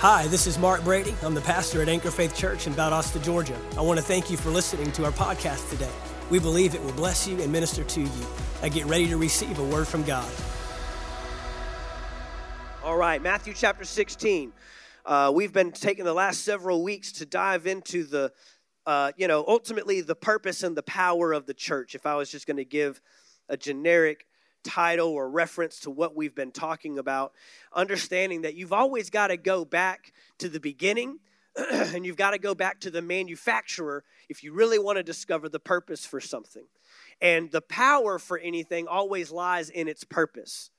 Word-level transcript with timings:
Hi, 0.00 0.28
this 0.28 0.46
is 0.46 0.60
Mark 0.60 0.84
Brady. 0.84 1.12
I'm 1.24 1.34
the 1.34 1.40
pastor 1.40 1.82
at 1.82 1.88
Anchor 1.88 2.12
Faith 2.12 2.32
Church 2.32 2.68
in 2.68 2.72
Valdosta, 2.72 3.20
Georgia. 3.20 3.58
I 3.76 3.80
want 3.80 3.98
to 3.98 4.04
thank 4.04 4.30
you 4.30 4.36
for 4.36 4.48
listening 4.48 4.92
to 4.92 5.04
our 5.04 5.10
podcast 5.10 5.68
today. 5.70 5.90
We 6.30 6.38
believe 6.38 6.76
it 6.76 6.84
will 6.84 6.92
bless 6.92 7.26
you 7.26 7.42
and 7.42 7.50
minister 7.50 7.82
to 7.82 8.02
you. 8.02 8.26
I 8.62 8.68
get 8.68 8.86
ready 8.86 9.08
to 9.08 9.16
receive 9.16 9.58
a 9.58 9.64
word 9.64 9.88
from 9.88 10.04
God. 10.04 10.30
All 12.84 12.96
right, 12.96 13.20
Matthew 13.20 13.54
chapter 13.54 13.84
16. 13.84 14.52
Uh, 15.04 15.32
we've 15.34 15.52
been 15.52 15.72
taking 15.72 16.04
the 16.04 16.14
last 16.14 16.44
several 16.44 16.84
weeks 16.84 17.10
to 17.14 17.26
dive 17.26 17.66
into 17.66 18.04
the, 18.04 18.30
uh, 18.86 19.10
you 19.16 19.26
know, 19.26 19.44
ultimately 19.48 20.00
the 20.00 20.14
purpose 20.14 20.62
and 20.62 20.76
the 20.76 20.84
power 20.84 21.32
of 21.32 21.46
the 21.46 21.54
church. 21.54 21.96
If 21.96 22.06
I 22.06 22.14
was 22.14 22.30
just 22.30 22.46
going 22.46 22.58
to 22.58 22.64
give 22.64 23.00
a 23.48 23.56
generic 23.56 24.27
title 24.68 25.08
or 25.08 25.30
reference 25.30 25.80
to 25.80 25.90
what 25.90 26.14
we've 26.14 26.34
been 26.34 26.52
talking 26.52 26.98
about, 26.98 27.32
understanding 27.72 28.42
that 28.42 28.54
you've 28.54 28.72
always 28.72 29.10
got 29.10 29.28
to 29.28 29.36
go 29.36 29.64
back 29.64 30.12
to 30.38 30.48
the 30.48 30.60
beginning 30.60 31.18
and 31.72 32.04
you've 32.04 32.16
got 32.16 32.32
to 32.32 32.38
go 32.38 32.54
back 32.54 32.80
to 32.80 32.90
the 32.90 33.02
manufacturer 33.02 34.04
if 34.28 34.44
you 34.44 34.52
really 34.52 34.78
want 34.78 34.96
to 34.96 35.02
discover 35.02 35.48
the 35.48 35.58
purpose 35.58 36.04
for 36.04 36.20
something. 36.20 36.64
And 37.20 37.50
the 37.50 37.62
power 37.62 38.18
for 38.18 38.38
anything 38.38 38.86
always 38.86 39.30
lies 39.30 39.70
in 39.70 39.88
its 39.88 40.04
purpose. 40.04 40.70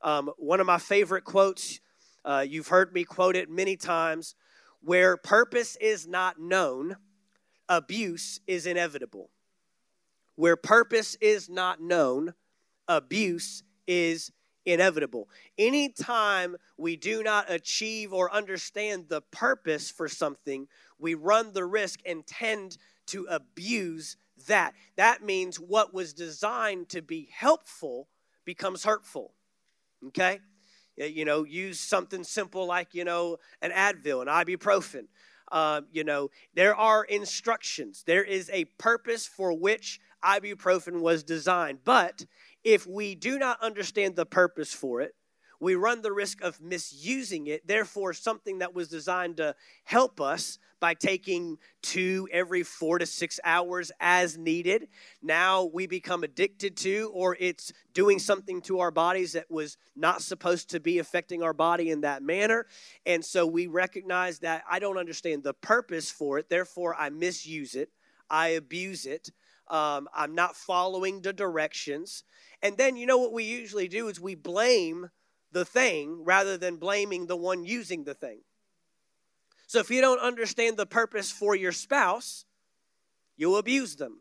Um, 0.00 0.30
one 0.36 0.60
of 0.60 0.66
my 0.66 0.78
favorite 0.78 1.24
quotes, 1.24 1.80
uh, 2.24 2.44
you've 2.48 2.68
heard 2.68 2.92
me 2.92 3.04
quote 3.04 3.36
it 3.36 3.50
many 3.50 3.76
times 3.76 4.34
where 4.80 5.16
purpose 5.16 5.76
is 5.76 6.06
not 6.06 6.40
known, 6.40 6.96
abuse 7.68 8.40
is 8.46 8.66
inevitable. 8.66 9.30
Where 10.34 10.56
purpose 10.56 11.16
is 11.20 11.48
not 11.48 11.80
known, 11.80 12.34
abuse 12.96 13.62
is 13.86 14.30
inevitable. 14.64 15.28
Anytime 15.58 16.56
we 16.76 16.96
do 16.96 17.22
not 17.22 17.50
achieve 17.50 18.12
or 18.12 18.32
understand 18.32 19.06
the 19.08 19.20
purpose 19.20 19.90
for 19.90 20.08
something, 20.08 20.68
we 20.98 21.14
run 21.14 21.52
the 21.52 21.64
risk 21.64 22.00
and 22.06 22.26
tend 22.26 22.78
to 23.06 23.26
abuse 23.28 24.16
that. 24.46 24.74
That 24.96 25.22
means 25.22 25.56
what 25.56 25.92
was 25.92 26.12
designed 26.12 26.88
to 26.90 27.02
be 27.02 27.28
helpful 27.32 28.08
becomes 28.44 28.84
hurtful. 28.84 29.34
Okay? 30.08 30.40
You 30.96 31.24
know, 31.24 31.44
use 31.44 31.80
something 31.80 32.22
simple 32.22 32.66
like, 32.66 32.94
you 32.94 33.04
know, 33.04 33.38
an 33.60 33.72
Advil, 33.72 34.22
an 34.22 34.28
ibuprofen. 34.28 35.06
Uh, 35.50 35.82
you 35.90 36.04
know, 36.04 36.30
there 36.54 36.74
are 36.74 37.04
instructions. 37.04 38.04
There 38.06 38.24
is 38.24 38.50
a 38.52 38.64
purpose 38.78 39.26
for 39.26 39.52
which 39.52 40.00
ibuprofen 40.24 41.00
was 41.00 41.22
designed. 41.22 41.80
But 41.84 42.24
if 42.64 42.86
we 42.86 43.14
do 43.14 43.38
not 43.38 43.60
understand 43.60 44.16
the 44.16 44.26
purpose 44.26 44.72
for 44.72 45.00
it, 45.00 45.14
we 45.62 45.76
run 45.76 46.02
the 46.02 46.12
risk 46.12 46.42
of 46.42 46.60
misusing 46.60 47.46
it. 47.46 47.64
Therefore, 47.68 48.12
something 48.12 48.58
that 48.58 48.74
was 48.74 48.88
designed 48.88 49.36
to 49.36 49.54
help 49.84 50.20
us 50.20 50.58
by 50.80 50.94
taking 50.94 51.56
two 51.82 52.28
every 52.32 52.64
four 52.64 52.98
to 52.98 53.06
six 53.06 53.38
hours 53.44 53.92
as 54.00 54.36
needed, 54.36 54.88
now 55.22 55.70
we 55.72 55.86
become 55.86 56.24
addicted 56.24 56.76
to, 56.78 57.12
or 57.14 57.36
it's 57.38 57.72
doing 57.94 58.18
something 58.18 58.60
to 58.62 58.80
our 58.80 58.90
bodies 58.90 59.34
that 59.34 59.48
was 59.48 59.76
not 59.94 60.20
supposed 60.20 60.70
to 60.70 60.80
be 60.80 60.98
affecting 60.98 61.44
our 61.44 61.54
body 61.54 61.90
in 61.90 62.00
that 62.00 62.24
manner. 62.24 62.66
And 63.06 63.24
so 63.24 63.46
we 63.46 63.68
recognize 63.68 64.40
that 64.40 64.64
I 64.68 64.80
don't 64.80 64.98
understand 64.98 65.44
the 65.44 65.54
purpose 65.54 66.10
for 66.10 66.40
it. 66.40 66.48
Therefore, 66.48 66.96
I 66.98 67.10
misuse 67.10 67.76
it, 67.76 67.90
I 68.28 68.48
abuse 68.48 69.06
it. 69.06 69.30
Um, 69.72 70.08
I'm 70.14 70.34
not 70.34 70.54
following 70.54 71.22
the 71.22 71.32
directions. 71.32 72.22
And 72.62 72.76
then, 72.76 72.96
you 72.96 73.06
know 73.06 73.18
what 73.18 73.32
we 73.32 73.44
usually 73.44 73.88
do 73.88 74.06
is 74.08 74.20
we 74.20 74.36
blame 74.36 75.10
the 75.50 75.64
thing 75.64 76.22
rather 76.24 76.56
than 76.56 76.76
blaming 76.76 77.26
the 77.26 77.36
one 77.36 77.64
using 77.64 78.04
the 78.04 78.14
thing. 78.14 78.42
So 79.66 79.80
if 79.80 79.90
you 79.90 80.00
don't 80.00 80.20
understand 80.20 80.76
the 80.76 80.86
purpose 80.86 81.30
for 81.30 81.56
your 81.56 81.72
spouse, 81.72 82.44
you'll 83.36 83.56
abuse 83.56 83.96
them. 83.96 84.20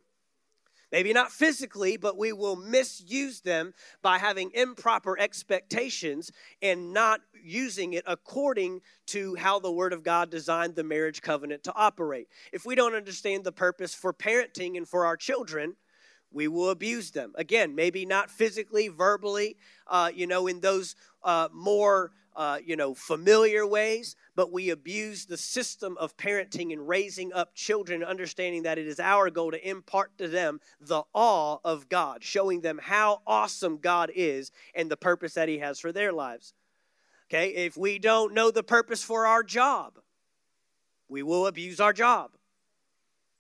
Maybe 0.92 1.14
not 1.14 1.32
physically, 1.32 1.98
but 1.98 2.18
we 2.18 2.34
will 2.34 2.56
misuse 2.56 3.42
them 3.42 3.74
by 4.02 4.18
having 4.18 4.52
improper 4.54 5.18
expectations 5.18 6.32
and 6.62 6.94
not 6.94 7.22
using 7.42 7.94
it 7.94 8.04
according 8.06 8.82
to 9.08 9.36
how 9.36 9.60
the 9.60 9.72
Word 9.72 9.94
of 9.94 10.04
God 10.04 10.30
designed 10.30 10.76
the 10.76 10.84
marriage 10.84 11.22
covenant 11.22 11.64
to 11.64 11.74
operate. 11.74 12.28
If 12.52 12.66
we 12.66 12.76
don't 12.76 12.96
understand 12.96 13.44
the 13.44 13.52
purpose 13.52 13.96
for 13.96 14.14
parenting 14.14 14.78
and 14.78 14.88
for 14.88 15.06
our 15.06 15.16
children, 15.16 15.76
we 16.32 16.48
will 16.48 16.70
abuse 16.70 17.12
them. 17.12 17.34
Again, 17.36 17.76
maybe 17.76 18.06
not 18.06 18.30
physically, 18.30 18.88
verbally, 18.88 19.58
uh, 19.88 20.12
you 20.14 20.28
know, 20.28 20.48
in 20.48 20.62
those 20.62 20.96
uh, 21.24 21.50
more, 21.54 22.12
uh, 22.36 22.60
you 22.64 22.76
know, 22.76 22.94
familiar 22.94 23.66
ways, 23.66 24.16
but 24.36 24.52
we 24.52 24.70
abuse 24.70 25.26
the 25.26 25.38
system 25.38 25.98
of 26.00 26.16
parenting 26.18 26.72
and 26.72 26.88
raising 26.88 27.34
up 27.34 27.54
children, 27.54 28.04
understanding 28.04 28.64
that 28.64 28.78
it 28.78 28.88
is 28.88 29.00
our 29.00 29.30
goal 29.30 29.52
to 29.52 29.70
impart 29.70 30.18
to 30.18 30.28
them 30.28 30.60
the 30.80 31.04
awe 31.14 31.58
of 31.64 31.90
God, 31.90 32.24
showing 32.24 32.62
them 32.62 32.80
how 32.82 33.22
awesome 33.28 33.78
God 33.78 34.12
is 34.16 34.52
and 34.74 34.90
the 34.90 34.98
purpose 34.98 35.34
that 35.34 35.50
He 35.50 35.60
has 35.60 35.80
for 35.80 35.92
their 35.92 36.12
lives. 36.12 36.54
Okay, 37.30 37.50
if 37.50 37.78
we 37.78 37.98
don't 37.98 38.34
know 38.34 38.52
the 38.52 38.64
purpose 38.64 39.04
for 39.04 39.26
our 39.26 39.44
job, 39.44 40.00
we 41.08 41.24
will 41.24 41.48
abuse 41.48 41.80
our 41.80 41.94
job 41.94 42.32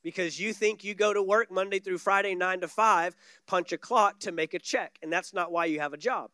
because 0.03 0.39
you 0.39 0.53
think 0.53 0.83
you 0.83 0.93
go 0.93 1.13
to 1.13 1.21
work 1.21 1.51
Monday 1.51 1.79
through 1.79 1.97
Friday, 1.97 2.35
9 2.35 2.61
to 2.61 2.67
5, 2.67 3.15
punch 3.47 3.71
a 3.71 3.77
clock 3.77 4.19
to 4.19 4.31
make 4.31 4.53
a 4.53 4.59
check. 4.59 4.97
And 5.01 5.11
that's 5.11 5.33
not 5.33 5.51
why 5.51 5.65
you 5.65 5.79
have 5.79 5.93
a 5.93 5.97
job. 5.97 6.31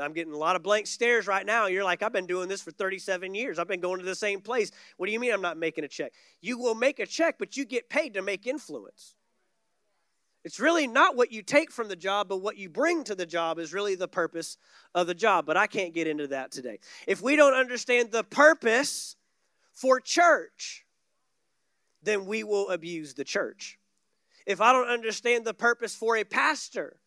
I'm 0.00 0.12
getting 0.12 0.32
a 0.32 0.38
lot 0.38 0.56
of 0.56 0.62
blank 0.62 0.86
stares 0.86 1.26
right 1.26 1.44
now. 1.44 1.66
You're 1.66 1.84
like, 1.84 2.02
I've 2.02 2.12
been 2.12 2.26
doing 2.26 2.48
this 2.48 2.60
for 2.60 2.70
37 2.70 3.34
years. 3.34 3.58
I've 3.58 3.68
been 3.68 3.80
going 3.80 3.98
to 4.00 4.04
the 4.04 4.14
same 4.14 4.40
place. 4.40 4.70
What 4.96 5.06
do 5.06 5.12
you 5.12 5.20
mean 5.20 5.32
I'm 5.32 5.42
not 5.42 5.56
making 5.56 5.84
a 5.84 5.88
check? 5.88 6.12
You 6.40 6.58
will 6.58 6.74
make 6.74 6.98
a 6.98 7.06
check, 7.06 7.36
but 7.38 7.56
you 7.56 7.64
get 7.64 7.88
paid 7.88 8.14
to 8.14 8.22
make 8.22 8.46
influence. 8.46 9.14
It's 10.44 10.60
really 10.60 10.86
not 10.86 11.16
what 11.16 11.32
you 11.32 11.42
take 11.42 11.72
from 11.72 11.88
the 11.88 11.96
job, 11.96 12.28
but 12.28 12.38
what 12.38 12.56
you 12.56 12.68
bring 12.68 13.04
to 13.04 13.14
the 13.14 13.26
job 13.26 13.58
is 13.58 13.72
really 13.72 13.94
the 13.94 14.08
purpose 14.08 14.56
of 14.94 15.06
the 15.06 15.14
job. 15.14 15.46
But 15.46 15.56
I 15.56 15.66
can't 15.66 15.92
get 15.92 16.06
into 16.06 16.28
that 16.28 16.52
today. 16.52 16.78
If 17.06 17.20
we 17.20 17.36
don't 17.36 17.54
understand 17.54 18.12
the 18.12 18.24
purpose 18.24 19.16
for 19.72 20.00
church, 20.00 20.84
then 22.02 22.26
we 22.26 22.44
will 22.44 22.70
abuse 22.70 23.14
the 23.14 23.24
church. 23.24 23.78
If 24.46 24.60
I 24.60 24.72
don't 24.72 24.88
understand 24.88 25.44
the 25.44 25.54
purpose 25.54 25.94
for 25.94 26.16
a 26.16 26.24
pastor, 26.24 26.97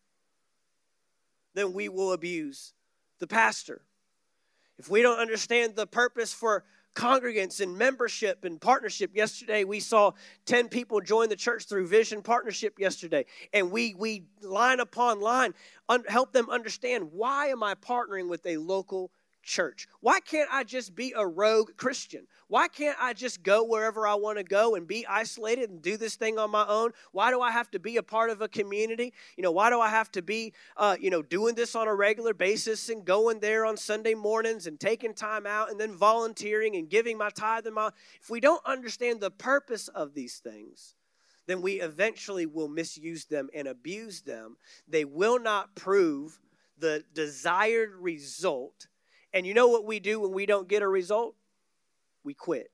then 1.54 1.72
we 1.72 1.88
will 1.88 2.12
abuse 2.12 2.72
the 3.18 3.26
pastor. 3.26 3.82
If 4.78 4.88
we 4.88 5.02
don't 5.02 5.18
understand 5.18 5.76
the 5.76 5.86
purpose 5.86 6.32
for 6.32 6.64
congregants 6.94 7.60
and 7.60 7.76
membership 7.76 8.44
and 8.44 8.60
partnership 8.60 9.16
yesterday 9.16 9.64
we 9.64 9.80
saw 9.80 10.12
10 10.44 10.68
people 10.68 11.00
join 11.00 11.28
the 11.30 11.36
church 11.36 11.64
through 11.64 11.86
vision 11.86 12.20
partnership 12.20 12.78
yesterday 12.78 13.24
and 13.54 13.70
we 13.70 13.94
we 13.94 14.24
line 14.42 14.78
upon 14.78 15.18
line 15.18 15.54
un, 15.88 16.04
help 16.06 16.32
them 16.32 16.50
understand 16.50 17.10
why 17.12 17.46
am 17.46 17.62
i 17.62 17.74
partnering 17.74 18.28
with 18.28 18.44
a 18.44 18.58
local 18.58 19.10
church? 19.42 19.88
Why 20.00 20.20
can't 20.20 20.48
I 20.52 20.64
just 20.64 20.94
be 20.94 21.12
a 21.16 21.26
rogue 21.26 21.76
Christian? 21.76 22.26
Why 22.48 22.68
can't 22.68 22.96
I 23.00 23.12
just 23.12 23.42
go 23.42 23.64
wherever 23.64 24.06
I 24.06 24.14
want 24.14 24.38
to 24.38 24.44
go 24.44 24.74
and 24.74 24.86
be 24.86 25.06
isolated 25.06 25.70
and 25.70 25.82
do 25.82 25.96
this 25.96 26.16
thing 26.16 26.38
on 26.38 26.50
my 26.50 26.66
own? 26.66 26.92
Why 27.12 27.30
do 27.30 27.40
I 27.40 27.50
have 27.50 27.70
to 27.72 27.78
be 27.78 27.96
a 27.96 28.02
part 28.02 28.30
of 28.30 28.40
a 28.40 28.48
community? 28.48 29.12
You 29.36 29.42
know, 29.42 29.52
why 29.52 29.70
do 29.70 29.80
I 29.80 29.88
have 29.88 30.10
to 30.12 30.22
be, 30.22 30.52
uh, 30.76 30.96
you 31.00 31.10
know, 31.10 31.22
doing 31.22 31.54
this 31.54 31.74
on 31.74 31.88
a 31.88 31.94
regular 31.94 32.34
basis 32.34 32.88
and 32.88 33.04
going 33.04 33.40
there 33.40 33.64
on 33.64 33.76
Sunday 33.76 34.14
mornings 34.14 34.66
and 34.66 34.78
taking 34.78 35.14
time 35.14 35.46
out 35.46 35.70
and 35.70 35.80
then 35.80 35.94
volunteering 35.96 36.76
and 36.76 36.88
giving 36.88 37.18
my 37.18 37.30
tithe 37.30 37.66
and 37.66 37.74
my. 37.74 37.90
If 38.20 38.30
we 38.30 38.40
don't 38.40 38.64
understand 38.64 39.20
the 39.20 39.30
purpose 39.30 39.88
of 39.88 40.14
these 40.14 40.38
things, 40.38 40.94
then 41.46 41.62
we 41.62 41.80
eventually 41.80 42.46
will 42.46 42.68
misuse 42.68 43.24
them 43.24 43.48
and 43.54 43.66
abuse 43.66 44.20
them. 44.22 44.56
They 44.86 45.04
will 45.04 45.40
not 45.40 45.74
prove 45.74 46.38
the 46.78 47.04
desired 47.14 47.94
result 47.94 48.88
and 49.32 49.46
you 49.46 49.54
know 49.54 49.68
what 49.68 49.84
we 49.84 50.00
do 50.00 50.20
when 50.20 50.32
we 50.32 50.46
don't 50.46 50.68
get 50.68 50.82
a 50.82 50.88
result? 50.88 51.34
We 52.24 52.34
quit. 52.34 52.70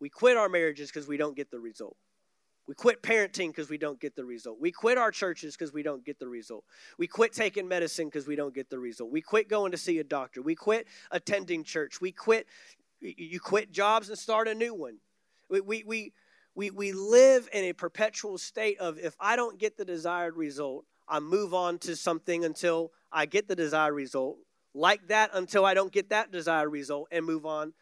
We 0.00 0.08
quit 0.08 0.36
our 0.36 0.48
marriages 0.48 0.90
because 0.90 1.06
we 1.06 1.16
don't 1.16 1.36
get 1.36 1.50
the 1.50 1.60
result. 1.60 1.96
We 2.66 2.74
quit 2.74 3.02
parenting 3.02 3.48
because 3.48 3.68
we 3.68 3.78
don't 3.78 4.00
get 4.00 4.14
the 4.14 4.24
result. 4.24 4.58
We 4.60 4.70
quit 4.70 4.96
our 4.96 5.10
churches 5.10 5.56
because 5.56 5.72
we 5.72 5.82
don't 5.82 6.04
get 6.04 6.18
the 6.18 6.28
result. 6.28 6.64
We 6.98 7.08
quit 7.08 7.32
taking 7.32 7.66
medicine 7.66 8.06
because 8.06 8.26
we 8.26 8.36
don't 8.36 8.54
get 8.54 8.70
the 8.70 8.78
result. 8.78 9.10
We 9.10 9.20
quit 9.20 9.48
going 9.48 9.72
to 9.72 9.78
see 9.78 9.98
a 9.98 10.04
doctor. 10.04 10.40
We 10.40 10.54
quit 10.54 10.86
attending 11.10 11.64
church. 11.64 12.00
We 12.00 12.12
quit 12.12 12.46
you 13.00 13.40
quit 13.40 13.72
jobs 13.72 14.08
and 14.08 14.18
start 14.18 14.46
a 14.46 14.54
new 14.54 14.74
one. 14.74 14.98
We, 15.48 15.60
we, 15.60 15.84
we, 15.84 16.12
we, 16.54 16.70
we 16.70 16.92
live 16.92 17.48
in 17.52 17.64
a 17.64 17.72
perpetual 17.72 18.38
state 18.38 18.78
of 18.78 18.98
if 18.98 19.16
I 19.18 19.36
don't 19.36 19.58
get 19.58 19.76
the 19.76 19.84
desired 19.84 20.36
result, 20.36 20.84
I 21.08 21.18
move 21.18 21.54
on 21.54 21.78
to 21.80 21.96
something 21.96 22.44
until 22.44 22.92
I 23.10 23.26
get 23.26 23.48
the 23.48 23.56
desired 23.56 23.94
result 23.94 24.36
like 24.74 25.08
that 25.08 25.30
until 25.34 25.64
I 25.64 25.74
don't 25.74 25.92
get 25.92 26.10
that 26.10 26.30
desired 26.30 26.68
result 26.68 27.08
and 27.10 27.24
move 27.24 27.46
on. 27.46 27.72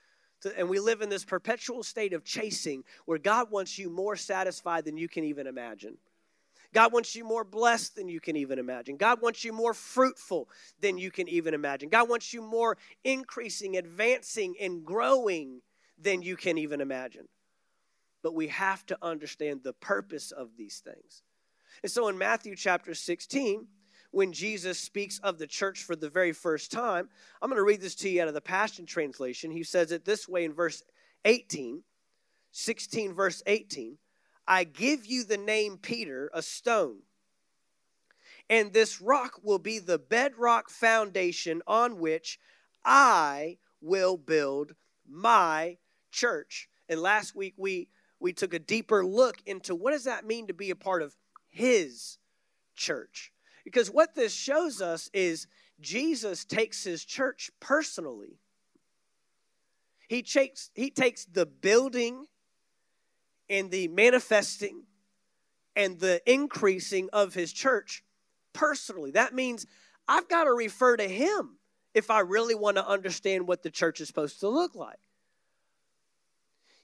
To, 0.43 0.57
and 0.57 0.69
we 0.69 0.79
live 0.79 1.03
in 1.03 1.09
this 1.09 1.25
perpetual 1.25 1.83
state 1.83 2.13
of 2.13 2.25
chasing 2.25 2.85
where 3.07 3.19
God 3.19 3.51
wants 3.51 3.79
you 3.79 3.91
more 3.91 4.17
satisfied 4.17 4.85
than 4.85 4.97
you 4.97 5.09
can 5.09 5.25
even 5.25 5.47
imagine. 5.47 5.97
God 6.75 6.93
wants 6.93 7.17
you 7.17 7.25
more 7.25 7.45
blessed 7.45 7.97
than 7.97 8.09
you 8.09 8.21
can 8.21 8.37
even 8.37 8.59
imagine. 8.59 8.97
God 8.97 9.23
wants 9.23 9.43
you 9.43 9.53
more 9.53 9.73
fruitful 9.73 10.49
than 10.81 10.99
you 10.99 11.11
can 11.11 11.29
even 11.29 11.55
imagine. 11.55 11.89
God 11.89 12.09
wants 12.09 12.33
you 12.33 12.43
more 12.43 12.77
increasing, 13.05 13.77
advancing, 13.77 14.55
and 14.61 14.85
growing 14.85 15.63
than 15.99 16.23
you 16.23 16.37
can 16.37 16.59
even 16.59 16.81
imagine. 16.81 17.27
But 18.23 18.35
we 18.35 18.49
have 18.49 18.85
to 18.87 18.99
understand 19.01 19.63
the 19.63 19.73
purpose 19.73 20.31
of 20.31 20.57
these 20.57 20.81
things. 20.85 21.23
And 21.83 21.91
so 21.91 22.09
in 22.09 22.19
Matthew 22.19 22.55
chapter 22.55 22.95
16, 22.95 23.67
when 24.11 24.33
Jesus 24.33 24.79
speaks 24.79 25.19
of 25.21 25.39
the 25.39 25.47
church 25.47 25.85
for 25.85 25.95
the 25.95 26.09
very 26.09 26.33
first 26.33 26.73
time, 26.73 27.09
I'm 27.41 27.51
going 27.51 27.59
to 27.59 27.65
read 27.65 27.81
this 27.81 27.95
to 27.97 28.09
you 28.09 28.23
out 28.23 28.29
of 28.29 28.35
the 28.35 28.41
Passion 28.41 28.87
Translation. 28.87 29.51
He 29.51 29.63
says 29.63 29.93
it 29.93 30.05
this 30.05 30.29
way 30.29 30.45
in 30.45 30.53
verse 30.53 30.83
18, 31.25 31.83
16, 32.53 33.13
verse 33.13 33.43
18. 33.47 33.99
I 34.47 34.65
give 34.65 35.05
you 35.05 35.25
the 35.25 35.37
name 35.37 35.77
Peter, 35.77 36.31
a 36.33 36.41
stone. 36.41 37.01
And 38.49 38.73
this 38.73 39.01
rock 39.01 39.41
will 39.43 39.59
be 39.59 39.79
the 39.79 39.99
bedrock 39.99 40.71
foundation 40.71 41.61
on 41.67 41.99
which 41.99 42.39
I 42.83 43.59
will 43.83 44.17
build 44.17 44.75
my 45.07 45.77
church. 46.11 46.69
And 46.89 47.01
last 47.01 47.37
week 47.37 47.55
we 47.59 47.89
we 48.21 48.33
took 48.33 48.53
a 48.53 48.59
deeper 48.59 49.05
look 49.07 49.37
into 49.47 49.75
what 49.75 49.93
does 49.93 50.05
that 50.05 50.27
mean 50.27 50.49
to 50.49 50.55
be 50.55 50.71
a 50.71 50.77
part 50.77 51.03
of 51.03 51.15
his 51.47 52.19
church. 52.75 53.33
Because 53.69 53.91
what 53.91 54.15
this 54.15 54.33
shows 54.33 54.81
us 54.81 55.11
is 55.13 55.47
Jesus 55.79 56.47
takes 56.47 56.85
his 56.85 57.05
church 57.05 57.51
personally. 57.61 58.39
He 60.09 60.23
takes, 60.23 60.71
he 60.75 60.89
takes 60.89 61.27
the 61.27 61.45
building 61.45 62.25
and 63.51 63.71
the 63.71 63.89
manifesting 63.89 64.85
and 65.77 66.01
the 66.01 66.23
increasing 66.25 67.11
of 67.13 67.35
his 67.35 67.53
church 67.53 68.03
personally. 68.55 69.11
That 69.11 69.35
means 69.35 69.67
I've 70.09 70.31
got 70.31 70.45
to 70.45 70.53
refer 70.55 70.97
to 70.97 71.07
him 71.07 71.59
if 71.93 72.11
I 72.11 72.21
really 72.21 72.55
want 72.55 72.79
to 72.79 72.89
understand 72.89 73.47
what 73.47 73.63
the 73.63 73.71
church 73.71 74.01
is 74.01 74.09
supposed 74.09 74.41
to 74.41 74.49
look 74.49 74.75
like. 74.77 74.97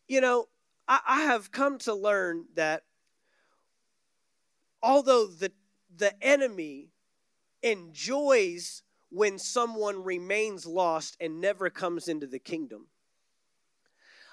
You 0.07 0.21
know, 0.21 0.49
I, 0.87 1.01
I 1.09 1.23
have 1.23 1.51
come 1.51 1.79
to 1.79 1.95
learn 1.95 2.45
that 2.57 2.83
although 4.83 5.27
the, 5.27 5.51
the 5.97 6.13
enemy 6.25 6.91
enjoys 7.63 8.83
when 9.11 9.39
someone 9.39 10.03
remains 10.03 10.67
lost 10.67 11.17
and 11.21 11.41
never 11.41 11.71
comes 11.71 12.09
into 12.09 12.27
the 12.27 12.39
kingdom, 12.39 12.89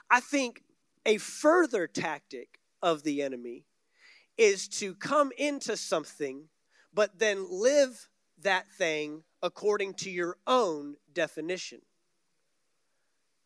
I 0.10 0.20
think 0.20 0.64
a 1.06 1.18
further 1.18 1.88
tactic 1.88 2.60
of 2.82 3.04
the 3.04 3.22
enemy 3.22 3.66
is 4.38 4.68
to 4.68 4.96
come 4.96 5.32
into 5.38 5.78
something, 5.78 6.50
but 6.94 7.20
then 7.20 7.46
live 7.50 8.10
that 8.40 8.70
thing 8.72 9.24
according 9.44 9.94
to 9.94 10.10
your 10.10 10.38
own 10.48 10.96
definition. 11.14 11.80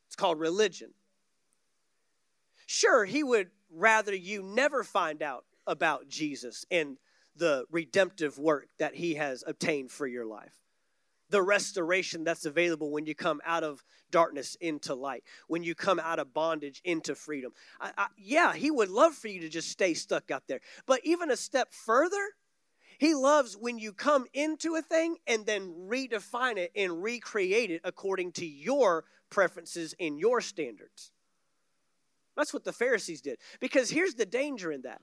It's 0.07 0.15
called 0.15 0.39
religion. 0.39 0.91
Sure, 2.65 3.05
he 3.05 3.23
would 3.23 3.51
rather 3.69 4.15
you 4.15 4.41
never 4.41 4.83
find 4.83 5.21
out 5.21 5.45
about 5.67 6.07
Jesus 6.07 6.65
and 6.71 6.97
the 7.35 7.65
redemptive 7.69 8.37
work 8.37 8.67
that 8.79 8.95
he 8.95 9.15
has 9.15 9.43
obtained 9.45 9.91
for 9.91 10.07
your 10.07 10.25
life 10.25 10.65
the 11.29 11.41
restoration 11.41 12.23
that's 12.23 12.45
available 12.45 12.91
when 12.91 13.05
you 13.05 13.15
come 13.15 13.41
out 13.45 13.63
of 13.63 13.83
darkness 14.11 14.55
into 14.61 14.93
light, 14.93 15.23
when 15.47 15.63
you 15.63 15.75
come 15.75 15.99
out 15.99 16.19
of 16.19 16.33
bondage 16.33 16.81
into 16.83 17.15
freedom. 17.15 17.51
I, 17.79 17.91
I, 17.97 18.07
yeah, 18.17 18.53
he 18.53 18.71
would 18.71 18.89
love 18.89 19.13
for 19.13 19.27
you 19.27 19.41
to 19.41 19.49
just 19.49 19.69
stay 19.69 19.93
stuck 19.93 20.31
out 20.31 20.43
there. 20.47 20.61
But 20.85 21.01
even 21.03 21.31
a 21.31 21.37
step 21.37 21.73
further, 21.73 22.23
he 22.97 23.13
loves 23.13 23.57
when 23.57 23.77
you 23.77 23.91
come 23.91 24.25
into 24.33 24.75
a 24.75 24.81
thing 24.81 25.17
and 25.27 25.45
then 25.45 25.73
redefine 25.89 26.57
it 26.57 26.71
and 26.75 27.03
recreate 27.03 27.71
it 27.71 27.81
according 27.83 28.33
to 28.33 28.45
your 28.45 29.03
preferences 29.29 29.95
and 29.99 30.19
your 30.19 30.41
standards. 30.41 31.11
That's 32.37 32.53
what 32.53 32.63
the 32.63 32.73
Pharisees 32.73 33.21
did. 33.21 33.39
Because 33.59 33.89
here's 33.89 34.15
the 34.15 34.25
danger 34.25 34.71
in 34.71 34.83
that 34.83 35.01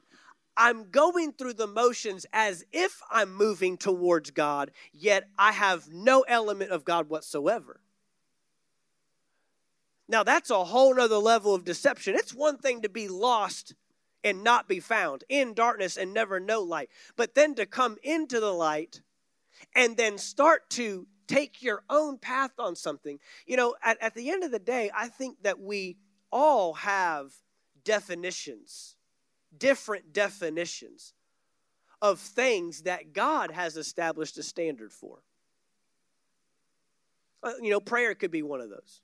I'm 0.57 0.91
going 0.91 1.33
through 1.33 1.55
the 1.55 1.67
motions 1.67 2.27
as 2.33 2.65
if 2.73 3.01
I'm 3.11 3.35
moving 3.35 3.77
towards 3.77 4.31
God, 4.31 4.71
yet 4.93 5.29
I 5.39 5.53
have 5.53 5.89
no 5.91 6.23
element 6.23 6.71
of 6.71 6.85
God 6.85 7.09
whatsoever. 7.09 7.81
Now, 10.09 10.23
that's 10.23 10.51
a 10.51 10.65
whole 10.65 10.95
nother 10.95 11.17
level 11.17 11.55
of 11.55 11.65
deception. 11.65 12.15
It's 12.15 12.35
one 12.35 12.59
thing 12.59 12.83
to 12.83 12.89
be 12.89 13.09
lost 13.09 13.75
and 14.25 14.45
not 14.45 14.69
be 14.69 14.79
found, 14.79 15.25
in 15.29 15.55
darkness 15.55 15.97
and 15.97 16.13
never 16.13 16.39
know 16.39 16.61
light, 16.61 16.91
but 17.17 17.35
then 17.35 17.55
to 17.57 17.67
come 17.67 17.97
into 18.03 18.39
the 18.39 18.53
light 18.53 19.01
and 19.75 19.97
then 19.97 20.19
start 20.19 20.69
to 20.71 21.07
take 21.27 21.63
your 21.63 21.83
own 21.89 22.19
path 22.19 22.53
on 22.59 22.77
something. 22.77 23.19
You 23.47 23.57
know, 23.57 23.75
at, 23.83 24.01
at 24.03 24.15
the 24.15 24.31
end 24.31 24.45
of 24.45 24.51
the 24.51 24.59
day, 24.59 24.91
I 24.95 25.09
think 25.09 25.43
that 25.43 25.61
we 25.61 25.97
all 26.31 26.75
have 26.75 27.33
definitions 27.85 28.97
different 29.57 30.13
definitions 30.13 31.15
of 32.01 32.19
things 32.19 32.83
that 32.83 33.13
God 33.13 33.51
has 33.51 33.77
established 33.77 34.39
a 34.39 34.43
standard 34.43 34.93
for. 34.93 35.23
Uh, 37.43 37.53
you 37.61 37.71
know, 37.71 37.81
prayer 37.81 38.15
could 38.15 38.31
be 38.31 38.43
one 38.43 38.61
of 38.61 38.71
those. 38.71 39.01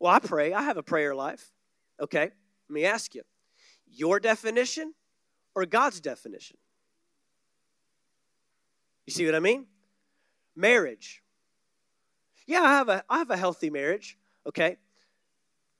Well, 0.00 0.12
I 0.12 0.18
pray. 0.18 0.52
I 0.52 0.62
have 0.62 0.76
a 0.76 0.82
prayer 0.82 1.14
life. 1.14 1.52
Okay, 2.00 2.30
let 2.68 2.70
me 2.70 2.84
ask 2.84 3.14
you 3.14 3.22
your 3.86 4.20
definition 4.20 4.94
or 5.54 5.66
God's 5.66 6.00
definition? 6.00 6.56
You 9.06 9.12
see 9.12 9.26
what 9.26 9.34
I 9.34 9.40
mean? 9.40 9.66
Marriage. 10.54 11.22
Yeah, 12.46 12.62
I 12.62 12.68
have 12.68 12.88
a 12.88 13.04
I 13.08 13.18
have 13.18 13.30
a 13.30 13.36
healthy 13.36 13.70
marriage, 13.70 14.16
okay? 14.46 14.76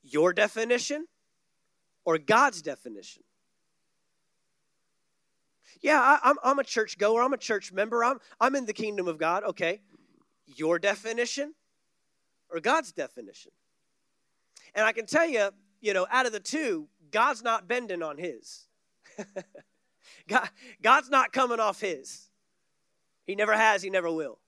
Your 0.02 0.32
definition 0.32 1.06
or 2.08 2.16
God's 2.16 2.62
definition. 2.62 3.22
Yeah, 5.82 6.00
I, 6.00 6.14
am 6.14 6.20
I'm, 6.42 6.52
I'm 6.52 6.58
a 6.58 6.64
church 6.64 6.96
goer, 6.96 7.22
I'm 7.22 7.34
a 7.34 7.36
church 7.36 7.70
member, 7.70 8.02
I'm, 8.02 8.18
I'm 8.40 8.54
in 8.54 8.64
the 8.64 8.72
kingdom 8.72 9.08
of 9.08 9.18
God. 9.18 9.44
Okay, 9.44 9.82
your 10.46 10.78
definition 10.78 11.52
or 12.50 12.60
God's 12.60 12.92
definition? 12.92 13.52
And 14.74 14.86
I 14.86 14.92
can 14.92 15.04
tell 15.04 15.28
you, 15.28 15.50
you 15.82 15.92
know, 15.92 16.06
out 16.10 16.24
of 16.24 16.32
the 16.32 16.40
two, 16.40 16.88
God's 17.10 17.42
not 17.42 17.68
bending 17.68 18.02
on 18.02 18.16
his. 18.16 18.66
God, 20.28 20.48
God's 20.80 21.10
not 21.10 21.30
coming 21.30 21.60
off 21.60 21.78
his. 21.78 22.30
He 23.26 23.34
never 23.34 23.54
has, 23.54 23.82
he 23.82 23.90
never 23.90 24.10
will. 24.10 24.38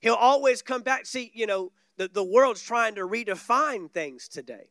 He'll 0.00 0.12
always 0.12 0.60
come 0.60 0.82
back. 0.82 1.06
See, 1.06 1.32
you 1.32 1.46
know, 1.46 1.72
the, 1.96 2.08
the 2.08 2.22
world's 2.22 2.62
trying 2.62 2.96
to 2.96 3.08
redefine 3.08 3.90
things 3.90 4.28
today. 4.28 4.68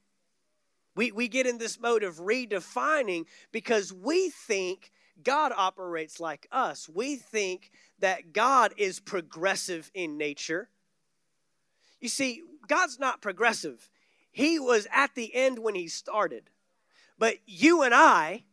We, 0.95 1.11
we 1.11 1.27
get 1.27 1.45
in 1.45 1.57
this 1.57 1.79
mode 1.79 2.03
of 2.03 2.17
redefining 2.17 3.25
because 3.51 3.91
we 3.91 4.29
think 4.29 4.91
God 5.23 5.51
operates 5.55 6.19
like 6.19 6.47
us. 6.51 6.89
We 6.89 7.15
think 7.15 7.71
that 7.99 8.33
God 8.33 8.73
is 8.77 8.99
progressive 8.99 9.91
in 9.93 10.17
nature. 10.17 10.69
You 11.99 12.09
see, 12.09 12.41
God's 12.67 12.99
not 12.99 13.21
progressive. 13.21 13.89
He 14.31 14.59
was 14.59 14.87
at 14.93 15.15
the 15.15 15.33
end 15.33 15.59
when 15.59 15.75
He 15.75 15.87
started. 15.87 16.49
But 17.17 17.35
you 17.45 17.83
and 17.83 17.93
I 17.93 18.43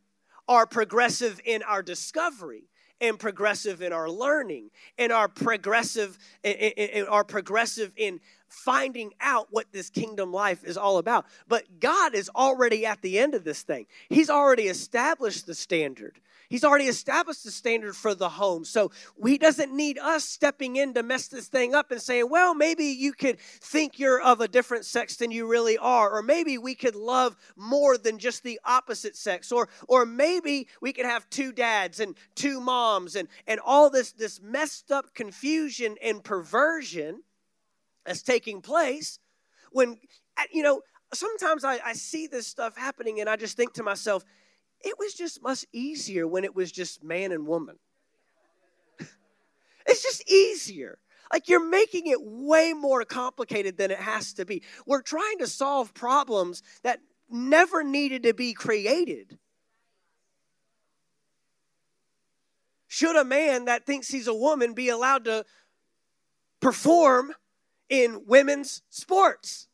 are 0.49 0.67
progressive 0.67 1.41
in 1.45 1.63
our 1.63 1.83
discovery 1.83 2.69
and 3.01 3.19
progressive 3.19 3.83
in 3.83 3.93
our 3.93 4.09
learning 4.09 4.71
and 4.97 5.13
are 5.13 5.29
progressive 5.29 6.17
and 6.45 7.09
are 7.09 7.25
progressive 7.25 7.93
in 7.97 8.21
finding 8.53 9.13
out 9.21 9.49
what 9.51 9.73
this 9.73 9.89
kingdom 9.89 10.33
life 10.33 10.63
is 10.63 10.77
all 10.77 10.99
about. 10.99 11.27
But 11.49 11.81
God 11.81 12.15
is 12.15 12.31
already 12.35 12.85
at 12.85 13.01
the 13.01 13.19
end 13.19 13.35
of 13.35 13.45
this 13.45 13.63
thing. 13.63 13.87
He's 14.09 14.31
already 14.31 14.65
established 14.65 15.47
the 15.47 15.55
standard. 15.55 16.21
He's 16.51 16.65
already 16.65 16.85
established 16.85 17.45
the 17.45 17.51
standard 17.51 17.97
for 17.97 18.15
the 18.15 18.29
home. 18.29 18.67
So 18.67 18.91
he 19.25 19.39
doesn't 19.39 19.75
need 19.75 19.99
us 19.99 20.23
stepping 20.23 20.77
in 20.77 20.93
to 20.93 21.03
mess 21.03 21.29
this 21.29 21.49
thing 21.49 21.75
up 21.75 21.91
and 21.91 22.01
saying, 22.01 22.29
well, 22.29 22.55
maybe 22.55 22.85
you 22.85 23.15
could 23.15 23.41
think 23.41 23.99
you're 23.99 24.21
of 24.21 24.43
a 24.43 24.49
different 24.49 24.85
sex 24.85 25.17
than 25.17 25.31
you 25.31 25.47
really 25.47 25.79
are. 25.79 26.11
Or 26.11 26.23
maybe 26.23 26.59
we 26.59 26.75
could 26.75 26.95
love 26.95 27.37
more 27.57 27.97
than 27.97 28.19
just 28.19 28.43
the 28.43 28.61
opposite 28.67 29.17
sex. 29.17 29.51
Or, 29.51 29.71
or 29.89 30.05
maybe 30.05 30.69
we 30.83 30.93
could 30.93 31.07
have 31.07 31.29
two 31.31 31.53
dads 31.53 32.01
and 32.01 32.15
two 32.35 32.61
moms 32.61 33.17
and, 33.17 33.29
and 33.47 33.59
all 33.65 33.89
this, 33.89 34.13
this 34.13 34.39
messed 34.43 34.93
up 34.93 35.15
confusion 35.15 35.97
and 36.03 36.23
perversion 36.23 37.23
that's 38.05 38.23
taking 38.23 38.61
place 38.61 39.19
when, 39.71 39.99
you 40.53 40.63
know, 40.63 40.83
sometimes 41.15 41.65
I, 41.65 41.79
I 41.85 41.93
see 41.93 42.27
this 42.27 42.47
stuff 42.47 42.77
happening 42.77 43.21
and 43.21 43.29
I 43.29 43.37
just 43.37 43.57
think 43.57 43.75
to 43.75 43.83
myself, 43.83 44.25
it 44.81 44.99
was 44.99 45.15
just 45.15 45.43
much 45.43 45.65
easier 45.73 46.27
when 46.27 46.45
it 46.45 46.55
was 46.55 46.73
just 46.73 47.05
man 47.05 47.33
and 47.33 47.47
woman. 47.47 47.77
it's 49.87 50.03
just 50.03 50.29
easier. 50.31 50.99
Like 51.33 51.49
you're 51.49 51.67
making 51.67 52.09
it 52.09 52.19
way 52.21 52.73
more 52.73 53.05
complicated 53.05 53.79
than 53.79 53.91
it 53.91 53.99
has 53.99 54.35
to 54.35 54.45
be. 54.45 54.63
We're 54.87 55.03
trying 55.03 55.39
to 55.39 55.47
solve 55.47 55.95
problems 55.95 56.63
that 56.83 57.01
never 57.31 57.83
needed 57.83 58.25
to 58.25 58.35
be 58.35 58.53
created. 58.53 59.39
should 62.93 63.17
a 63.17 63.25
man 63.25 63.65
that 63.65 63.87
thinks 63.87 64.09
he's 64.09 64.27
a 64.27 64.35
woman 64.35 64.75
be 64.75 64.91
allowed 64.91 65.25
to 65.25 65.47
perform 66.61 67.33
in 67.93 68.23
women's 68.27 68.81
sports? 68.89 69.69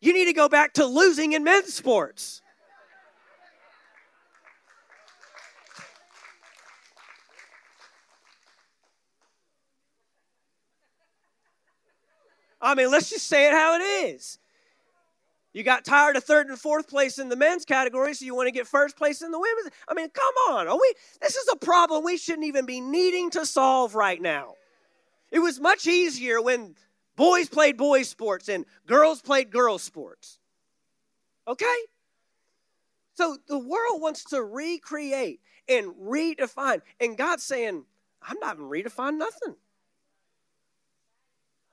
You 0.00 0.12
need 0.12 0.24
to 0.24 0.32
go 0.32 0.48
back 0.48 0.72
to 0.74 0.84
losing 0.84 1.34
in 1.34 1.44
men's 1.44 1.72
sports. 1.72 2.42
I 12.60 12.74
mean, 12.74 12.90
let's 12.90 13.08
just 13.08 13.28
say 13.28 13.46
it 13.46 13.52
how 13.52 13.76
it 13.76 13.82
is. 13.82 14.38
You 15.52 15.62
got 15.62 15.84
tired 15.84 16.16
of 16.16 16.24
third 16.24 16.48
and 16.48 16.58
fourth 16.58 16.88
place 16.88 17.18
in 17.18 17.28
the 17.28 17.36
men's 17.36 17.64
category, 17.64 18.14
so 18.14 18.24
you 18.24 18.34
want 18.34 18.48
to 18.48 18.52
get 18.52 18.66
first 18.66 18.96
place 18.96 19.22
in 19.22 19.30
the 19.30 19.38
women's. 19.38 19.70
I 19.86 19.94
mean, 19.94 20.08
come 20.08 20.56
on. 20.56 20.66
Are 20.66 20.76
we 20.76 20.94
this 21.20 21.36
is 21.36 21.48
a 21.52 21.56
problem 21.56 22.02
we 22.02 22.16
shouldn't 22.16 22.46
even 22.46 22.66
be 22.66 22.80
needing 22.80 23.30
to 23.30 23.46
solve 23.46 23.94
right 23.94 24.20
now. 24.20 24.54
It 25.30 25.38
was 25.38 25.60
much 25.60 25.86
easier 25.86 26.42
when 26.42 26.74
boys 27.22 27.48
played 27.48 27.76
boys 27.76 28.08
sports 28.08 28.48
and 28.48 28.66
girls 28.84 29.22
played 29.22 29.48
girls 29.48 29.80
sports. 29.80 30.40
Okay? 31.46 31.76
So 33.14 33.36
the 33.46 33.60
world 33.60 34.00
wants 34.00 34.24
to 34.30 34.42
recreate 34.42 35.40
and 35.68 35.92
redefine. 35.94 36.82
And 36.98 37.16
God's 37.16 37.44
saying, 37.44 37.84
I'm 38.20 38.38
not 38.40 38.56
even 38.56 38.68
redefining 38.68 39.18
nothing. 39.18 39.54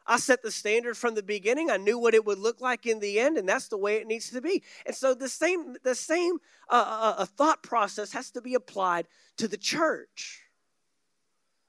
I 0.06 0.18
set 0.18 0.44
the 0.44 0.52
standard 0.52 0.96
from 0.96 1.16
the 1.16 1.24
beginning. 1.24 1.72
I 1.72 1.78
knew 1.78 1.98
what 1.98 2.14
it 2.14 2.26
would 2.26 2.38
look 2.38 2.62
like 2.62 2.86
in 2.86 3.00
the 3.00 3.20
end, 3.20 3.38
and 3.38 3.50
that's 3.50 3.70
the 3.70 3.78
way 3.78 3.96
it 3.96 4.06
needs 4.06 4.30
to 4.30 4.42
be. 4.42 4.62
And 4.86 4.96
so 4.96 5.16
the 5.16 5.30
same, 5.30 5.78
the 5.84 5.96
same 5.96 6.38
uh, 6.70 7.16
uh, 7.18 7.26
thought 7.26 7.64
process 7.64 8.12
has 8.12 8.30
to 8.32 8.42
be 8.42 8.54
applied 8.54 9.08
to 9.38 9.48
the 9.48 9.58
church. 9.58 10.44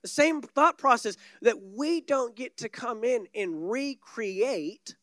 The 0.02 0.08
same 0.08 0.40
thought 0.40 0.78
process 0.78 1.16
that 1.42 1.60
we 1.62 2.00
don't 2.00 2.34
get 2.34 2.56
to 2.58 2.68
come 2.68 3.04
in 3.04 3.26
and 3.34 3.70
recreate 3.70 4.96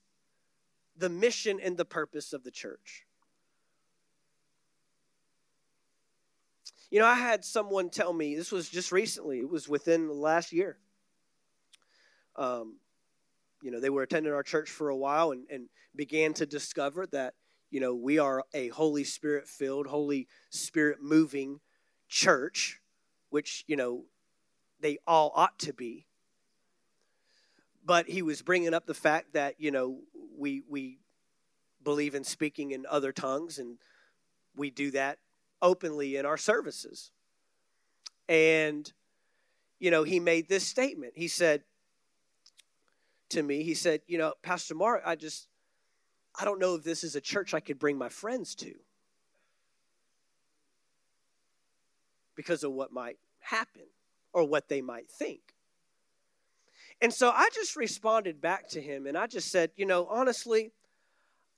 the 0.97 1.09
mission 1.09 1.59
and 1.61 1.77
the 1.77 1.85
purpose 1.85 2.33
of 2.33 2.43
the 2.43 2.51
church. 2.51 3.05
You 6.89 6.99
know, 6.99 7.05
I 7.05 7.15
had 7.15 7.43
someone 7.43 7.89
tell 7.89 8.13
me, 8.13 8.35
this 8.35 8.51
was 8.51 8.69
just 8.69 8.91
recently, 8.91 9.39
it 9.39 9.49
was 9.49 9.67
within 9.67 10.07
the 10.07 10.13
last 10.13 10.53
year. 10.53 10.77
Um, 12.35 12.77
you 13.61 13.71
know, 13.71 13.79
they 13.79 13.89
were 13.89 14.03
attending 14.03 14.33
our 14.33 14.43
church 14.43 14.69
for 14.69 14.89
a 14.89 14.95
while 14.95 15.31
and, 15.31 15.45
and 15.51 15.69
began 15.95 16.33
to 16.35 16.45
discover 16.45 17.05
that, 17.07 17.33
you 17.69 17.81
know, 17.81 17.93
we 17.93 18.19
are 18.19 18.43
a 18.53 18.69
Holy 18.69 19.03
Spirit 19.03 19.47
filled, 19.47 19.87
Holy 19.87 20.27
Spirit 20.49 20.99
moving 21.01 21.59
church, 22.07 22.79
which, 23.29 23.65
you 23.67 23.75
know, 23.75 24.05
they 24.79 24.97
all 25.07 25.31
ought 25.35 25.57
to 25.59 25.73
be. 25.73 26.05
But 27.85 28.07
he 28.07 28.21
was 28.21 28.41
bringing 28.41 28.73
up 28.73 28.85
the 28.85 28.93
fact 28.93 29.33
that, 29.33 29.55
you 29.59 29.71
know, 29.71 29.99
we, 30.37 30.63
we 30.67 30.99
believe 31.83 32.15
in 32.15 32.23
speaking 32.23 32.71
in 32.71 32.85
other 32.89 33.11
tongues 33.11 33.59
and 33.59 33.77
we 34.55 34.69
do 34.69 34.91
that 34.91 35.19
openly 35.61 36.17
in 36.17 36.25
our 36.25 36.37
services. 36.37 37.11
And, 38.27 38.91
you 39.79 39.89
know, 39.89 40.03
he 40.03 40.19
made 40.19 40.49
this 40.49 40.65
statement. 40.65 41.13
He 41.15 41.27
said, 41.29 41.63
to 43.29 43.43
me. 43.43 43.63
He 43.63 43.73
said, 43.73 44.01
You 44.07 44.17
know, 44.17 44.33
Pastor 44.41 44.75
Mark, 44.75 45.03
I 45.05 45.15
just, 45.15 45.47
I 46.39 46.45
don't 46.45 46.59
know 46.59 46.75
if 46.75 46.83
this 46.83 47.03
is 47.03 47.15
a 47.15 47.21
church 47.21 47.53
I 47.53 47.59
could 47.59 47.79
bring 47.79 47.97
my 47.97 48.09
friends 48.09 48.55
to 48.55 48.73
because 52.35 52.63
of 52.63 52.71
what 52.71 52.91
might 52.91 53.17
happen 53.39 53.83
or 54.37 54.47
what 54.47 54.69
they 54.69 54.81
might 54.81 55.09
think. 55.09 55.41
And 57.01 57.11
so 57.11 57.29
I 57.29 57.49
just 57.53 57.75
responded 57.75 58.39
back 58.39 58.69
to 58.69 58.81
him 58.81 59.07
and 59.07 59.17
I 59.17 59.25
just 59.25 59.51
said, 59.51 59.71
You 59.75 59.87
know, 59.87 60.05
honestly, 60.05 60.71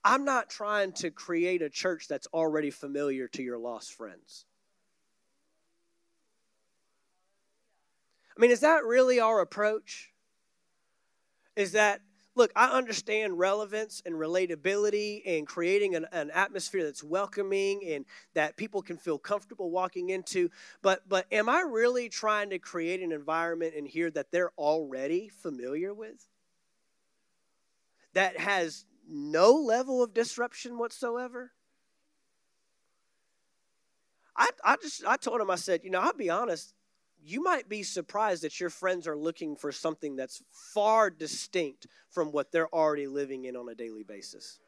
I'm 0.03 0.23
not 0.23 0.49
trying 0.49 0.93
to 0.93 1.11
create 1.11 1.61
a 1.61 1.69
church 1.69 2.07
that's 2.07 2.27
already 2.33 2.71
familiar 2.71 3.27
to 3.29 3.43
your 3.43 3.57
lost 3.57 3.93
friends. 3.93 4.45
I 8.35 8.39
mean, 8.39 8.51
is 8.51 8.61
that 8.61 8.85
really 8.85 9.19
our 9.19 9.41
approach? 9.41 10.13
is 11.59 11.73
that 11.73 11.99
look, 12.39 12.51
I 12.55 12.69
understand 12.69 13.37
relevance 13.37 14.01
and 14.05 14.15
relatability 14.15 15.21
and 15.25 15.45
creating 15.45 15.95
an, 15.95 16.07
an, 16.13 16.31
atmosphere 16.31 16.85
that's 16.85 17.03
welcoming 17.03 17.83
and 17.85 18.05
that 18.33 18.55
people 18.55 18.81
can 18.81 18.95
feel 18.95 19.19
comfortable 19.19 19.69
walking 19.69 20.09
into. 20.09 20.49
But 20.81 21.07
but 21.09 21.25
am 21.33 21.49
I 21.49 21.61
really 21.61 22.07
trying 22.07 22.49
to 22.51 22.57
create 22.57 23.01
an 23.01 23.11
environment 23.11 23.73
in 23.73 23.85
here 23.85 24.09
that 24.11 24.31
they're 24.31 24.53
already 24.57 25.27
familiar 25.27 25.93
with? 25.93 26.25
That 28.13 28.37
has 28.39 28.85
no 29.05 29.51
level 29.51 30.01
of 30.01 30.13
disruption 30.13 30.77
whatsoever? 30.77 31.51
I, 34.37 34.49
I 34.63 34.77
just 34.81 35.03
I 35.05 35.17
told 35.17 35.41
him 35.41 35.51
I 35.51 35.55
said, 35.55 35.81
you 35.83 35.89
know, 35.89 35.99
I'll 35.99 36.13
be 36.13 36.29
honest, 36.29 36.73
you 37.23 37.43
might 37.43 37.69
be 37.69 37.83
surprised 37.83 38.43
that 38.43 38.59
your 38.59 38.69
friends 38.69 39.07
are 39.07 39.17
looking 39.17 39.55
for 39.55 39.71
something 39.71 40.15
that's 40.15 40.41
far 40.51 41.09
distinct 41.09 41.87
from 42.09 42.31
what 42.31 42.51
they're 42.51 42.73
already 42.73 43.07
living 43.07 43.45
in 43.45 43.55
on 43.55 43.69
a 43.69 43.75
daily 43.75 44.03
basis. 44.03 44.59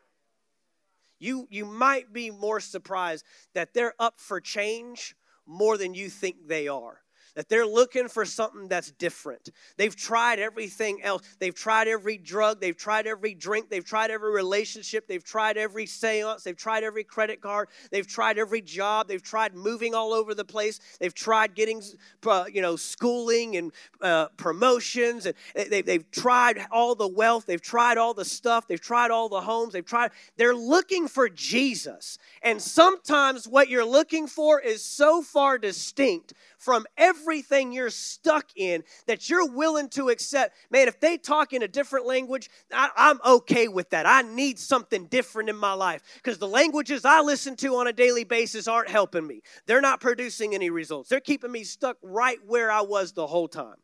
You, 1.19 1.47
you 1.49 1.65
might 1.65 2.11
be 2.11 2.31
more 2.31 2.59
surprised 2.59 3.25
that 3.53 3.73
they're 3.73 3.93
up 3.99 4.19
for 4.19 4.41
change 4.41 5.15
more 5.45 5.77
than 5.77 5.93
you 5.93 6.09
think 6.09 6.47
they 6.47 6.67
are 6.67 7.01
that 7.35 7.49
they're 7.49 7.65
looking 7.65 8.07
for 8.07 8.25
something 8.25 8.67
that's 8.67 8.91
different. 8.91 9.49
They've 9.77 9.95
tried 9.95 10.39
everything 10.39 11.01
else. 11.03 11.23
They've 11.39 11.55
tried 11.55 11.87
every 11.87 12.17
drug. 12.17 12.59
They've 12.59 12.75
tried 12.75 13.07
every 13.07 13.33
drink. 13.33 13.69
They've 13.69 13.85
tried 13.85 14.11
every 14.11 14.31
relationship. 14.31 15.07
They've 15.07 15.23
tried 15.23 15.57
every 15.57 15.85
seance. 15.85 16.43
They've 16.43 16.57
tried 16.57 16.83
every 16.83 17.03
credit 17.03 17.41
card. 17.41 17.69
They've 17.91 18.07
tried 18.07 18.37
every 18.37 18.61
job. 18.61 19.07
They've 19.07 19.21
tried 19.21 19.55
moving 19.55 19.93
all 19.93 20.13
over 20.13 20.33
the 20.33 20.45
place. 20.45 20.79
They've 20.99 21.13
tried 21.13 21.55
getting, 21.55 21.81
uh, 22.25 22.45
you 22.51 22.61
know, 22.61 22.75
schooling 22.75 23.57
and 23.57 23.71
uh, 24.01 24.27
promotions. 24.37 25.25
And 25.25 25.35
they, 25.55 25.81
they've 25.81 26.09
tried 26.11 26.65
all 26.71 26.95
the 26.95 27.07
wealth. 27.07 27.45
They've 27.45 27.61
tried 27.61 27.97
all 27.97 28.13
the 28.13 28.25
stuff. 28.25 28.67
They've 28.67 28.81
tried 28.81 29.11
all 29.11 29.29
the 29.29 29.41
homes. 29.41 29.73
They've 29.73 29.85
tried. 29.85 30.11
They're 30.37 30.55
looking 30.55 31.07
for 31.07 31.29
Jesus. 31.29 32.17
And 32.41 32.61
sometimes 32.61 33.47
what 33.47 33.69
you're 33.69 33.85
looking 33.85 34.27
for 34.27 34.59
is 34.59 34.83
so 34.83 35.21
far 35.21 35.57
distinct 35.57 36.33
from 36.61 36.85
everything 36.95 37.71
you're 37.71 37.89
stuck 37.89 38.45
in 38.55 38.83
that 39.07 39.29
you're 39.29 39.51
willing 39.51 39.89
to 39.89 40.09
accept. 40.09 40.55
Man, 40.69 40.87
if 40.87 40.99
they 40.99 41.17
talk 41.17 41.53
in 41.53 41.63
a 41.63 41.67
different 41.67 42.05
language, 42.05 42.51
I, 42.71 42.89
am 42.95 43.19
okay 43.25 43.67
with 43.67 43.89
that. 43.89 44.05
I 44.05 44.21
need 44.21 44.59
something 44.59 45.05
different 45.05 45.49
in 45.49 45.55
my 45.55 45.73
life 45.73 46.03
because 46.15 46.37
the 46.37 46.47
languages 46.47 47.03
I 47.03 47.21
listen 47.21 47.55
to 47.57 47.77
on 47.77 47.87
a 47.87 47.93
daily 47.93 48.25
basis 48.25 48.67
aren't 48.67 48.89
helping 48.89 49.25
me. 49.25 49.41
They're 49.65 49.81
not 49.81 50.01
producing 50.01 50.53
any 50.53 50.69
results. 50.69 51.09
They're 51.09 51.19
keeping 51.19 51.51
me 51.51 51.63
stuck 51.63 51.97
right 52.03 52.37
where 52.45 52.69
I 52.69 52.81
was 52.81 53.13
the 53.13 53.25
whole 53.25 53.47
time. 53.47 53.77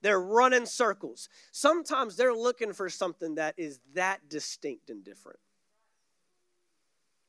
They're 0.00 0.20
running 0.20 0.66
circles. 0.66 1.28
Sometimes 1.50 2.16
they're 2.16 2.32
looking 2.32 2.72
for 2.72 2.88
something 2.88 3.34
that 3.34 3.54
is 3.58 3.80
that 3.94 4.28
distinct 4.28 4.90
and 4.90 5.04
different. 5.04 5.40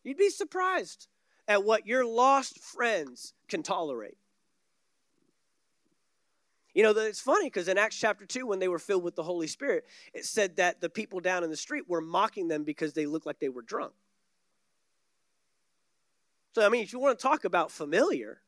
You'd 0.04 0.18
be 0.18 0.30
surprised 0.30 1.08
at 1.48 1.64
what 1.64 1.88
your 1.88 2.06
lost 2.06 2.60
friends 2.60 3.34
can 3.50 3.64
tolerate. 3.64 4.18
You 6.74 6.84
know, 6.84 6.92
it's 6.92 7.20
funny 7.20 7.48
because 7.48 7.68
in 7.68 7.78
Acts 7.78 7.98
chapter 7.98 8.26
2, 8.26 8.48
when 8.48 8.60
they 8.60 8.70
were 8.70 8.80
filled 8.80 9.04
with 9.04 9.16
the 9.16 9.24
Holy 9.24 9.48
Spirit, 9.48 9.86
it 10.14 10.26
said 10.26 10.56
that 10.56 10.80
the 10.80 10.90
people 10.90 11.20
down 11.20 11.44
in 11.44 11.50
the 11.50 11.58
street 11.58 11.90
were 11.90 12.02
mocking 12.02 12.48
them 12.48 12.64
because 12.64 12.94
they 12.94 13.06
looked 13.06 13.26
like 13.26 13.40
they 13.40 13.50
were 13.50 13.62
drunk. 13.62 13.94
So, 16.56 16.66
I 16.66 16.70
mean, 16.70 16.84
if 16.84 16.94
you 16.94 17.00
want 17.00 17.18
to 17.18 17.22
talk 17.22 17.44
about 17.44 17.72
familiar, 17.72 18.42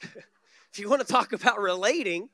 if 0.02 0.78
you 0.78 0.88
want 0.88 1.04
to 1.04 1.12
talk 1.12 1.32
about 1.32 1.60
relating, 1.60 2.28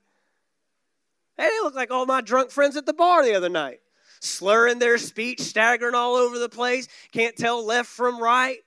hey, 1.39 1.49
they 1.49 1.61
look 1.63 1.75
like 1.75 1.91
all 1.91 2.05
my 2.05 2.21
drunk 2.21 2.51
friends 2.51 2.77
at 2.77 2.85
the 2.85 2.95
bar 2.95 3.25
the 3.25 3.35
other 3.35 3.49
night. 3.49 3.81
Slurring 4.21 4.79
their 4.79 4.99
speech, 4.99 5.41
staggering 5.41 5.95
all 5.95 6.15
over 6.15 6.39
the 6.39 6.49
place, 6.49 6.89
can't 7.11 7.37
tell 7.37 7.65
left 7.65 7.89
from 7.89 8.23
right. 8.23 8.59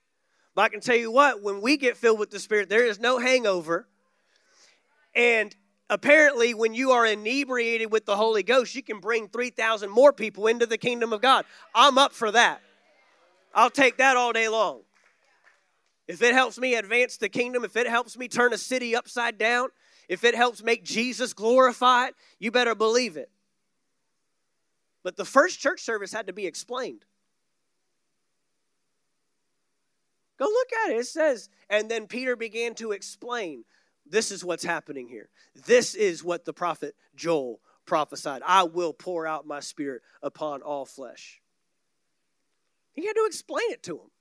But 0.55 0.61
I 0.63 0.69
can 0.69 0.79
tell 0.79 0.95
you 0.95 1.11
what, 1.11 1.43
when 1.43 1.61
we 1.61 1.75
get 1.77 1.97
filled 1.97 2.17
with 2.17 2.31
the 2.31 2.39
Spirit, 2.39 2.69
there 2.69 2.85
is 2.85 2.97
no 2.97 3.19
hangover. 3.19 3.87
And 5.13 5.53
apparently, 5.89 6.53
when 6.53 6.73
you 6.73 6.91
are 6.91 7.05
inebriated 7.05 7.91
with 7.91 8.05
the 8.05 8.15
Holy 8.15 8.41
Ghost, 8.41 8.73
you 8.73 8.81
can 8.81 9.01
bring 9.01 9.27
3,000 9.27 9.89
more 9.89 10.13
people 10.13 10.47
into 10.47 10.65
the 10.65 10.77
kingdom 10.77 11.11
of 11.11 11.21
God. 11.21 11.45
I'm 11.75 11.97
up 11.97 12.13
for 12.13 12.31
that. 12.31 12.61
I'll 13.53 13.69
take 13.69 13.97
that 13.97 14.15
all 14.15 14.31
day 14.31 14.47
long. 14.47 14.81
If 16.07 16.21
it 16.21 16.33
helps 16.33 16.57
me 16.57 16.75
advance 16.75 17.17
the 17.17 17.29
kingdom, 17.29 17.65
if 17.65 17.75
it 17.75 17.87
helps 17.87 18.17
me 18.17 18.27
turn 18.27 18.53
a 18.53 18.57
city 18.57 18.95
upside 18.95 19.37
down, 19.37 19.69
if 20.07 20.23
it 20.23 20.35
helps 20.35 20.63
make 20.63 20.83
Jesus 20.83 21.33
glorified, 21.33 22.13
you 22.39 22.51
better 22.51 22.75
believe 22.75 23.17
it. 23.17 23.29
But 25.03 25.17
the 25.17 25.25
first 25.25 25.59
church 25.59 25.81
service 25.81 26.13
had 26.13 26.27
to 26.27 26.33
be 26.33 26.45
explained. 26.45 27.05
Go 30.37 30.45
look 30.45 30.67
at 30.85 30.91
it. 30.91 30.97
It 30.97 31.07
says, 31.07 31.49
and 31.69 31.89
then 31.89 32.07
Peter 32.07 32.35
began 32.35 32.75
to 32.75 32.91
explain 32.91 33.63
this 34.05 34.31
is 34.31 34.43
what's 34.43 34.63
happening 34.63 35.07
here. 35.07 35.29
This 35.65 35.95
is 35.95 36.23
what 36.23 36.45
the 36.45 36.53
prophet 36.53 36.95
Joel 37.15 37.59
prophesied. 37.85 38.41
I 38.45 38.63
will 38.63 38.93
pour 38.93 39.25
out 39.25 39.47
my 39.47 39.59
spirit 39.59 40.01
upon 40.21 40.61
all 40.61 40.85
flesh. 40.85 41.41
He 42.93 43.05
had 43.05 43.15
to 43.15 43.25
explain 43.25 43.71
it 43.71 43.83
to 43.83 43.95
him. 43.95 44.11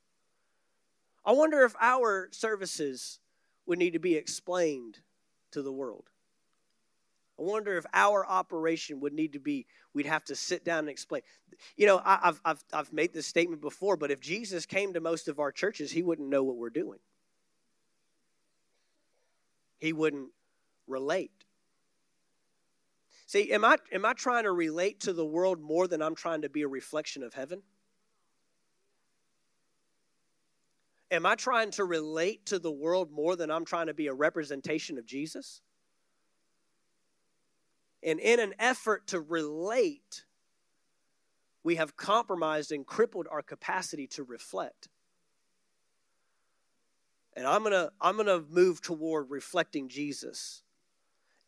I 1.24 1.32
wonder 1.32 1.62
if 1.62 1.74
our 1.80 2.28
services 2.32 3.20
would 3.66 3.78
need 3.78 3.94
to 3.94 3.98
be 3.98 4.16
explained 4.16 5.00
to 5.52 5.62
the 5.62 5.72
world. 5.72 6.10
I 7.38 7.42
wonder 7.42 7.76
if 7.76 7.84
our 7.92 8.24
operation 8.26 9.00
would 9.00 9.12
need 9.12 9.32
to 9.32 9.40
be, 9.40 9.66
we'd 9.92 10.06
have 10.06 10.24
to 10.26 10.36
sit 10.36 10.64
down 10.64 10.80
and 10.80 10.88
explain. 10.88 11.22
You 11.76 11.86
know, 11.86 12.00
I, 12.04 12.20
have 12.22 12.40
I've, 12.44 12.64
I've 12.72 12.92
made 12.92 13.12
this 13.12 13.26
statement 13.26 13.60
before, 13.60 13.96
but 13.96 14.10
if 14.10 14.20
Jesus 14.20 14.66
came 14.66 14.92
to 14.92 15.00
most 15.00 15.26
of 15.26 15.40
our 15.40 15.50
churches, 15.50 15.90
he 15.90 16.02
wouldn't 16.02 16.28
know 16.28 16.44
what 16.44 16.56
we're 16.56 16.70
doing. 16.70 17.00
He 19.78 19.92
wouldn't 19.92 20.28
relate. 20.86 21.32
See, 23.26 23.50
am 23.52 23.64
I, 23.64 23.78
am 23.90 24.04
I 24.04 24.12
trying 24.12 24.44
to 24.44 24.52
relate 24.52 25.00
to 25.00 25.12
the 25.12 25.26
world 25.26 25.60
more 25.60 25.88
than 25.88 26.00
I'm 26.00 26.14
trying 26.14 26.42
to 26.42 26.48
be 26.48 26.62
a 26.62 26.68
reflection 26.68 27.24
of 27.24 27.34
heaven? 27.34 27.62
Am 31.10 31.26
I 31.26 31.34
trying 31.34 31.70
to 31.72 31.84
relate 31.84 32.46
to 32.46 32.58
the 32.58 32.72
world 32.72 33.10
more 33.10 33.34
than 33.34 33.50
I'm 33.50 33.64
trying 33.64 33.88
to 33.88 33.94
be 33.94 34.06
a 34.06 34.14
representation 34.14 34.98
of 34.98 35.06
Jesus? 35.06 35.62
And 38.04 38.20
in 38.20 38.38
an 38.38 38.54
effort 38.58 39.06
to 39.08 39.20
relate, 39.20 40.24
we 41.62 41.76
have 41.76 41.96
compromised 41.96 42.70
and 42.70 42.86
crippled 42.86 43.26
our 43.30 43.42
capacity 43.42 44.06
to 44.08 44.22
reflect. 44.22 44.88
And 47.32 47.46
I'm 47.46 47.62
going 47.62 47.72
to 47.72 47.90
I'm 48.00 48.16
going 48.16 48.26
to 48.26 48.44
move 48.48 48.80
toward 48.80 49.30
reflecting 49.30 49.88
Jesus. 49.88 50.62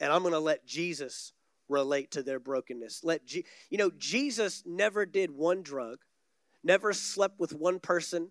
And 0.00 0.12
I'm 0.12 0.22
going 0.22 0.32
to 0.32 0.40
let 0.40 0.66
Jesus 0.66 1.32
relate 1.68 2.10
to 2.12 2.22
their 2.22 2.40
brokenness. 2.40 3.04
Let 3.04 3.26
G- 3.26 3.44
you 3.70 3.78
know 3.78 3.90
Jesus 3.96 4.62
never 4.66 5.06
did 5.06 5.30
one 5.30 5.62
drug, 5.62 5.98
never 6.64 6.92
slept 6.92 7.38
with 7.38 7.52
one 7.52 7.78
person, 7.78 8.30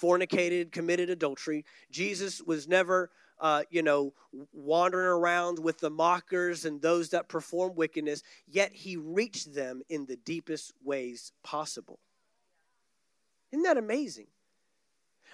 fornicated, 0.00 0.70
committed 0.72 1.10
adultery. 1.10 1.64
Jesus 1.90 2.42
was 2.42 2.68
never 2.68 3.10
uh, 3.40 3.62
you 3.70 3.82
know, 3.82 4.12
wandering 4.52 5.06
around 5.06 5.58
with 5.58 5.78
the 5.78 5.90
mockers 5.90 6.64
and 6.64 6.82
those 6.82 7.10
that 7.10 7.28
perform 7.28 7.74
wickedness, 7.74 8.22
yet 8.46 8.72
he 8.72 8.96
reached 8.96 9.54
them 9.54 9.82
in 9.88 10.06
the 10.06 10.16
deepest 10.16 10.72
ways 10.82 11.32
possible. 11.42 11.98
Isn't 13.52 13.62
that 13.62 13.76
amazing? 13.78 14.26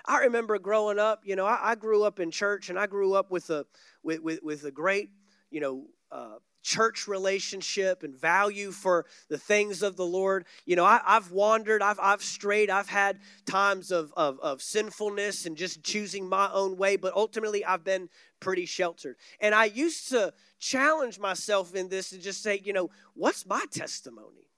I 0.06 0.20
remember 0.20 0.58
growing 0.58 0.98
up, 0.98 1.22
you 1.24 1.34
know, 1.34 1.46
I, 1.46 1.70
I 1.70 1.74
grew 1.74 2.04
up 2.04 2.20
in 2.20 2.30
church 2.30 2.68
and 2.68 2.78
I 2.78 2.86
grew 2.86 3.14
up 3.14 3.30
with 3.30 3.48
a, 3.50 3.64
with, 4.02 4.20
with, 4.20 4.42
with 4.42 4.64
a 4.64 4.70
great, 4.70 5.10
you 5.50 5.60
know, 5.60 5.86
uh, 6.12 6.36
church 6.64 7.06
relationship 7.06 8.02
and 8.02 8.18
value 8.18 8.72
for 8.72 9.04
the 9.28 9.38
things 9.38 9.82
of 9.82 9.96
the 9.96 10.04
Lord. 10.04 10.46
You 10.64 10.74
know, 10.74 10.84
I, 10.84 11.00
have 11.06 11.30
wandered, 11.30 11.82
I've, 11.82 12.00
I've 12.00 12.22
strayed, 12.22 12.70
I've 12.70 12.88
had 12.88 13.20
times 13.46 13.92
of, 13.92 14.12
of, 14.16 14.40
of 14.40 14.62
sinfulness 14.62 15.46
and 15.46 15.56
just 15.56 15.84
choosing 15.84 16.28
my 16.28 16.50
own 16.52 16.76
way, 16.76 16.96
but 16.96 17.14
ultimately 17.14 17.64
I've 17.64 17.84
been 17.84 18.08
pretty 18.40 18.64
sheltered. 18.64 19.16
And 19.40 19.54
I 19.54 19.66
used 19.66 20.08
to 20.08 20.32
challenge 20.58 21.20
myself 21.20 21.74
in 21.74 21.88
this 21.88 22.12
and 22.12 22.22
just 22.22 22.42
say, 22.42 22.60
you 22.64 22.72
know, 22.72 22.90
what's 23.12 23.46
my 23.46 23.64
testimony? 23.70 24.48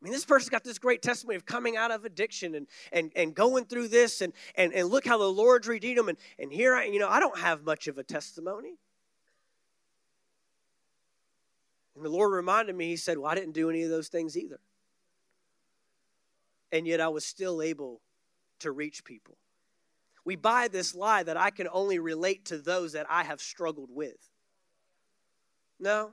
I 0.00 0.04
mean, 0.04 0.12
this 0.12 0.26
person's 0.26 0.50
got 0.50 0.64
this 0.64 0.78
great 0.78 1.00
testimony 1.00 1.36
of 1.36 1.46
coming 1.46 1.78
out 1.78 1.90
of 1.90 2.04
addiction 2.04 2.54
and 2.54 2.66
and, 2.92 3.10
and 3.16 3.34
going 3.34 3.64
through 3.64 3.88
this 3.88 4.20
and, 4.20 4.34
and 4.54 4.74
and 4.74 4.90
look 4.90 5.06
how 5.06 5.16
the 5.16 5.24
Lord's 5.24 5.66
redeemed 5.66 5.96
them. 5.96 6.10
And, 6.10 6.18
and 6.38 6.52
here 6.52 6.74
I, 6.74 6.84
you 6.84 6.98
know, 6.98 7.08
I 7.08 7.20
don't 7.20 7.38
have 7.38 7.64
much 7.64 7.88
of 7.88 7.96
a 7.96 8.02
testimony. 8.02 8.76
And 11.96 12.04
the 12.04 12.10
Lord 12.10 12.32
reminded 12.32 12.74
me, 12.74 12.88
He 12.88 12.96
said, 12.96 13.18
Well, 13.18 13.30
I 13.30 13.34
didn't 13.34 13.52
do 13.52 13.70
any 13.70 13.82
of 13.82 13.90
those 13.90 14.08
things 14.08 14.36
either. 14.36 14.60
And 16.72 16.86
yet 16.86 17.00
I 17.00 17.08
was 17.08 17.24
still 17.24 17.62
able 17.62 18.00
to 18.60 18.72
reach 18.72 19.04
people. 19.04 19.36
We 20.24 20.36
buy 20.36 20.68
this 20.68 20.94
lie 20.94 21.22
that 21.22 21.36
I 21.36 21.50
can 21.50 21.68
only 21.70 21.98
relate 21.98 22.46
to 22.46 22.58
those 22.58 22.92
that 22.92 23.06
I 23.10 23.24
have 23.24 23.40
struggled 23.40 23.90
with. 23.92 24.30
No, 25.78 26.12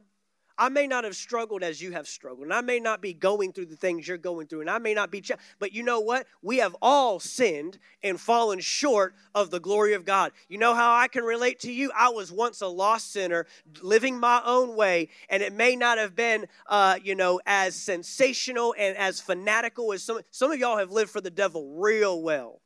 I 0.57 0.69
may 0.69 0.87
not 0.87 1.03
have 1.03 1.15
struggled 1.15 1.63
as 1.63 1.81
you 1.81 1.91
have 1.91 2.07
struggled, 2.07 2.43
and 2.43 2.53
I 2.53 2.61
may 2.61 2.79
not 2.79 3.01
be 3.01 3.13
going 3.13 3.53
through 3.53 3.67
the 3.67 3.75
things 3.75 4.07
you're 4.07 4.17
going 4.17 4.47
through, 4.47 4.61
and 4.61 4.69
I 4.69 4.77
may 4.77 4.93
not 4.93 5.11
be, 5.11 5.21
ch- 5.21 5.31
but 5.59 5.73
you 5.73 5.83
know 5.83 5.99
what? 5.99 6.27
We 6.41 6.57
have 6.57 6.75
all 6.81 7.19
sinned 7.19 7.79
and 8.03 8.19
fallen 8.19 8.59
short 8.59 9.15
of 9.33 9.49
the 9.49 9.59
glory 9.59 9.93
of 9.93 10.05
God. 10.05 10.31
You 10.49 10.57
know 10.57 10.73
how 10.73 10.95
I 10.95 11.07
can 11.07 11.23
relate 11.23 11.59
to 11.61 11.71
you? 11.71 11.91
I 11.95 12.09
was 12.09 12.31
once 12.31 12.61
a 12.61 12.67
lost 12.67 13.11
sinner, 13.11 13.47
living 13.81 14.19
my 14.19 14.41
own 14.45 14.75
way, 14.75 15.09
and 15.29 15.41
it 15.41 15.53
may 15.53 15.75
not 15.75 15.97
have 15.97 16.15
been, 16.15 16.45
uh, 16.67 16.97
you 17.03 17.15
know, 17.15 17.41
as 17.45 17.75
sensational 17.75 18.75
and 18.77 18.97
as 18.97 19.19
fanatical 19.19 19.93
as 19.93 20.03
some. 20.03 20.21
Some 20.31 20.51
of 20.51 20.59
y'all 20.59 20.77
have 20.77 20.91
lived 20.91 21.11
for 21.11 21.21
the 21.21 21.29
devil 21.29 21.75
real 21.77 22.21
well. 22.21 22.61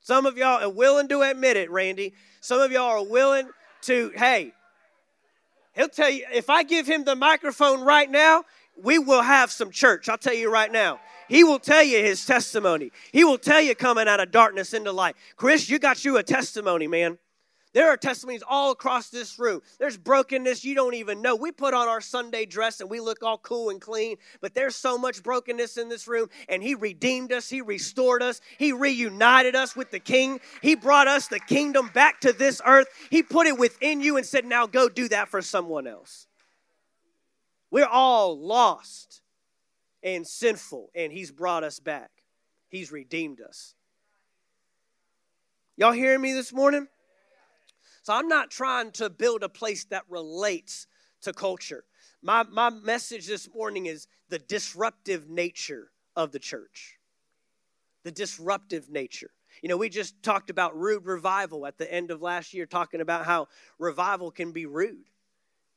Some 0.00 0.24
of 0.24 0.38
y'all 0.38 0.62
are 0.62 0.70
willing 0.70 1.08
to 1.08 1.20
admit 1.20 1.58
it, 1.58 1.70
Randy. 1.70 2.14
Some 2.40 2.60
of 2.60 2.72
y'all 2.72 3.02
are 3.02 3.04
willing 3.04 3.50
to, 3.82 4.10
hey, 4.16 4.54
He'll 5.78 5.88
tell 5.88 6.10
you, 6.10 6.26
if 6.34 6.50
I 6.50 6.64
give 6.64 6.88
him 6.88 7.04
the 7.04 7.14
microphone 7.14 7.82
right 7.82 8.10
now, 8.10 8.42
we 8.82 8.98
will 8.98 9.22
have 9.22 9.52
some 9.52 9.70
church. 9.70 10.08
I'll 10.08 10.18
tell 10.18 10.34
you 10.34 10.50
right 10.50 10.72
now. 10.72 10.98
He 11.28 11.44
will 11.44 11.60
tell 11.60 11.84
you 11.84 11.98
his 11.98 12.26
testimony. 12.26 12.90
He 13.12 13.22
will 13.22 13.38
tell 13.38 13.60
you 13.60 13.76
coming 13.76 14.08
out 14.08 14.18
of 14.18 14.32
darkness 14.32 14.74
into 14.74 14.90
light. 14.90 15.14
Chris, 15.36 15.70
you 15.70 15.78
got 15.78 16.04
you 16.04 16.16
a 16.16 16.24
testimony, 16.24 16.88
man. 16.88 17.16
There 17.74 17.88
are 17.88 17.96
testimonies 17.96 18.42
all 18.48 18.70
across 18.70 19.10
this 19.10 19.38
room. 19.38 19.60
There's 19.78 19.98
brokenness 19.98 20.64
you 20.64 20.74
don't 20.74 20.94
even 20.94 21.20
know. 21.20 21.36
We 21.36 21.52
put 21.52 21.74
on 21.74 21.86
our 21.86 22.00
Sunday 22.00 22.46
dress 22.46 22.80
and 22.80 22.88
we 22.88 22.98
look 22.98 23.22
all 23.22 23.38
cool 23.38 23.68
and 23.68 23.80
clean, 23.80 24.16
but 24.40 24.54
there's 24.54 24.74
so 24.74 24.96
much 24.96 25.22
brokenness 25.22 25.76
in 25.76 25.88
this 25.88 26.08
room. 26.08 26.28
And 26.48 26.62
He 26.62 26.74
redeemed 26.74 27.30
us, 27.30 27.48
He 27.48 27.60
restored 27.60 28.22
us, 28.22 28.40
He 28.58 28.72
reunited 28.72 29.54
us 29.54 29.76
with 29.76 29.90
the 29.90 30.00
King. 30.00 30.40
He 30.62 30.74
brought 30.74 31.08
us 31.08 31.28
the 31.28 31.40
kingdom 31.40 31.90
back 31.92 32.20
to 32.22 32.32
this 32.32 32.62
earth. 32.64 32.88
He 33.10 33.22
put 33.22 33.46
it 33.46 33.58
within 33.58 34.00
you 34.00 34.16
and 34.16 34.24
said, 34.24 34.46
Now 34.46 34.66
go 34.66 34.88
do 34.88 35.08
that 35.08 35.28
for 35.28 35.42
someone 35.42 35.86
else. 35.86 36.26
We're 37.70 37.86
all 37.86 38.38
lost 38.38 39.20
and 40.02 40.26
sinful, 40.26 40.90
and 40.94 41.12
He's 41.12 41.30
brought 41.30 41.64
us 41.64 41.80
back. 41.80 42.10
He's 42.70 42.90
redeemed 42.90 43.40
us. 43.40 43.74
Y'all 45.76 45.92
hearing 45.92 46.20
me 46.20 46.32
this 46.32 46.52
morning? 46.52 46.88
So 48.08 48.14
I'm 48.14 48.28
not 48.28 48.50
trying 48.50 48.92
to 48.92 49.10
build 49.10 49.42
a 49.42 49.50
place 49.50 49.84
that 49.90 50.04
relates 50.08 50.86
to 51.20 51.34
culture. 51.34 51.84
My, 52.22 52.42
my 52.42 52.70
message 52.70 53.26
this 53.26 53.50
morning 53.54 53.84
is 53.84 54.06
the 54.30 54.38
disruptive 54.38 55.28
nature 55.28 55.90
of 56.16 56.32
the 56.32 56.38
church. 56.38 56.98
The 58.04 58.10
disruptive 58.10 58.88
nature. 58.88 59.28
You 59.60 59.68
know, 59.68 59.76
we 59.76 59.90
just 59.90 60.22
talked 60.22 60.48
about 60.48 60.74
rude 60.74 61.04
revival 61.04 61.66
at 61.66 61.76
the 61.76 61.92
end 61.92 62.10
of 62.10 62.22
last 62.22 62.54
year, 62.54 62.64
talking 62.64 63.02
about 63.02 63.26
how 63.26 63.48
revival 63.78 64.30
can 64.30 64.52
be 64.52 64.64
rude. 64.64 65.04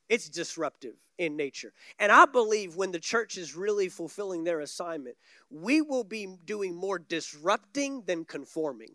It's 0.08 0.30
disruptive 0.30 0.96
in 1.18 1.36
nature. 1.36 1.74
And 1.98 2.10
I 2.10 2.24
believe 2.24 2.76
when 2.76 2.92
the 2.92 2.98
church 2.98 3.36
is 3.36 3.54
really 3.54 3.90
fulfilling 3.90 4.42
their 4.42 4.60
assignment, 4.60 5.16
we 5.50 5.82
will 5.82 6.04
be 6.04 6.34
doing 6.46 6.74
more 6.74 6.98
disrupting 6.98 8.04
than 8.06 8.24
conforming. 8.24 8.94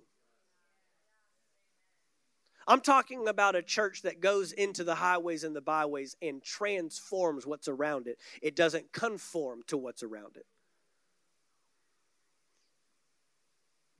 I'm 2.68 2.82
talking 2.82 3.30
about 3.30 3.56
a 3.56 3.62
church 3.62 4.02
that 4.02 4.20
goes 4.20 4.52
into 4.52 4.84
the 4.84 4.96
highways 4.96 5.46
and 5.46 5.56
the 5.56 5.62
byways 5.62 6.18
and 6.22 6.44
transforms 6.44 7.46
what's 7.46 7.70
around 7.70 8.08
it. 8.08 8.18
It 8.42 8.58
doesn't 8.58 8.92
conform 8.92 9.62
to 9.68 9.78
what's 9.78 10.04
around 10.04 10.36
it. 10.36 10.46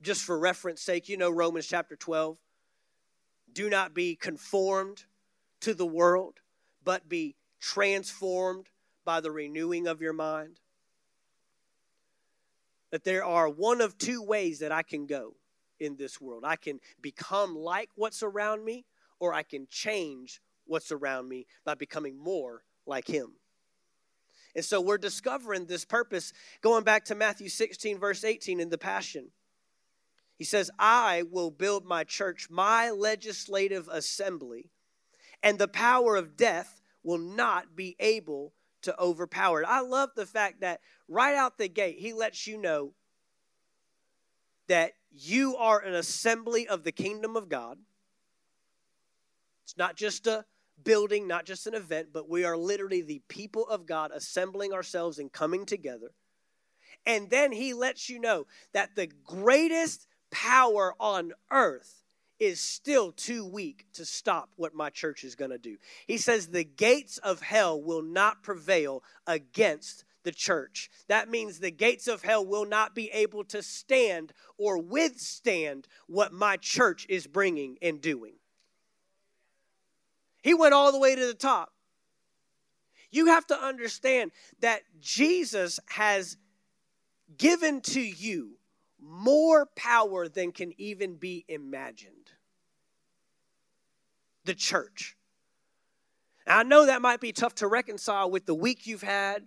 Just 0.02 0.22
for 0.22 0.38
reference 0.38 0.82
sake, 0.82 1.08
you 1.08 1.16
know 1.16 1.30
Romans 1.30 1.66
chapter 1.66 1.96
12. 1.96 2.36
Do 3.54 3.70
not 3.70 3.94
be 3.94 4.14
conformed 4.14 5.04
to 5.60 5.72
the 5.72 5.86
world, 5.86 6.40
but 6.84 7.08
be 7.08 7.36
transformed 7.60 8.66
by 9.04 9.20
the 9.20 9.30
renewing 9.30 9.86
of 9.86 10.02
your 10.02 10.12
mind. 10.12 10.60
That 12.90 13.04
there 13.04 13.24
are 13.24 13.48
one 13.48 13.80
of 13.80 13.96
two 13.96 14.22
ways 14.22 14.58
that 14.58 14.72
I 14.72 14.82
can 14.82 15.06
go 15.06 15.34
in 15.80 15.96
this 15.96 16.20
world. 16.20 16.44
I 16.46 16.56
can 16.56 16.80
become 17.00 17.54
like 17.54 17.90
what's 17.94 18.22
around 18.22 18.64
me, 18.64 18.84
or 19.18 19.32
I 19.32 19.42
can 19.42 19.66
change 19.68 20.40
what's 20.66 20.92
around 20.92 21.28
me 21.28 21.46
by 21.64 21.74
becoming 21.74 22.18
more 22.18 22.62
like 22.86 23.06
Him. 23.06 23.32
And 24.54 24.64
so 24.64 24.80
we're 24.80 24.98
discovering 24.98 25.66
this 25.66 25.84
purpose 25.84 26.32
going 26.62 26.84
back 26.84 27.04
to 27.06 27.14
Matthew 27.14 27.48
16, 27.48 27.98
verse 27.98 28.24
18 28.24 28.60
in 28.60 28.70
the 28.70 28.78
Passion. 28.78 29.28
He 30.36 30.44
says, 30.44 30.70
I 30.78 31.24
will 31.30 31.50
build 31.50 31.84
my 31.84 32.04
church, 32.04 32.48
my 32.48 32.90
legislative 32.90 33.88
assembly, 33.90 34.70
and 35.42 35.58
the 35.58 35.68
power 35.68 36.16
of 36.16 36.36
death 36.36 36.80
will 37.02 37.18
not 37.18 37.74
be 37.74 37.96
able 37.98 38.52
to 38.82 38.98
overpower 39.00 39.62
it. 39.62 39.68
I 39.68 39.80
love 39.80 40.10
the 40.14 40.26
fact 40.26 40.60
that 40.60 40.80
right 41.08 41.34
out 41.34 41.58
the 41.58 41.68
gate, 41.68 41.98
he 41.98 42.12
lets 42.12 42.46
you 42.46 42.56
know 42.56 42.92
that 44.68 44.92
you 45.10 45.56
are 45.56 45.80
an 45.80 45.94
assembly 45.94 46.68
of 46.68 46.84
the 46.84 46.92
kingdom 46.92 47.36
of 47.36 47.48
God. 47.48 47.78
It's 49.64 49.76
not 49.76 49.96
just 49.96 50.26
a 50.26 50.44
building, 50.82 51.26
not 51.26 51.44
just 51.44 51.66
an 51.66 51.74
event, 51.74 52.08
but 52.12 52.28
we 52.28 52.44
are 52.44 52.56
literally 52.56 53.02
the 53.02 53.22
people 53.28 53.66
of 53.66 53.86
God 53.86 54.10
assembling 54.14 54.72
ourselves 54.72 55.18
and 55.18 55.32
coming 55.32 55.66
together. 55.66 56.12
And 57.04 57.30
then 57.30 57.52
he 57.52 57.74
lets 57.74 58.08
you 58.08 58.20
know 58.20 58.46
that 58.72 58.94
the 58.94 59.08
greatest 59.24 60.06
power 60.30 60.94
on 61.00 61.32
earth 61.50 62.02
is 62.38 62.60
still 62.60 63.10
too 63.12 63.44
weak 63.44 63.86
to 63.94 64.04
stop 64.04 64.50
what 64.56 64.74
my 64.74 64.90
church 64.90 65.24
is 65.24 65.34
going 65.34 65.50
to 65.50 65.58
do. 65.58 65.76
He 66.06 66.18
says 66.18 66.48
the 66.48 66.64
gates 66.64 67.18
of 67.18 67.42
hell 67.42 67.80
will 67.82 68.02
not 68.02 68.42
prevail 68.42 69.02
against 69.26 70.04
the 70.28 70.32
church. 70.32 70.90
That 71.06 71.30
means 71.30 71.58
the 71.58 71.70
gates 71.70 72.06
of 72.06 72.22
hell 72.22 72.44
will 72.44 72.66
not 72.66 72.94
be 72.94 73.08
able 73.12 73.44
to 73.44 73.62
stand 73.62 74.34
or 74.58 74.76
withstand 74.76 75.88
what 76.06 76.34
my 76.34 76.58
church 76.58 77.06
is 77.08 77.26
bringing 77.26 77.78
and 77.80 77.98
doing. 77.98 78.34
He 80.42 80.52
went 80.52 80.74
all 80.74 80.92
the 80.92 80.98
way 80.98 81.14
to 81.14 81.26
the 81.26 81.32
top. 81.32 81.72
You 83.10 83.28
have 83.28 83.46
to 83.46 83.58
understand 83.58 84.32
that 84.60 84.82
Jesus 85.00 85.80
has 85.86 86.36
given 87.38 87.80
to 87.80 88.02
you 88.02 88.58
more 89.00 89.64
power 89.76 90.28
than 90.28 90.52
can 90.52 90.74
even 90.76 91.14
be 91.14 91.46
imagined. 91.48 92.32
The 94.44 94.54
church. 94.54 95.16
Now, 96.46 96.58
I 96.58 96.64
know 96.64 96.84
that 96.84 97.00
might 97.00 97.20
be 97.20 97.32
tough 97.32 97.54
to 97.56 97.66
reconcile 97.66 98.30
with 98.30 98.44
the 98.44 98.54
week 98.54 98.86
you've 98.86 99.00
had 99.00 99.46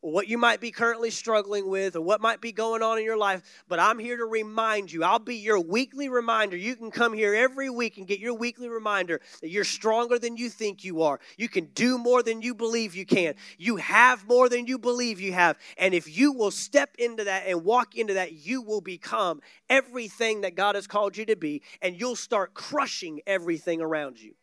what 0.00 0.28
you 0.28 0.38
might 0.38 0.60
be 0.60 0.70
currently 0.70 1.10
struggling 1.10 1.68
with 1.68 1.96
or 1.96 2.00
what 2.00 2.20
might 2.20 2.40
be 2.40 2.52
going 2.52 2.82
on 2.82 2.98
in 2.98 3.04
your 3.04 3.16
life, 3.16 3.42
but 3.68 3.80
I'm 3.80 3.98
here 3.98 4.16
to 4.16 4.24
remind 4.24 4.92
you. 4.92 5.02
I'll 5.02 5.18
be 5.18 5.36
your 5.36 5.58
weekly 5.58 6.08
reminder. 6.08 6.56
You 6.56 6.76
can 6.76 6.90
come 6.90 7.12
here 7.12 7.34
every 7.34 7.68
week 7.68 7.98
and 7.98 8.06
get 8.06 8.20
your 8.20 8.34
weekly 8.34 8.68
reminder 8.68 9.20
that 9.40 9.50
you're 9.50 9.64
stronger 9.64 10.18
than 10.18 10.36
you 10.36 10.50
think 10.50 10.84
you 10.84 11.02
are. 11.02 11.18
You 11.36 11.48
can 11.48 11.66
do 11.74 11.98
more 11.98 12.22
than 12.22 12.42
you 12.42 12.54
believe 12.54 12.94
you 12.94 13.06
can. 13.06 13.34
You 13.58 13.76
have 13.76 14.26
more 14.26 14.48
than 14.48 14.66
you 14.66 14.78
believe 14.78 15.20
you 15.20 15.32
have. 15.32 15.56
And 15.76 15.94
if 15.94 16.16
you 16.16 16.32
will 16.32 16.52
step 16.52 16.94
into 16.98 17.24
that 17.24 17.46
and 17.46 17.64
walk 17.64 17.96
into 17.96 18.14
that, 18.14 18.32
you 18.32 18.62
will 18.62 18.80
become 18.80 19.40
everything 19.68 20.42
that 20.42 20.54
God 20.54 20.76
has 20.76 20.86
called 20.86 21.16
you 21.16 21.26
to 21.26 21.36
be, 21.36 21.62
and 21.82 21.98
you'll 21.98 22.16
start 22.16 22.54
crushing 22.54 23.20
everything 23.26 23.80
around 23.80 24.20
you. 24.20 24.34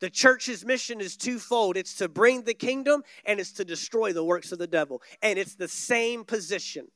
The 0.00 0.10
church's 0.10 0.64
mission 0.64 1.00
is 1.00 1.16
twofold 1.16 1.76
it's 1.76 1.94
to 1.96 2.08
bring 2.08 2.42
the 2.42 2.54
kingdom 2.54 3.02
and 3.24 3.40
it's 3.40 3.52
to 3.52 3.64
destroy 3.64 4.12
the 4.12 4.24
works 4.24 4.52
of 4.52 4.58
the 4.58 4.66
devil. 4.66 5.02
And 5.22 5.38
it's 5.38 5.54
the 5.54 5.68
same 5.68 6.24
position. 6.24 6.88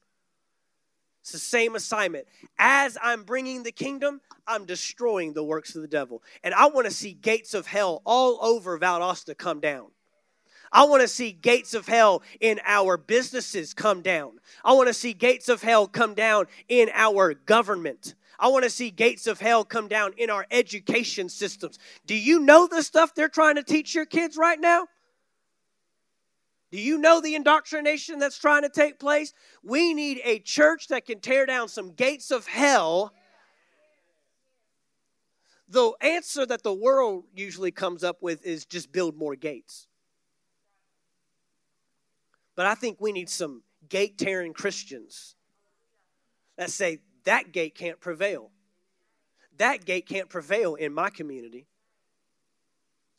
It's 1.22 1.32
the 1.32 1.38
same 1.38 1.74
assignment. 1.74 2.26
As 2.58 2.96
I'm 3.02 3.24
bringing 3.24 3.62
the 3.62 3.72
kingdom, 3.72 4.20
I'm 4.46 4.64
destroying 4.64 5.32
the 5.32 5.44
works 5.44 5.74
of 5.76 5.82
the 5.82 5.88
devil. 5.88 6.22
And 6.42 6.54
I 6.54 6.66
want 6.66 6.86
to 6.86 6.92
see 6.92 7.12
gates 7.12 7.54
of 7.54 7.66
hell 7.66 8.02
all 8.04 8.38
over 8.42 8.78
Valdosta 8.78 9.36
come 9.36 9.60
down. 9.60 9.88
I 10.72 10.84
want 10.84 11.02
to 11.02 11.08
see 11.08 11.32
gates 11.32 11.74
of 11.74 11.88
hell 11.88 12.22
in 12.38 12.60
our 12.64 12.96
businesses 12.96 13.74
come 13.74 14.02
down. 14.02 14.38
I 14.64 14.72
want 14.72 14.88
to 14.88 14.94
see 14.94 15.12
gates 15.12 15.48
of 15.48 15.62
hell 15.62 15.88
come 15.88 16.14
down 16.14 16.46
in 16.68 16.90
our 16.94 17.34
government. 17.34 18.14
I 18.40 18.48
want 18.48 18.64
to 18.64 18.70
see 18.70 18.90
gates 18.90 19.26
of 19.26 19.38
hell 19.38 19.64
come 19.64 19.86
down 19.86 20.14
in 20.16 20.30
our 20.30 20.46
education 20.50 21.28
systems. 21.28 21.78
Do 22.06 22.14
you 22.14 22.40
know 22.40 22.66
the 22.66 22.82
stuff 22.82 23.14
they're 23.14 23.28
trying 23.28 23.56
to 23.56 23.62
teach 23.62 23.94
your 23.94 24.06
kids 24.06 24.38
right 24.38 24.58
now? 24.58 24.86
Do 26.72 26.78
you 26.78 26.96
know 26.96 27.20
the 27.20 27.34
indoctrination 27.34 28.18
that's 28.18 28.38
trying 28.38 28.62
to 28.62 28.70
take 28.70 28.98
place? 28.98 29.34
We 29.62 29.92
need 29.92 30.22
a 30.24 30.38
church 30.38 30.88
that 30.88 31.04
can 31.04 31.20
tear 31.20 31.44
down 31.44 31.68
some 31.68 31.92
gates 31.92 32.30
of 32.30 32.46
hell. 32.46 33.12
The 35.68 35.92
answer 36.00 36.46
that 36.46 36.62
the 36.62 36.72
world 36.72 37.24
usually 37.34 37.72
comes 37.72 38.02
up 38.02 38.22
with 38.22 38.44
is 38.46 38.64
just 38.64 38.90
build 38.90 39.16
more 39.16 39.36
gates. 39.36 39.86
But 42.56 42.64
I 42.66 42.74
think 42.74 43.00
we 43.00 43.12
need 43.12 43.28
some 43.28 43.62
gate 43.88 44.16
tearing 44.16 44.54
Christians 44.54 45.34
that 46.56 46.70
say, 46.70 47.00
that 47.30 47.52
gate 47.52 47.76
can't 47.76 48.00
prevail. 48.00 48.50
That 49.58 49.84
gate 49.84 50.08
can't 50.08 50.28
prevail 50.28 50.74
in 50.74 50.92
my 50.92 51.10
community. 51.10 51.68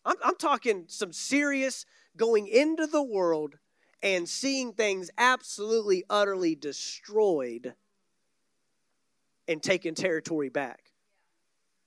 I'm, 0.04 0.18
I'm 0.22 0.36
talking 0.36 0.84
some 0.88 1.14
serious 1.14 1.86
going 2.18 2.50
into 2.50 2.88
the 2.88 3.02
world 3.02 3.56
and 4.04 4.28
seeing 4.28 4.74
things 4.74 5.12
absolutely, 5.18 6.04
utterly 6.10 6.56
destroyed 6.56 7.74
and 9.48 9.64
taking 9.64 9.96
territory 9.96 10.50
back 10.50 10.92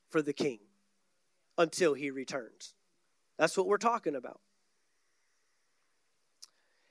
for 0.08 0.22
the 0.22 0.32
king 0.32 0.60
until 1.58 1.92
he 1.92 2.10
returns. 2.10 2.72
That's 3.36 3.54
what 3.54 3.66
we're 3.66 3.76
talking 3.76 4.14
about. 4.14 4.40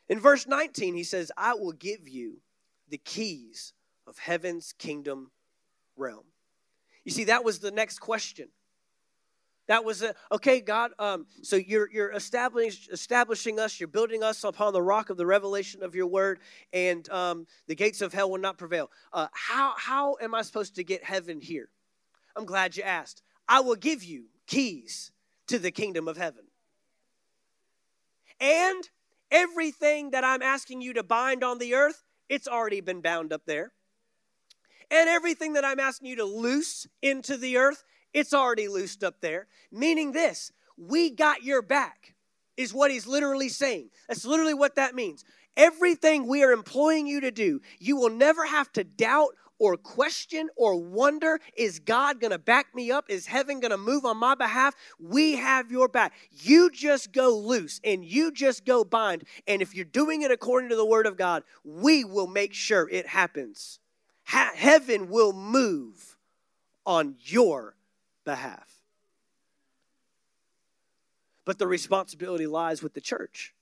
In 0.07 0.19
verse 0.19 0.45
19, 0.45 0.93
he 0.93 1.03
says, 1.03 1.31
I 1.35 1.55
will 1.55 1.71
give 1.71 2.07
you 2.07 2.41
the 2.87 2.99
keys 2.99 3.73
of 4.07 4.17
heaven's 4.17 4.73
kingdom 4.73 5.31
realm. 5.95 6.25
You 7.03 7.11
see, 7.11 7.25
that 7.25 7.43
was 7.43 7.59
the 7.59 7.71
next 7.71 7.99
question. 7.99 8.49
That 9.67 9.85
was 9.85 10.01
a, 10.01 10.13
okay, 10.31 10.59
God. 10.59 10.91
Um, 10.99 11.25
so 11.41 11.55
you're 11.55 11.89
you're 11.89 12.11
establishing 12.11 12.91
establishing 12.91 13.59
us. 13.59 13.79
You're 13.79 13.87
building 13.87 14.21
us 14.21 14.43
upon 14.43 14.73
the 14.73 14.81
rock 14.81 15.09
of 15.09 15.15
the 15.15 15.25
revelation 15.25 15.83
of 15.83 15.95
your 15.95 16.07
word, 16.07 16.39
and 16.73 17.09
um, 17.09 17.47
the 17.67 17.75
gates 17.75 18.01
of 18.01 18.13
hell 18.13 18.29
will 18.29 18.39
not 18.39 18.57
prevail. 18.57 18.91
Uh, 19.13 19.27
how 19.31 19.73
how 19.77 20.17
am 20.21 20.35
I 20.35 20.41
supposed 20.41 20.75
to 20.75 20.83
get 20.83 21.03
heaven 21.03 21.39
here? 21.39 21.69
I'm 22.35 22.45
glad 22.45 22.75
you 22.75 22.83
asked. 22.83 23.21
I 23.47 23.61
will 23.61 23.75
give 23.75 24.03
you 24.03 24.25
keys 24.47 25.11
to 25.47 25.59
the 25.59 25.71
kingdom 25.71 26.09
of 26.09 26.17
heaven, 26.17 26.43
and 28.41 28.89
everything 29.31 30.11
that 30.11 30.25
I'm 30.25 30.41
asking 30.41 30.81
you 30.81 30.93
to 30.93 31.03
bind 31.03 31.41
on 31.41 31.57
the 31.57 31.73
earth, 31.73 32.03
it's 32.27 32.49
already 32.49 32.81
been 32.81 32.99
bound 32.99 33.31
up 33.31 33.43
there. 33.45 33.71
And 34.91 35.09
everything 35.09 35.53
that 35.53 35.65
I'm 35.65 35.79
asking 35.79 36.09
you 36.09 36.15
to 36.17 36.25
loose 36.25 36.87
into 37.01 37.37
the 37.37 37.57
earth, 37.57 37.83
it's 38.13 38.33
already 38.33 38.67
loosed 38.67 39.03
up 39.03 39.21
there. 39.21 39.47
Meaning 39.71 40.11
this, 40.11 40.51
we 40.77 41.09
got 41.09 41.43
your 41.43 41.61
back, 41.61 42.15
is 42.57 42.73
what 42.73 42.91
he's 42.91 43.07
literally 43.07 43.49
saying. 43.49 43.89
That's 44.07 44.25
literally 44.25 44.53
what 44.53 44.75
that 44.75 44.95
means. 44.95 45.23
Everything 45.55 46.27
we 46.27 46.43
are 46.43 46.51
employing 46.51 47.07
you 47.07 47.21
to 47.21 47.31
do, 47.31 47.61
you 47.79 47.95
will 47.95 48.09
never 48.09 48.45
have 48.45 48.71
to 48.73 48.83
doubt 48.83 49.35
or 49.59 49.77
question 49.77 50.49
or 50.55 50.75
wonder 50.75 51.39
is 51.55 51.79
God 51.79 52.19
going 52.19 52.31
to 52.31 52.39
back 52.39 52.73
me 52.73 52.91
up? 52.91 53.05
Is 53.07 53.27
heaven 53.27 53.59
going 53.59 53.71
to 53.71 53.77
move 53.77 54.03
on 54.03 54.17
my 54.17 54.35
behalf? 54.35 54.75
We 54.99 55.35
have 55.35 55.71
your 55.71 55.87
back. 55.87 56.13
You 56.31 56.69
just 56.71 57.11
go 57.11 57.37
loose 57.37 57.79
and 57.83 58.03
you 58.03 58.31
just 58.31 58.65
go 58.65 58.83
bind. 58.83 59.23
And 59.47 59.61
if 59.61 59.75
you're 59.75 59.85
doing 59.85 60.23
it 60.23 60.31
according 60.31 60.69
to 60.69 60.75
the 60.75 60.85
word 60.85 61.05
of 61.05 61.17
God, 61.17 61.43
we 61.63 62.03
will 62.03 62.27
make 62.27 62.53
sure 62.53 62.89
it 62.89 63.07
happens 63.07 63.79
heaven 64.23 65.09
will 65.09 65.33
move 65.33 66.17
on 66.85 67.15
your 67.19 67.75
behalf. 68.25 68.79
But 71.45 71.59
the 71.59 71.67
responsibility 71.67 72.47
lies 72.47 72.81
with 72.81 72.93
the 72.93 73.01
church. 73.01 73.53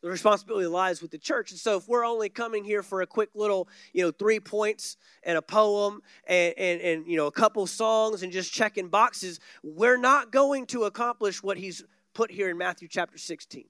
The 0.00 0.10
responsibility 0.10 0.66
lies 0.66 1.00
with 1.00 1.10
the 1.10 1.18
church. 1.18 1.50
And 1.50 1.58
so 1.58 1.78
if 1.78 1.88
we're 1.88 2.04
only 2.04 2.28
coming 2.28 2.62
here 2.62 2.82
for 2.82 3.00
a 3.00 3.06
quick 3.06 3.30
little, 3.34 3.68
you 3.94 4.02
know, 4.02 4.10
three 4.10 4.38
points 4.38 4.98
and 5.22 5.38
a 5.38 5.42
poem 5.42 6.02
and, 6.26 6.54
and, 6.58 6.80
and 6.82 7.06
you 7.06 7.16
know, 7.16 7.26
a 7.26 7.32
couple 7.32 7.66
songs 7.66 8.22
and 8.22 8.30
just 8.30 8.52
checking 8.52 8.88
boxes, 8.88 9.40
we're 9.62 9.96
not 9.96 10.30
going 10.30 10.66
to 10.66 10.84
accomplish 10.84 11.42
what 11.42 11.56
he's 11.56 11.84
put 12.12 12.30
here 12.30 12.50
in 12.50 12.58
Matthew 12.58 12.86
chapter 12.86 13.16
16. 13.16 13.64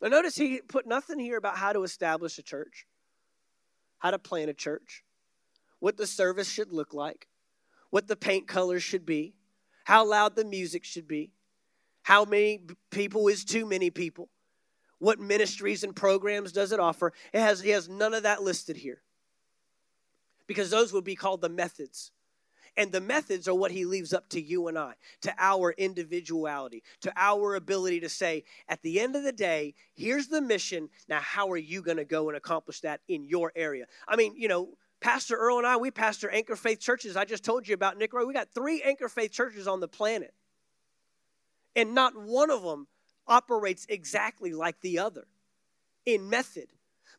Now 0.00 0.08
notice 0.08 0.36
he 0.36 0.62
put 0.66 0.86
nothing 0.86 1.18
here 1.18 1.36
about 1.36 1.58
how 1.58 1.74
to 1.74 1.82
establish 1.82 2.38
a 2.38 2.42
church 2.42 2.86
how 4.00 4.10
to 4.10 4.18
plan 4.18 4.48
a 4.48 4.54
church, 4.54 5.04
what 5.78 5.96
the 5.96 6.06
service 6.06 6.50
should 6.50 6.72
look 6.72 6.92
like, 6.92 7.28
what 7.90 8.08
the 8.08 8.16
paint 8.16 8.48
colors 8.48 8.82
should 8.82 9.06
be, 9.06 9.34
how 9.84 10.04
loud 10.04 10.34
the 10.34 10.44
music 10.44 10.84
should 10.84 11.06
be, 11.06 11.30
how 12.02 12.24
many 12.24 12.60
people 12.90 13.28
is 13.28 13.44
too 13.44 13.64
many 13.64 13.90
people, 13.90 14.28
what 14.98 15.20
ministries 15.20 15.84
and 15.84 15.94
programs 15.94 16.52
does 16.52 16.72
it 16.72 16.80
offer. 16.80 17.12
It 17.32 17.40
has, 17.40 17.60
he 17.60 17.70
has 17.70 17.88
none 17.88 18.14
of 18.14 18.24
that 18.24 18.42
listed 18.42 18.76
here 18.76 19.02
because 20.46 20.70
those 20.70 20.92
would 20.92 21.04
be 21.04 21.14
called 21.14 21.40
the 21.40 21.48
methods. 21.48 22.10
And 22.76 22.92
the 22.92 23.00
methods 23.00 23.48
are 23.48 23.54
what 23.54 23.72
he 23.72 23.84
leaves 23.84 24.12
up 24.12 24.28
to 24.30 24.40
you 24.40 24.68
and 24.68 24.78
I, 24.78 24.94
to 25.22 25.34
our 25.38 25.72
individuality, 25.72 26.82
to 27.02 27.12
our 27.16 27.54
ability 27.54 28.00
to 28.00 28.08
say, 28.08 28.44
at 28.68 28.82
the 28.82 29.00
end 29.00 29.16
of 29.16 29.22
the 29.22 29.32
day, 29.32 29.74
here's 29.94 30.28
the 30.28 30.40
mission. 30.40 30.88
Now, 31.08 31.20
how 31.20 31.50
are 31.50 31.56
you 31.56 31.82
going 31.82 31.96
to 31.96 32.04
go 32.04 32.28
and 32.28 32.36
accomplish 32.36 32.80
that 32.80 33.00
in 33.08 33.24
your 33.24 33.52
area? 33.56 33.86
I 34.06 34.16
mean, 34.16 34.34
you 34.36 34.48
know, 34.48 34.70
Pastor 35.00 35.36
Earl 35.36 35.58
and 35.58 35.66
I, 35.66 35.76
we 35.76 35.90
pastor 35.90 36.30
Anchor 36.30 36.56
Faith 36.56 36.80
churches. 36.80 37.16
I 37.16 37.24
just 37.24 37.44
told 37.44 37.66
you 37.66 37.74
about 37.74 37.96
Nick 37.96 38.12
Roy. 38.12 38.26
We 38.26 38.34
got 38.34 38.52
three 38.54 38.82
Anchor 38.82 39.08
Faith 39.08 39.32
churches 39.32 39.66
on 39.66 39.80
the 39.80 39.88
planet. 39.88 40.34
And 41.74 41.94
not 41.94 42.12
one 42.16 42.50
of 42.50 42.62
them 42.62 42.86
operates 43.26 43.86
exactly 43.88 44.52
like 44.52 44.80
the 44.80 44.98
other 44.98 45.26
in 46.04 46.28
method. 46.28 46.66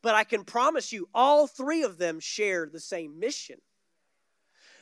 But 0.04 0.16
I 0.16 0.24
can 0.24 0.44
promise 0.44 0.92
you, 0.92 1.10
all 1.14 1.48
three 1.48 1.84
of 1.84 1.98
them 1.98 2.20
share 2.20 2.68
the 2.72 2.80
same 2.80 3.20
mission. 3.20 3.58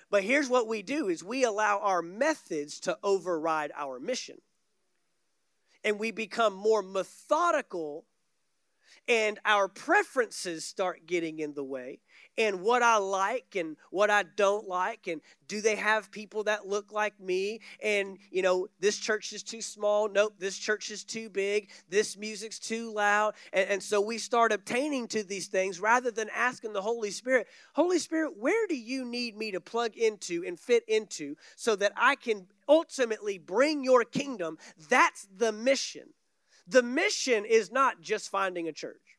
But 0.10 0.24
here's 0.24 0.50
what 0.50 0.68
we 0.68 0.82
do 0.82 1.08
is 1.08 1.24
we 1.24 1.44
allow 1.44 1.80
our 1.80 2.02
methods 2.02 2.80
to 2.82 2.98
override 3.04 3.72
our 3.76 4.00
mission. 4.00 4.38
And 5.84 6.00
we 6.00 6.12
become 6.12 6.54
more 6.54 6.82
methodical 6.82 8.06
and 9.08 9.40
our 9.46 9.68
preferences 9.68 10.66
start 10.66 11.06
getting 11.06 11.40
in 11.40 11.54
the 11.54 11.64
way 11.64 12.00
and 12.40 12.62
what 12.62 12.82
I 12.82 12.98
like 12.98 13.56
and 13.56 13.76
what 13.92 14.10
I 14.10 14.24
don't 14.24 14.68
like 14.68 15.08
and 15.08 15.22
do 15.48 15.62
they 15.62 15.76
have 15.76 16.12
people 16.12 16.44
that 16.46 16.68
look 16.68 16.92
like 16.92 17.20
me? 17.20 17.60
And 17.84 18.18
you 18.32 18.42
know 18.42 18.68
this 18.80 18.98
church 18.98 19.34
is 19.34 19.44
too 19.44 19.62
small. 19.62 20.08
Nope 20.08 20.36
this 20.40 20.58
church 20.58 20.90
is 20.90 21.04
too 21.04 21.30
big. 21.30 21.70
This 21.90 22.18
music's 22.18 22.58
too 22.58 22.94
loud. 22.94 23.34
And, 23.52 23.70
and 23.70 23.84
so 23.84 24.00
we 24.00 24.18
start 24.18 24.52
obtaining 24.52 25.08
to 25.10 25.24
these 25.24 25.48
things 25.48 25.80
rather 25.80 26.12
than 26.12 26.30
asking 26.34 26.74
the 26.74 26.82
Holy 26.82 27.12
Spirit 27.12 27.48
Holy 27.74 28.00
Spirit 28.00 28.38
where 28.38 28.68
do 28.68 28.78
you 28.78 29.06
need 29.06 29.38
me 29.38 29.52
to 29.52 29.60
plug 29.60 29.98
into 29.98 30.44
and 30.46 30.60
fit 30.60 30.84
into 30.88 31.36
so 31.56 31.76
that 31.76 31.92
I 31.98 32.16
can 32.16 32.48
ultimately 32.68 33.38
bring 33.38 33.84
your 33.84 34.04
kingdom? 34.04 34.58
That's 34.90 35.28
the 35.36 35.52
mission 35.52 36.14
the 36.70 36.84
mission 36.84 37.46
is 37.46 37.72
not 37.72 38.00
just 38.02 38.30
finding 38.30 38.68
a 38.68 38.72
church 38.72 39.10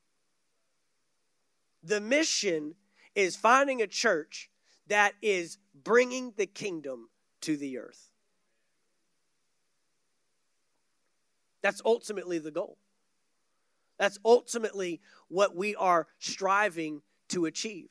the 1.83 2.01
mission 2.01 2.75
is 3.15 3.37
finding 3.37 3.83
a 3.83 3.87
church 3.87 4.51
that 4.87 5.15
is 5.23 5.59
bringing 5.75 6.33
the 6.37 6.47
kingdom 6.47 7.09
to 7.41 7.57
the 7.57 7.79
earth. 7.79 8.11
That's 11.63 11.81
ultimately 11.85 12.39
the 12.39 12.51
goal. 12.51 12.79
That's 13.99 14.19
ultimately 14.25 15.01
what 15.29 15.55
we 15.55 15.77
are 15.77 16.07
striving 16.19 17.03
to 17.29 17.45
achieve. 17.45 17.89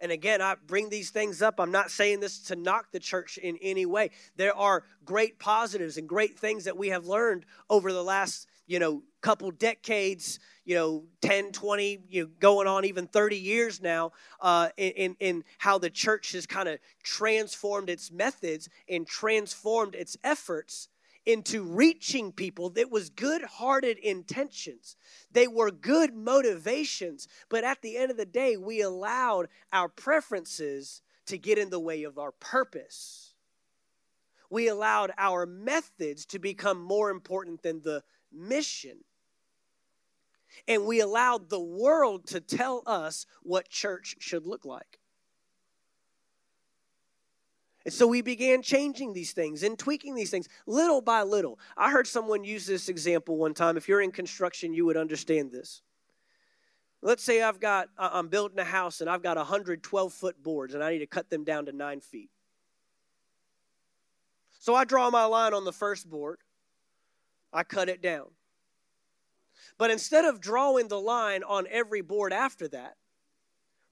And 0.00 0.12
again, 0.12 0.40
I 0.40 0.54
bring 0.66 0.88
these 0.88 1.10
things 1.10 1.42
up. 1.42 1.58
I'm 1.58 1.72
not 1.72 1.90
saying 1.90 2.20
this 2.20 2.38
to 2.44 2.56
knock 2.56 2.92
the 2.92 3.00
church 3.00 3.38
in 3.38 3.58
any 3.60 3.86
way. 3.86 4.10
There 4.36 4.56
are 4.56 4.84
great 5.04 5.38
positives 5.38 5.96
and 5.96 6.08
great 6.08 6.38
things 6.38 6.64
that 6.64 6.76
we 6.76 6.88
have 6.88 7.06
learned 7.06 7.44
over 7.68 7.92
the 7.92 8.04
last, 8.04 8.46
you 8.66 8.78
know, 8.78 9.02
couple 9.20 9.50
decades, 9.50 10.38
you 10.64 10.76
know, 10.76 11.04
10, 11.22 11.50
20, 11.50 12.04
you 12.08 12.22
know, 12.22 12.30
going 12.38 12.68
on 12.68 12.84
even 12.84 13.06
30 13.06 13.36
years 13.36 13.82
now, 13.82 14.12
uh, 14.40 14.68
in, 14.76 15.16
in 15.18 15.44
how 15.58 15.78
the 15.78 15.90
church 15.90 16.32
has 16.32 16.46
kind 16.46 16.68
of 16.68 16.78
transformed 17.02 17.90
its 17.90 18.12
methods 18.12 18.68
and 18.88 19.06
transformed 19.06 19.94
its 19.94 20.16
efforts 20.22 20.88
into 21.28 21.62
reaching 21.62 22.32
people 22.32 22.70
that 22.70 22.90
was 22.90 23.10
good-hearted 23.10 23.98
intentions. 23.98 24.96
They 25.30 25.46
were 25.46 25.70
good 25.70 26.14
motivations 26.14 27.28
but 27.50 27.64
at 27.64 27.82
the 27.82 27.98
end 27.98 28.10
of 28.10 28.16
the 28.16 28.24
day 28.24 28.56
we 28.56 28.80
allowed 28.80 29.48
our 29.70 29.90
preferences 29.90 31.02
to 31.26 31.36
get 31.36 31.58
in 31.58 31.68
the 31.68 31.78
way 31.78 32.04
of 32.04 32.18
our 32.18 32.32
purpose. 32.32 33.34
We 34.48 34.68
allowed 34.68 35.12
our 35.18 35.44
methods 35.44 36.24
to 36.26 36.38
become 36.38 36.80
more 36.80 37.10
important 37.10 37.62
than 37.62 37.82
the 37.82 38.02
mission. 38.32 39.04
And 40.66 40.86
we 40.86 41.00
allowed 41.00 41.50
the 41.50 41.60
world 41.60 42.26
to 42.28 42.40
tell 42.40 42.82
us 42.86 43.26
what 43.42 43.68
church 43.68 44.16
should 44.18 44.46
look 44.46 44.64
like. 44.64 44.98
And 47.84 47.94
so 47.94 48.06
we 48.06 48.22
began 48.22 48.60
changing 48.62 49.12
these 49.12 49.32
things 49.32 49.62
and 49.62 49.78
tweaking 49.78 50.14
these 50.14 50.30
things 50.30 50.48
little 50.66 51.00
by 51.00 51.22
little. 51.22 51.58
I 51.76 51.90
heard 51.90 52.06
someone 52.06 52.44
use 52.44 52.66
this 52.66 52.88
example 52.88 53.36
one 53.36 53.54
time. 53.54 53.76
If 53.76 53.88
you're 53.88 54.02
in 54.02 54.10
construction, 54.10 54.74
you 54.74 54.84
would 54.86 54.96
understand 54.96 55.52
this. 55.52 55.82
Let's 57.00 57.22
say 57.22 57.42
I've 57.42 57.60
got, 57.60 57.88
I'm 57.96 58.28
building 58.28 58.58
a 58.58 58.64
house 58.64 59.00
and 59.00 59.08
I've 59.08 59.22
got 59.22 59.36
112 59.36 60.12
foot 60.12 60.42
boards 60.42 60.74
and 60.74 60.82
I 60.82 60.90
need 60.90 60.98
to 60.98 61.06
cut 61.06 61.30
them 61.30 61.44
down 61.44 61.66
to 61.66 61.72
nine 61.72 62.00
feet. 62.00 62.30
So 64.58 64.74
I 64.74 64.84
draw 64.84 65.08
my 65.08 65.24
line 65.24 65.54
on 65.54 65.64
the 65.64 65.72
first 65.72 66.10
board, 66.10 66.40
I 67.52 67.62
cut 67.62 67.88
it 67.88 68.02
down. 68.02 68.26
But 69.78 69.90
instead 69.92 70.24
of 70.24 70.40
drawing 70.40 70.88
the 70.88 71.00
line 71.00 71.44
on 71.44 71.66
every 71.70 72.00
board 72.00 72.32
after 72.32 72.66
that, 72.68 72.96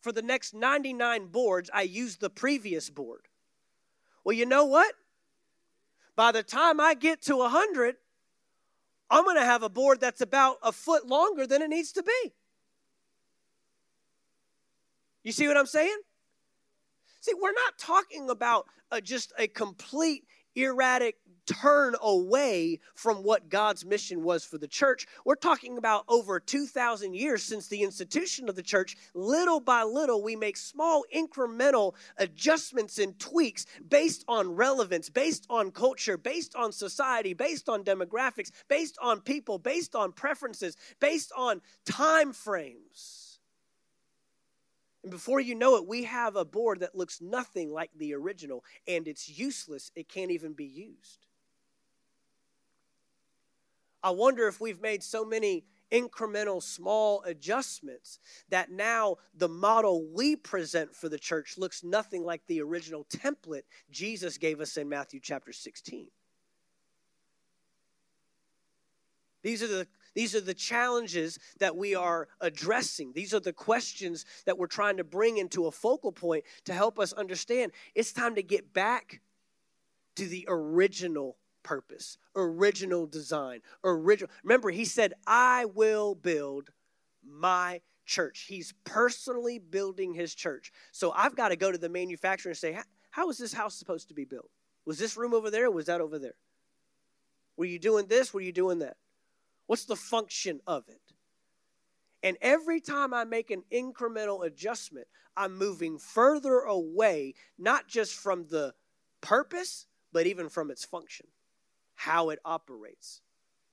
for 0.00 0.10
the 0.10 0.22
next 0.22 0.52
99 0.52 1.28
boards, 1.28 1.70
I 1.72 1.82
use 1.82 2.16
the 2.16 2.28
previous 2.28 2.90
board. 2.90 3.28
Well, 4.26 4.34
you 4.34 4.44
know 4.44 4.64
what? 4.64 4.92
By 6.16 6.32
the 6.32 6.42
time 6.42 6.80
I 6.80 6.94
get 6.94 7.22
to 7.26 7.36
100, 7.36 7.94
I'm 9.08 9.22
going 9.22 9.36
to 9.36 9.44
have 9.44 9.62
a 9.62 9.68
board 9.68 10.00
that's 10.00 10.20
about 10.20 10.56
a 10.64 10.72
foot 10.72 11.06
longer 11.06 11.46
than 11.46 11.62
it 11.62 11.68
needs 11.70 11.92
to 11.92 12.02
be. 12.02 12.32
You 15.22 15.30
see 15.30 15.46
what 15.46 15.56
I'm 15.56 15.66
saying? 15.66 15.96
See, 17.20 17.34
we're 17.40 17.52
not 17.52 17.78
talking 17.78 18.28
about 18.28 18.66
a, 18.90 19.00
just 19.00 19.32
a 19.38 19.46
complete 19.46 20.24
erratic 20.56 21.18
turn 21.46 21.94
away 22.02 22.80
from 22.94 23.22
what 23.22 23.48
God's 23.48 23.84
mission 23.84 24.22
was 24.22 24.44
for 24.44 24.58
the 24.58 24.68
church. 24.68 25.06
We're 25.24 25.36
talking 25.36 25.78
about 25.78 26.04
over 26.08 26.40
2,000 26.40 27.14
years 27.14 27.42
since 27.42 27.68
the 27.68 27.82
institution 27.82 28.48
of 28.48 28.56
the 28.56 28.62
church. 28.62 28.96
Little 29.14 29.60
by 29.60 29.82
little, 29.84 30.22
we 30.22 30.36
make 30.36 30.56
small 30.56 31.04
incremental 31.14 31.94
adjustments 32.18 32.98
and 32.98 33.18
tweaks 33.18 33.66
based 33.88 34.24
on 34.28 34.54
relevance, 34.54 35.08
based 35.08 35.46
on 35.48 35.70
culture, 35.70 36.18
based 36.18 36.54
on 36.54 36.72
society, 36.72 37.32
based 37.32 37.68
on 37.68 37.84
demographics, 37.84 38.50
based 38.68 38.98
on 39.00 39.20
people, 39.20 39.58
based 39.58 39.94
on 39.94 40.12
preferences, 40.12 40.76
based 41.00 41.32
on 41.36 41.60
time 41.84 42.32
frames. 42.32 43.26
And 45.06 45.12
before 45.12 45.38
you 45.38 45.54
know 45.54 45.76
it, 45.76 45.86
we 45.86 46.02
have 46.02 46.34
a 46.34 46.44
board 46.44 46.80
that 46.80 46.96
looks 46.96 47.20
nothing 47.20 47.70
like 47.70 47.90
the 47.96 48.12
original, 48.14 48.64
and 48.88 49.06
it's 49.06 49.28
useless. 49.28 49.92
It 49.94 50.08
can't 50.08 50.32
even 50.32 50.52
be 50.52 50.64
used. 50.64 51.26
I 54.02 54.10
wonder 54.10 54.46
if 54.46 54.60
we've 54.60 54.80
made 54.80 55.02
so 55.02 55.24
many 55.24 55.64
incremental 55.92 56.62
small 56.62 57.22
adjustments 57.22 58.18
that 58.50 58.70
now 58.70 59.16
the 59.34 59.48
model 59.48 60.06
we 60.12 60.36
present 60.36 60.94
for 60.94 61.08
the 61.08 61.18
church 61.18 61.56
looks 61.56 61.84
nothing 61.84 62.24
like 62.24 62.42
the 62.46 62.60
original 62.60 63.04
template 63.04 63.62
Jesus 63.90 64.38
gave 64.38 64.60
us 64.60 64.76
in 64.76 64.88
Matthew 64.88 65.20
chapter 65.22 65.52
16. 65.52 66.08
These 69.42 69.62
are 69.62 69.68
the 69.68 69.86
these 70.14 70.34
are 70.34 70.40
the 70.40 70.54
challenges 70.54 71.38
that 71.58 71.76
we 71.76 71.94
are 71.94 72.26
addressing. 72.40 73.12
These 73.12 73.34
are 73.34 73.40
the 73.40 73.52
questions 73.52 74.24
that 74.46 74.56
we're 74.56 74.66
trying 74.66 74.96
to 74.96 75.04
bring 75.04 75.36
into 75.36 75.66
a 75.66 75.70
focal 75.70 76.10
point 76.10 76.44
to 76.64 76.72
help 76.72 76.98
us 76.98 77.12
understand 77.12 77.72
it's 77.94 78.14
time 78.14 78.34
to 78.36 78.42
get 78.42 78.72
back 78.72 79.20
to 80.16 80.26
the 80.26 80.46
original 80.48 81.36
purpose, 81.66 82.16
original 82.36 83.06
design, 83.06 83.60
original. 83.82 84.30
Remember, 84.44 84.70
he 84.70 84.84
said, 84.84 85.14
I 85.26 85.64
will 85.64 86.14
build 86.14 86.70
my 87.28 87.80
church. 88.06 88.46
He's 88.48 88.72
personally 88.84 89.58
building 89.58 90.14
his 90.14 90.32
church. 90.32 90.70
So 90.92 91.10
I've 91.10 91.34
got 91.34 91.48
to 91.48 91.56
go 91.56 91.72
to 91.72 91.76
the 91.76 91.88
manufacturer 91.88 92.50
and 92.50 92.56
say, 92.56 92.78
How 93.10 93.28
is 93.30 93.36
this 93.36 93.52
house 93.52 93.74
supposed 93.74 94.08
to 94.08 94.14
be 94.14 94.24
built? 94.24 94.48
Was 94.86 95.00
this 95.00 95.16
room 95.16 95.34
over 95.34 95.50
there 95.50 95.68
was 95.68 95.86
that 95.86 96.00
over 96.00 96.20
there? 96.20 96.36
Were 97.56 97.64
you 97.64 97.80
doing 97.80 98.06
this? 98.06 98.32
Were 98.32 98.40
you 98.40 98.52
doing 98.52 98.78
that? 98.78 98.96
What's 99.66 99.86
the 99.86 99.96
function 99.96 100.60
of 100.68 100.84
it? 100.88 101.00
And 102.22 102.36
every 102.40 102.80
time 102.80 103.12
I 103.12 103.24
make 103.24 103.50
an 103.50 103.64
incremental 103.72 104.46
adjustment, 104.46 105.08
I'm 105.36 105.58
moving 105.58 105.98
further 105.98 106.60
away, 106.60 107.34
not 107.58 107.88
just 107.88 108.14
from 108.14 108.46
the 108.46 108.72
purpose, 109.20 109.86
but 110.12 110.28
even 110.28 110.48
from 110.48 110.70
its 110.70 110.84
function 110.84 111.26
how 111.96 112.30
it 112.30 112.38
operates, 112.44 113.20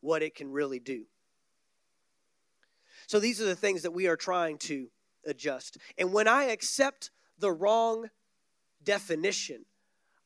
what 0.01 0.23
it 0.23 0.33
can 0.33 0.51
really 0.51 0.79
do. 0.79 1.05
So 3.07 3.19
these 3.19 3.39
are 3.41 3.45
the 3.45 3.55
things 3.55 3.83
that 3.83 3.91
we 3.91 4.07
are 4.07 4.15
trying 4.15 4.57
to 4.59 4.87
adjust. 5.25 5.77
And 5.97 6.13
when 6.13 6.27
I 6.27 6.45
accept 6.45 7.11
the 7.37 7.51
wrong 7.51 8.09
definition, 8.83 9.65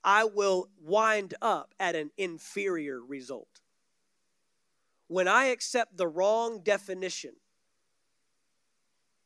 I 0.04 0.24
will 0.26 0.70
wind 0.80 1.34
up 1.42 1.74
at 1.80 1.96
an 1.96 2.12
inferior 2.18 3.02
result. 3.02 3.62
When 5.08 5.28
I 5.28 5.46
accept 5.46 5.98
the 5.98 6.08
wrong 6.08 6.62
definition, 6.64 7.34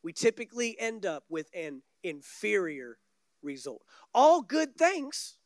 we 0.03 0.13
typically 0.13 0.79
end 0.79 1.05
up 1.05 1.25
with 1.29 1.49
an 1.53 1.83
inferior 2.03 2.97
result. 3.41 3.83
All 4.13 4.41
good 4.41 4.75
things 4.75 5.37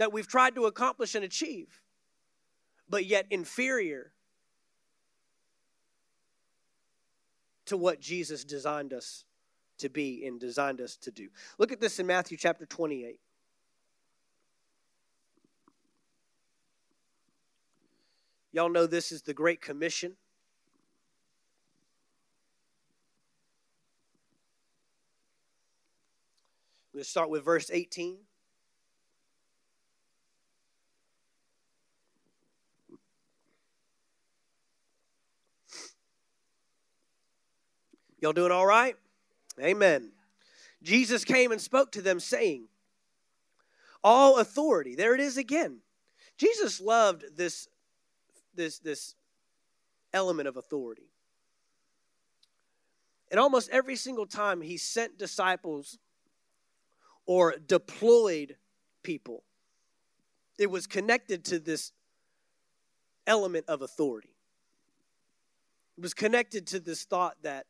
that 0.00 0.14
we've 0.14 0.26
tried 0.26 0.54
to 0.54 0.64
accomplish 0.64 1.14
and 1.14 1.22
achieve, 1.22 1.82
but 2.88 3.04
yet 3.04 3.26
inferior 3.28 4.12
to 7.66 7.76
what 7.76 8.00
Jesus 8.00 8.42
designed 8.42 8.94
us 8.94 9.26
to 9.76 9.90
be 9.90 10.24
and 10.26 10.40
designed 10.40 10.80
us 10.80 10.96
to 10.96 11.10
do. 11.10 11.28
Look 11.58 11.70
at 11.70 11.82
this 11.82 11.98
in 11.98 12.06
Matthew 12.06 12.38
chapter 12.38 12.64
28. 12.64 13.20
Y'all 18.52 18.70
know 18.70 18.86
this 18.86 19.12
is 19.12 19.20
the 19.20 19.34
Great 19.34 19.60
Commission. 19.60 20.16
We'll 26.94 27.04
start 27.04 27.28
with 27.28 27.44
verse 27.44 27.70
18. 27.70 28.16
Y'all 38.20 38.32
doing 38.32 38.52
all 38.52 38.66
right? 38.66 38.96
Amen. 39.60 40.12
Jesus 40.82 41.24
came 41.24 41.52
and 41.52 41.60
spoke 41.60 41.92
to 41.92 42.02
them, 42.02 42.20
saying, 42.20 42.66
All 44.04 44.38
authority, 44.38 44.94
there 44.94 45.14
it 45.14 45.20
is 45.20 45.36
again. 45.36 45.78
Jesus 46.36 46.80
loved 46.80 47.36
this, 47.36 47.68
this, 48.54 48.78
this 48.78 49.14
element 50.12 50.48
of 50.48 50.56
authority. 50.56 51.10
And 53.30 53.38
almost 53.38 53.70
every 53.70 53.96
single 53.96 54.26
time 54.26 54.60
he 54.60 54.76
sent 54.76 55.18
disciples 55.18 55.98
or 57.26 57.54
deployed 57.66 58.56
people, 59.02 59.44
it 60.58 60.70
was 60.70 60.86
connected 60.86 61.44
to 61.46 61.58
this 61.58 61.92
element 63.26 63.66
of 63.68 63.82
authority. 63.82 64.34
It 65.96 66.02
was 66.02 66.14
connected 66.14 66.66
to 66.68 66.80
this 66.80 67.04
thought 67.04 67.36
that 67.42 67.66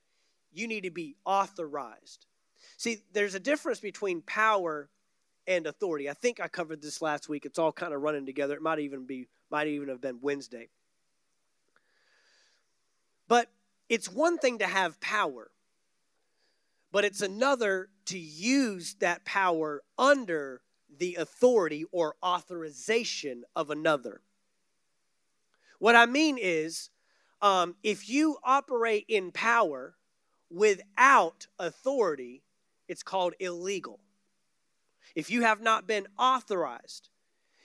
you 0.53 0.69
need 0.69 0.85
to 0.85 0.91
be 0.91 1.17
authorized. 1.25 2.27
See, 2.77 3.03
there's 3.13 3.35
a 3.35 3.41
difference 3.41 3.81
between 3.81 4.23
power 4.23 4.89
and 5.47 5.67
authority. 5.67 6.09
I 6.09 6.15
think 6.15 6.41
I 6.41 6.49
covered 6.49 6.83
this 6.83 7.03
last 7.03 7.29
week. 7.29 7.45
It's 7.45 7.59
all 7.59 7.73
kind 7.73 7.93
of 7.93 8.01
running 8.01 8.27
together. 8.27 8.55
It 8.55 8.63
might 8.63 8.79
even 8.79 9.07
be 9.07 9.29
might 9.51 9.67
even 9.67 9.89
have 9.89 10.01
been 10.01 10.21
Wednesday. 10.21 10.69
But 13.27 13.49
it's 13.89 14.09
one 14.09 14.39
thing 14.39 14.59
to 14.59 14.67
have 14.67 15.01
power, 15.01 15.51
but 16.93 17.05
it's 17.05 17.21
another 17.21 17.89
to 18.07 18.19
use 18.19 18.95
that 19.01 19.25
power 19.25 19.83
under 19.99 20.63
the 20.99 21.17
authority 21.17 21.85
or 21.93 22.15
authorization 22.23 23.45
of 23.55 23.71
another. 23.71 24.21
What 25.79 25.97
I 25.97 26.07
mean 26.07 26.39
is, 26.41 26.91
um, 27.41 27.77
if 27.83 28.09
you 28.09 28.37
operate 28.45 29.07
in 29.09 29.33
power 29.33 29.95
without 30.51 31.47
authority, 31.59 32.43
it's 32.89 33.03
called 33.03 33.35
illegal. 33.39 34.01
If 35.15 35.31
you 35.31 35.43
have 35.43 35.61
not 35.61 35.87
been 35.87 36.07
authorized, 36.19 37.09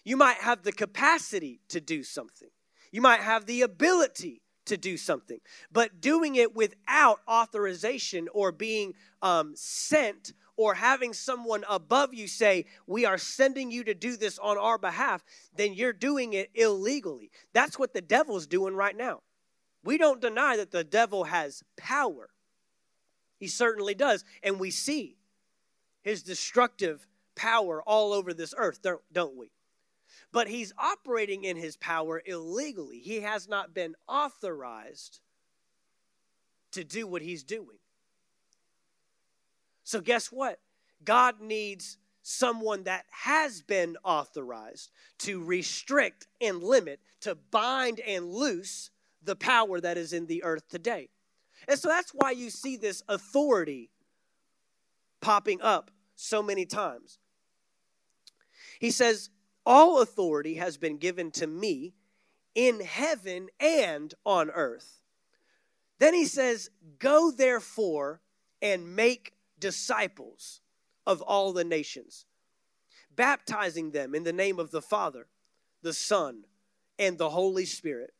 you 0.03 0.17
might 0.17 0.37
have 0.37 0.63
the 0.63 0.71
capacity 0.71 1.61
to 1.69 1.81
do 1.81 2.03
something, 2.03 2.49
you 2.91 3.01
might 3.01 3.21
have 3.21 3.45
the 3.45 3.61
ability 3.61 4.41
to 4.65 4.77
do 4.77 4.97
something, 4.97 5.39
but 5.71 6.01
doing 6.01 6.35
it 6.35 6.55
without 6.55 7.19
authorization 7.27 8.27
or 8.33 8.51
being 8.51 8.93
um, 9.21 9.53
sent 9.55 10.33
or 10.57 10.73
having 10.73 11.13
someone 11.13 11.63
above 11.69 12.13
you 12.13 12.27
say, 12.27 12.65
We 12.87 13.05
are 13.05 13.17
sending 13.17 13.71
you 13.71 13.83
to 13.83 13.93
do 13.93 14.17
this 14.17 14.39
on 14.39 14.57
our 14.57 14.77
behalf, 14.77 15.23
then 15.55 15.73
you're 15.73 15.93
doing 15.93 16.33
it 16.33 16.49
illegally. 16.55 17.29
That's 17.53 17.77
what 17.77 17.93
the 17.93 18.01
devil's 18.01 18.47
doing 18.47 18.75
right 18.75 18.95
now. 18.95 19.21
We 19.83 19.97
don't 19.97 20.21
deny 20.21 20.57
that 20.57 20.71
the 20.71 20.83
devil 20.83 21.25
has 21.25 21.63
power, 21.77 22.29
he 23.37 23.47
certainly 23.47 23.93
does. 23.93 24.23
And 24.43 24.59
we 24.59 24.71
see 24.71 25.17
his 26.01 26.23
destructive 26.23 27.05
power 27.35 27.81
all 27.81 28.13
over 28.13 28.33
this 28.33 28.53
earth, 28.57 28.79
don't 29.11 29.37
we? 29.37 29.51
But 30.31 30.47
he's 30.47 30.73
operating 30.77 31.43
in 31.43 31.57
his 31.57 31.77
power 31.77 32.21
illegally. 32.25 32.99
He 32.99 33.21
has 33.21 33.47
not 33.47 33.73
been 33.73 33.95
authorized 34.07 35.19
to 36.71 36.83
do 36.83 37.07
what 37.07 37.21
he's 37.21 37.43
doing. 37.43 37.77
So, 39.83 40.01
guess 40.01 40.31
what? 40.31 40.59
God 41.03 41.39
needs 41.39 41.97
someone 42.21 42.83
that 42.83 43.05
has 43.11 43.61
been 43.61 43.95
authorized 44.03 44.91
to 45.19 45.43
restrict 45.43 46.27
and 46.41 46.63
limit, 46.63 46.99
to 47.21 47.35
bind 47.35 47.99
and 47.99 48.33
loose 48.33 48.89
the 49.23 49.35
power 49.35 49.79
that 49.79 49.97
is 49.97 50.11
in 50.11 50.25
the 50.25 50.43
earth 50.43 50.67
today. 50.67 51.09
And 51.67 51.79
so 51.79 51.87
that's 51.87 52.11
why 52.11 52.31
you 52.31 52.49
see 52.49 52.77
this 52.77 53.03
authority 53.07 53.89
popping 55.21 55.61
up 55.61 55.91
so 56.15 56.43
many 56.43 56.65
times. 56.65 57.19
He 58.79 58.91
says, 58.91 59.29
All 59.65 60.01
authority 60.01 60.55
has 60.55 60.77
been 60.77 60.97
given 60.97 61.31
to 61.31 61.47
me 61.47 61.93
in 62.53 62.79
heaven 62.79 63.49
and 63.59 64.13
on 64.25 64.49
earth. 64.49 65.01
Then 65.99 66.13
he 66.13 66.25
says, 66.25 66.69
Go 66.99 67.31
therefore 67.31 68.21
and 68.61 68.95
make 68.95 69.33
disciples 69.59 70.61
of 71.05 71.21
all 71.21 71.53
the 71.53 71.63
nations, 71.63 72.25
baptizing 73.15 73.91
them 73.91 74.15
in 74.15 74.23
the 74.23 74.33
name 74.33 74.59
of 74.59 74.71
the 74.71 74.81
Father, 74.81 75.27
the 75.81 75.93
Son, 75.93 76.43
and 76.97 77.17
the 77.17 77.29
Holy 77.29 77.65
Spirit 77.65 78.14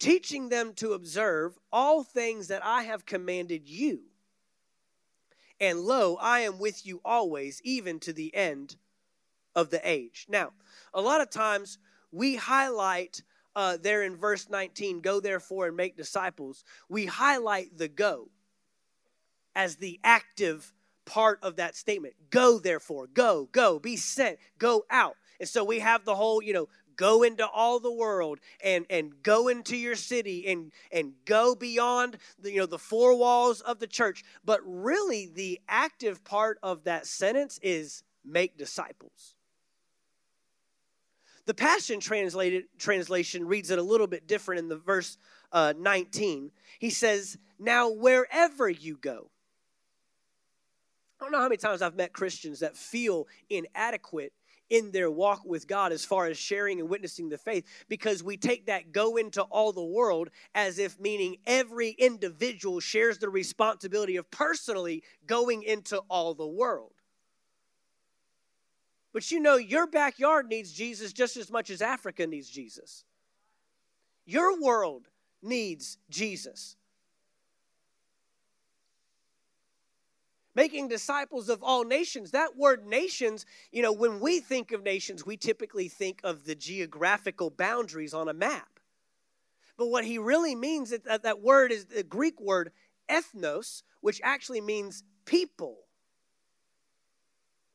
teaching 0.00 0.48
them 0.48 0.72
to 0.74 0.94
observe 0.94 1.56
all 1.70 2.02
things 2.02 2.48
that 2.48 2.64
I 2.64 2.82
have 2.82 3.06
commanded 3.06 3.68
you. 3.68 4.00
And 5.60 5.80
lo, 5.80 6.16
I 6.16 6.40
am 6.40 6.58
with 6.58 6.84
you 6.84 7.00
always, 7.04 7.60
even 7.62 8.00
to 8.00 8.12
the 8.12 8.34
end 8.34 8.76
of 9.54 9.70
the 9.70 9.80
age. 9.88 10.26
Now, 10.28 10.52
a 10.92 11.00
lot 11.00 11.20
of 11.20 11.30
times 11.30 11.78
we 12.10 12.34
highlight 12.34 13.22
uh, 13.54 13.76
there 13.80 14.02
in 14.02 14.16
verse 14.16 14.48
19, 14.48 15.00
go 15.00 15.20
therefore 15.20 15.66
and 15.66 15.76
make 15.76 15.96
disciples. 15.96 16.64
We 16.88 17.06
highlight 17.06 17.76
the 17.76 17.88
go 17.88 18.28
as 19.54 19.76
the 19.76 20.00
active 20.04 20.72
part 21.04 21.40
of 21.42 21.56
that 21.56 21.76
statement. 21.76 22.14
Go 22.30 22.58
therefore, 22.58 23.08
go, 23.08 23.48
go, 23.52 23.78
be 23.78 23.96
sent, 23.96 24.38
go 24.58 24.84
out. 24.90 25.16
And 25.40 25.48
so 25.48 25.64
we 25.64 25.80
have 25.80 26.04
the 26.04 26.14
whole, 26.14 26.42
you 26.42 26.52
know, 26.52 26.68
go 27.00 27.22
into 27.22 27.48
all 27.48 27.80
the 27.80 27.90
world 27.90 28.38
and 28.62 28.84
and 28.90 29.22
go 29.22 29.48
into 29.48 29.74
your 29.74 29.96
city 29.96 30.46
and 30.46 30.70
and 30.92 31.14
go 31.24 31.54
beyond 31.54 32.18
the, 32.38 32.52
you 32.52 32.58
know 32.58 32.66
the 32.66 32.78
four 32.78 33.16
walls 33.16 33.62
of 33.62 33.78
the 33.78 33.86
church. 33.86 34.22
But 34.44 34.60
really 34.64 35.26
the 35.26 35.58
active 35.66 36.22
part 36.24 36.58
of 36.62 36.84
that 36.84 37.06
sentence 37.06 37.58
is 37.62 38.02
make 38.22 38.58
disciples. 38.58 39.34
The 41.46 41.54
passion 41.54 42.00
translated 42.00 42.64
translation 42.78 43.46
reads 43.46 43.70
it 43.70 43.78
a 43.78 43.82
little 43.82 44.06
bit 44.06 44.26
different 44.26 44.58
in 44.58 44.68
the 44.68 44.76
verse 44.76 45.16
uh, 45.52 45.72
19 45.76 46.52
he 46.78 46.90
says 46.90 47.36
now 47.58 47.90
wherever 47.90 48.68
you 48.68 48.96
go 48.96 49.30
I 51.18 51.24
don't 51.24 51.32
know 51.32 51.38
how 51.38 51.48
many 51.48 51.56
times 51.56 51.82
I've 51.82 51.96
met 51.96 52.12
Christians 52.12 52.60
that 52.60 52.76
feel 52.76 53.26
inadequate 53.48 54.32
in 54.70 54.92
their 54.92 55.10
walk 55.10 55.42
with 55.44 55.66
God 55.66 55.92
as 55.92 56.04
far 56.04 56.26
as 56.26 56.38
sharing 56.38 56.80
and 56.80 56.88
witnessing 56.88 57.28
the 57.28 57.36
faith 57.36 57.66
because 57.88 58.22
we 58.22 58.36
take 58.36 58.66
that 58.66 58.92
go 58.92 59.16
into 59.16 59.42
all 59.42 59.72
the 59.72 59.84
world 59.84 60.30
as 60.54 60.78
if 60.78 60.98
meaning 60.98 61.36
every 61.46 61.90
individual 61.90 62.80
shares 62.80 63.18
the 63.18 63.28
responsibility 63.28 64.16
of 64.16 64.30
personally 64.30 65.02
going 65.26 65.62
into 65.64 65.98
all 66.08 66.34
the 66.34 66.46
world. 66.46 66.92
But 69.12 69.30
you 69.30 69.40
know, 69.40 69.56
your 69.56 69.88
backyard 69.88 70.46
needs 70.48 70.72
Jesus 70.72 71.12
just 71.12 71.36
as 71.36 71.50
much 71.50 71.68
as 71.68 71.82
Africa 71.82 72.26
needs 72.26 72.48
Jesus. 72.48 73.04
Your 74.24 74.60
world 74.60 75.08
needs 75.42 75.98
Jesus. 76.08 76.76
Making 80.54 80.88
disciples 80.88 81.48
of 81.48 81.62
all 81.62 81.84
nations. 81.84 82.32
That 82.32 82.56
word 82.56 82.86
nations, 82.86 83.46
you 83.70 83.82
know, 83.82 83.92
when 83.92 84.20
we 84.20 84.40
think 84.40 84.72
of 84.72 84.82
nations, 84.82 85.24
we 85.24 85.36
typically 85.36 85.88
think 85.88 86.20
of 86.24 86.44
the 86.44 86.54
geographical 86.54 87.50
boundaries 87.50 88.14
on 88.14 88.28
a 88.28 88.34
map. 88.34 88.80
But 89.76 89.88
what 89.88 90.04
he 90.04 90.18
really 90.18 90.54
means, 90.54 90.90
that, 90.90 91.22
that 91.22 91.40
word 91.40 91.72
is 91.72 91.86
the 91.86 92.02
Greek 92.02 92.40
word 92.40 92.72
ethnos, 93.08 93.82
which 94.00 94.20
actually 94.22 94.60
means 94.60 95.02
people. 95.24 95.78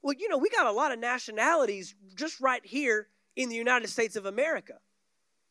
Well, 0.02 0.14
you 0.14 0.30
know, 0.30 0.38
we 0.38 0.50
got 0.50 0.68
a 0.68 0.72
lot 0.72 0.92
of 0.92 1.00
nationalities 1.00 1.96
just 2.16 2.40
right 2.40 2.64
here 2.64 3.08
in 3.36 3.50
the 3.50 3.56
United 3.56 3.90
States 3.90 4.16
of 4.16 4.26
America, 4.26 4.76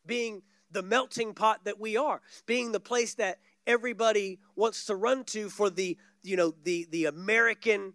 being 0.06 0.42
the 0.70 0.82
melting 0.82 1.34
pot 1.34 1.64
that 1.64 1.80
we 1.80 1.96
are, 1.96 2.20
being 2.46 2.72
the 2.72 2.80
place 2.80 3.14
that 3.14 3.38
everybody 3.66 4.38
wants 4.54 4.86
to 4.86 4.94
run 4.94 5.24
to 5.24 5.48
for 5.48 5.70
the 5.70 5.96
you 6.24 6.36
know 6.36 6.52
the 6.64 6.88
the 6.90 7.04
american 7.04 7.92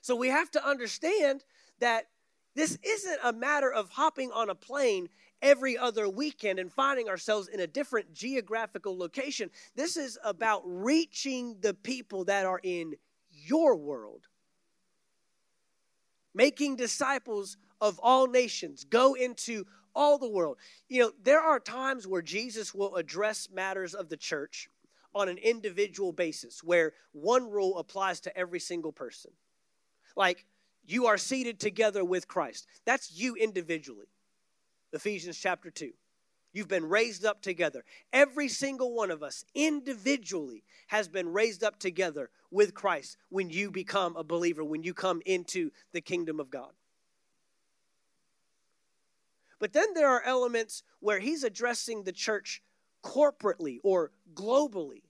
so 0.00 0.16
we 0.16 0.28
have 0.28 0.50
to 0.50 0.66
understand 0.66 1.44
that 1.78 2.08
this 2.54 2.78
isn't 2.82 3.18
a 3.22 3.32
matter 3.32 3.72
of 3.72 3.88
hopping 3.88 4.30
on 4.32 4.50
a 4.50 4.54
plane 4.54 5.08
every 5.40 5.78
other 5.78 6.08
weekend 6.08 6.58
and 6.58 6.72
finding 6.72 7.08
ourselves 7.08 7.48
in 7.48 7.60
a 7.60 7.66
different 7.66 8.12
geographical 8.12 8.96
location. 8.96 9.50
This 9.74 9.96
is 9.96 10.18
about 10.24 10.62
reaching 10.64 11.56
the 11.60 11.74
people 11.74 12.24
that 12.26 12.46
are 12.46 12.60
in 12.62 12.94
your 13.30 13.76
world. 13.76 14.28
Making 16.34 16.76
disciples 16.76 17.56
of 17.80 17.98
all 18.02 18.26
nations. 18.26 18.84
Go 18.84 19.14
into 19.14 19.66
all 19.94 20.18
the 20.18 20.28
world. 20.28 20.56
You 20.88 21.02
know, 21.02 21.12
there 21.22 21.40
are 21.40 21.60
times 21.60 22.06
where 22.06 22.22
Jesus 22.22 22.74
will 22.74 22.96
address 22.96 23.48
matters 23.52 23.94
of 23.94 24.08
the 24.08 24.16
church 24.16 24.68
on 25.14 25.28
an 25.28 25.38
individual 25.38 26.12
basis 26.12 26.62
where 26.62 26.92
one 27.12 27.50
rule 27.50 27.78
applies 27.78 28.20
to 28.20 28.36
every 28.36 28.60
single 28.60 28.92
person. 28.92 29.30
Like, 30.16 30.44
you 30.84 31.06
are 31.06 31.18
seated 31.18 31.60
together 31.60 32.04
with 32.04 32.28
Christ. 32.28 32.66
That's 32.84 33.12
you 33.12 33.34
individually. 33.36 34.06
Ephesians 34.92 35.38
chapter 35.38 35.70
2. 35.70 35.92
You've 36.52 36.68
been 36.68 36.88
raised 36.88 37.24
up 37.24 37.40
together. 37.40 37.84
Every 38.12 38.48
single 38.48 38.92
one 38.92 39.10
of 39.10 39.22
us 39.22 39.44
individually 39.54 40.64
has 40.88 41.08
been 41.08 41.32
raised 41.32 41.64
up 41.64 41.78
together 41.78 42.28
with 42.50 42.74
Christ 42.74 43.16
when 43.30 43.48
you 43.48 43.70
become 43.70 44.16
a 44.16 44.24
believer, 44.24 44.62
when 44.62 44.82
you 44.82 44.92
come 44.92 45.22
into 45.24 45.70
the 45.92 46.02
kingdom 46.02 46.40
of 46.40 46.50
God. 46.50 46.72
But 49.58 49.72
then 49.72 49.94
there 49.94 50.08
are 50.08 50.22
elements 50.24 50.82
where 51.00 51.20
he's 51.20 51.44
addressing 51.44 52.02
the 52.02 52.12
church 52.12 52.60
corporately 53.02 53.78
or 53.82 54.10
globally. 54.34 55.02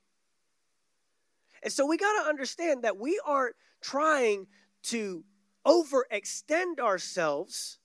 And 1.63 1.73
so 1.73 1.87
we 1.87 1.97
got 1.97 2.23
to 2.23 2.29
understand 2.29 2.83
that 2.83 2.99
we 2.99 3.21
aren't 3.25 3.55
trying 3.81 4.47
to 4.85 5.25
overextend 5.67 6.81
ourselves. 6.81 7.79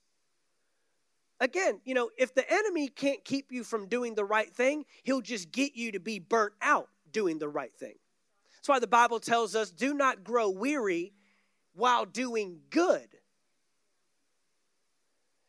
Again, 1.39 1.79
you 1.85 1.93
know, 1.93 2.09
if 2.17 2.33
the 2.33 2.51
enemy 2.51 2.87
can't 2.87 3.23
keep 3.23 3.51
you 3.51 3.63
from 3.63 3.87
doing 3.87 4.15
the 4.15 4.25
right 4.25 4.51
thing, 4.51 4.85
he'll 5.03 5.21
just 5.21 5.51
get 5.51 5.75
you 5.75 5.91
to 5.91 5.99
be 5.99 6.17
burnt 6.17 6.53
out 6.61 6.89
doing 7.11 7.37
the 7.37 7.49
right 7.49 7.73
thing. 7.75 7.93
That's 8.55 8.69
why 8.69 8.79
the 8.79 8.87
Bible 8.87 9.19
tells 9.19 9.55
us 9.55 9.69
do 9.69 9.93
not 9.93 10.23
grow 10.23 10.49
weary 10.49 11.13
while 11.73 12.05
doing 12.05 12.61
good. 12.71 13.07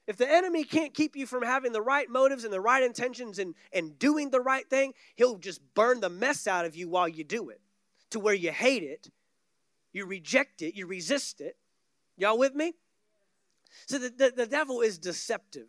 If 0.08 0.16
the 0.16 0.28
enemy 0.28 0.64
can't 0.64 0.94
keep 0.94 1.14
you 1.16 1.26
from 1.26 1.42
having 1.42 1.72
the 1.72 1.82
right 1.82 2.08
motives 2.08 2.44
and 2.44 2.52
the 2.52 2.62
right 2.62 2.82
intentions 2.82 3.38
and, 3.38 3.54
and 3.74 3.98
doing 3.98 4.30
the 4.30 4.40
right 4.40 4.68
thing, 4.68 4.94
he'll 5.16 5.36
just 5.36 5.60
burn 5.74 6.00
the 6.00 6.08
mess 6.08 6.46
out 6.46 6.64
of 6.64 6.74
you 6.74 6.88
while 6.88 7.06
you 7.06 7.24
do 7.24 7.50
it 7.50 7.60
to 8.10 8.18
where 8.18 8.34
you 8.34 8.50
hate 8.50 8.82
it, 8.82 9.10
you 9.92 10.06
reject 10.06 10.62
it, 10.62 10.74
you 10.74 10.86
resist 10.86 11.42
it. 11.42 11.58
Y'all 12.16 12.38
with 12.38 12.54
me? 12.54 12.72
So 13.86 13.98
the, 13.98 14.08
the, 14.08 14.32
the 14.34 14.46
devil 14.46 14.80
is 14.80 14.98
deceptive 14.98 15.68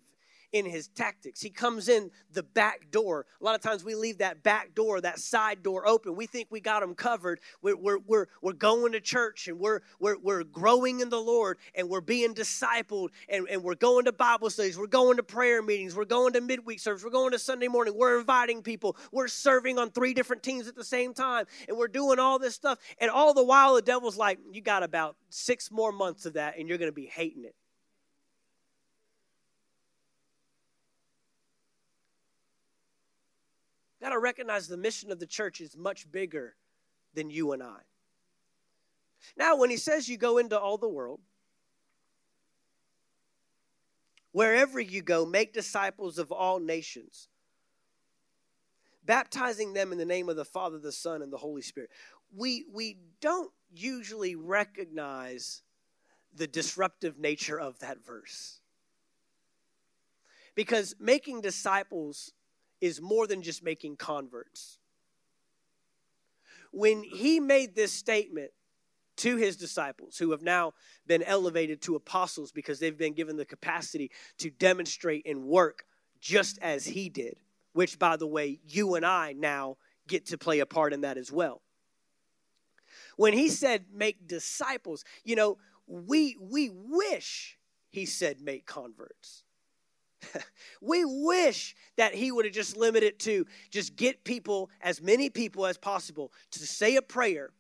in 0.52 0.66
his 0.66 0.88
tactics. 0.90 1.42
He 1.42 1.50
comes 1.50 1.90
in 1.90 2.12
the 2.34 2.44
back 2.44 2.92
door. 2.92 3.26
A 3.40 3.44
lot 3.44 3.56
of 3.56 3.62
times 3.62 3.84
we 3.84 3.96
leave 3.96 4.18
that 4.20 4.44
back 4.44 4.74
door, 4.74 5.00
that 5.02 5.20
side 5.20 5.64
door 5.64 5.88
open. 5.88 6.16
We 6.16 6.26
think 6.26 6.48
we 6.50 6.60
got 6.60 6.82
them 6.82 6.96
covered. 6.96 7.40
We're, 7.62 7.76
we're, 7.76 8.00
we're, 8.00 8.26
we're 8.42 8.54
going 8.54 8.94
to 8.94 9.00
church 9.00 9.48
and 9.48 9.60
we're, 9.60 9.82
we're, 10.00 10.18
we're 10.18 10.44
growing 10.44 11.02
in 11.02 11.10
the 11.10 11.20
Lord 11.20 11.58
and 11.76 11.90
we're 11.90 12.02
being 12.02 12.34
discipled 12.34 13.10
and, 13.28 13.48
and 13.50 13.64
we're 13.64 13.76
going 13.76 14.06
to 14.06 14.12
Bible 14.12 14.50
studies. 14.50 14.78
We're 14.78 14.88
going 14.88 15.18
to 15.18 15.24
prayer 15.24 15.62
meetings. 15.62 15.96
We're 15.96 16.06
going 16.06 16.34
to 16.34 16.42
midweek 16.42 16.80
service. 16.80 17.04
We're 17.04 17.12
going 17.12 17.32
to 17.32 17.40
Sunday 17.40 17.68
morning. 17.68 17.96
We're 17.96 18.20
inviting 18.20 18.62
people. 18.62 18.98
We're 19.12 19.28
serving 19.28 19.78
on 19.78 19.92
three 19.92 20.14
different 20.14 20.44
teams 20.44 20.68
at 20.68 20.76
the 20.76 20.84
same 20.84 21.14
time 21.14 21.46
and 21.68 21.78
we're 21.78 21.88
doing 21.88 22.20
all 22.20 22.40
this 22.40 22.56
stuff. 22.56 22.80
And 23.00 23.12
all 23.12 23.34
the 23.34 23.44
while, 23.44 23.76
the 23.76 23.82
devil's 23.82 24.18
like, 24.18 24.40
you 24.52 24.62
got 24.62 24.84
about 24.84 25.16
six 25.30 25.72
more 25.72 25.92
months 25.92 26.26
of 26.26 26.34
that 26.34 26.58
and 26.58 26.68
you're 26.68 26.78
going 26.78 26.92
to 26.92 26.96
be 26.96 27.06
hating 27.06 27.44
it. 27.46 27.56
Got 34.02 34.10
to 34.10 34.20
recognize 34.20 34.68
the 34.68 34.78
mission 34.78 35.12
of 35.12 35.20
the 35.20 35.26
church 35.26 35.62
is 35.62 35.76
much 35.76 36.10
bigger 36.12 36.56
than 37.14 37.30
you 37.30 37.52
and 37.52 37.62
I. 37.62 37.80
Now, 39.38 39.58
when 39.58 39.70
he 39.70 39.78
says 39.78 40.08
you 40.08 40.18
go 40.18 40.38
into 40.38 40.58
all 40.58 40.78
the 40.78 40.88
world, 40.88 41.20
wherever 44.32 44.80
you 44.80 45.02
go, 45.02 45.26
make 45.26 45.54
disciples 45.54 46.18
of 46.18 46.32
all 46.32 46.60
nations, 46.60 47.28
baptizing 49.06 49.74
them 49.74 49.92
in 49.92 49.98
the 49.98 50.06
name 50.06 50.30
of 50.30 50.36
the 50.36 50.46
Father, 50.46 50.78
the 50.78 50.92
Son, 50.92 51.22
and 51.22 51.34
the 51.34 51.38
Holy 51.38 51.62
Spirit. 51.62 51.90
We, 52.36 52.66
we 52.72 52.98
don't 53.22 53.52
usually 53.74 54.36
recognize 54.36 55.64
the 56.36 56.48
disruptive 56.48 57.18
nature 57.18 57.60
of 57.60 57.80
that 57.80 58.06
verse. 58.06 58.60
Because 60.56 60.96
making 61.00 61.42
disciples 61.42 62.34
is 62.82 63.02
more 63.02 63.28
than 63.28 63.42
just 63.42 63.64
making 63.64 63.98
converts. 63.98 64.80
When 66.72 67.04
he 67.04 67.40
made 67.40 67.76
this 67.76 67.92
statement 67.92 68.52
to 69.18 69.36
his 69.36 69.58
disciples, 69.58 70.18
who 70.18 70.32
have 70.32 70.42
now 70.42 70.74
been 71.06 71.24
elevated 71.24 71.82
to 71.82 71.96
apostles 71.96 72.54
because 72.54 72.80
they've 72.80 72.98
been 72.98 73.14
given 73.14 73.36
the 73.36 73.46
capacity 73.46 74.12
to 74.38 74.50
demonstrate 74.50 75.26
and 75.26 75.44
work 75.44 75.84
just 76.22 76.58
as 76.62 76.86
he 76.86 77.10
did, 77.10 77.36
which, 77.74 78.00
by 78.00 78.16
the 78.16 78.28
way, 78.28 78.60
you 78.66 78.96
and 78.96 79.06
I 79.06 79.34
now 79.34 79.76
get 80.08 80.28
to 80.28 80.38
play 80.38 80.60
a 80.60 80.66
part 80.66 80.94
in 80.94 81.02
that 81.02 81.18
as 81.18 81.32
well. 81.32 81.62
When 83.18 83.34
he 83.34 83.50
said 83.50 83.86
make 83.94 84.26
disciples, 84.26 85.04
you 85.26 85.36
know, 85.36 85.58
we 85.86 86.38
we 86.40 86.70
wish 86.70 87.58
he 87.90 88.06
said 88.06 88.40
make 88.40 88.66
converts. 88.66 89.44
we 90.82 91.04
wish 91.06 91.76
that 91.98 92.14
he 92.14 92.32
would 92.32 92.46
have 92.46 92.54
just 92.54 92.78
limited 92.78 93.08
it 93.08 93.20
to 93.20 93.46
just 93.70 93.96
get 93.96 94.24
people, 94.24 94.70
as 94.82 95.02
many 95.02 95.30
people 95.30 95.66
as 95.66 95.78
possible, 95.78 96.32
to 96.52 96.60
say 96.60 96.96
a 96.96 97.02
prayer 97.02 97.52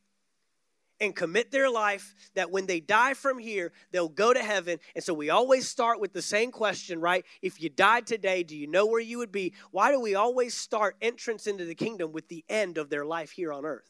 and 1.01 1.15
commit 1.15 1.51
their 1.51 1.69
life 1.69 2.13
that 2.35 2.51
when 2.51 2.65
they 2.65 2.79
die 2.79 3.13
from 3.13 3.39
here, 3.39 3.71
they'll 3.91 4.09
go 4.09 4.33
to 4.33 4.43
heaven. 4.43 4.79
And 4.95 5.03
so 5.03 5.13
we 5.13 5.29
always 5.29 5.67
start 5.67 5.99
with 5.99 6.13
the 6.13 6.21
same 6.21 6.51
question, 6.51 6.99
right? 6.99 7.25
If 7.41 7.61
you 7.61 7.69
died 7.69 8.05
today, 8.05 8.43
do 8.43 8.55
you 8.55 8.67
know 8.67 8.85
where 8.85 8.99
you 8.99 9.17
would 9.19 9.31
be? 9.31 9.53
Why 9.71 9.91
do 9.91 9.99
we 9.99 10.15
always 10.15 10.53
start 10.55 10.97
entrance 11.01 11.47
into 11.47 11.65
the 11.65 11.75
kingdom 11.75 12.11
with 12.11 12.27
the 12.27 12.43
end 12.49 12.77
of 12.77 12.89
their 12.89 13.05
life 13.05 13.31
here 13.31 13.53
on 13.53 13.65
earth? 13.65 13.89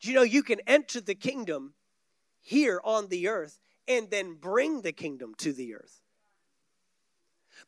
Do 0.00 0.08
you 0.08 0.14
know 0.14 0.22
you 0.22 0.42
can 0.42 0.60
enter 0.66 1.00
the 1.00 1.14
kingdom 1.14 1.74
here 2.40 2.80
on 2.82 3.08
the 3.08 3.28
earth 3.28 3.60
and 3.90 4.08
then 4.08 4.34
bring 4.34 4.82
the 4.82 4.92
kingdom 4.92 5.34
to 5.38 5.52
the 5.52 5.74
earth. 5.74 6.00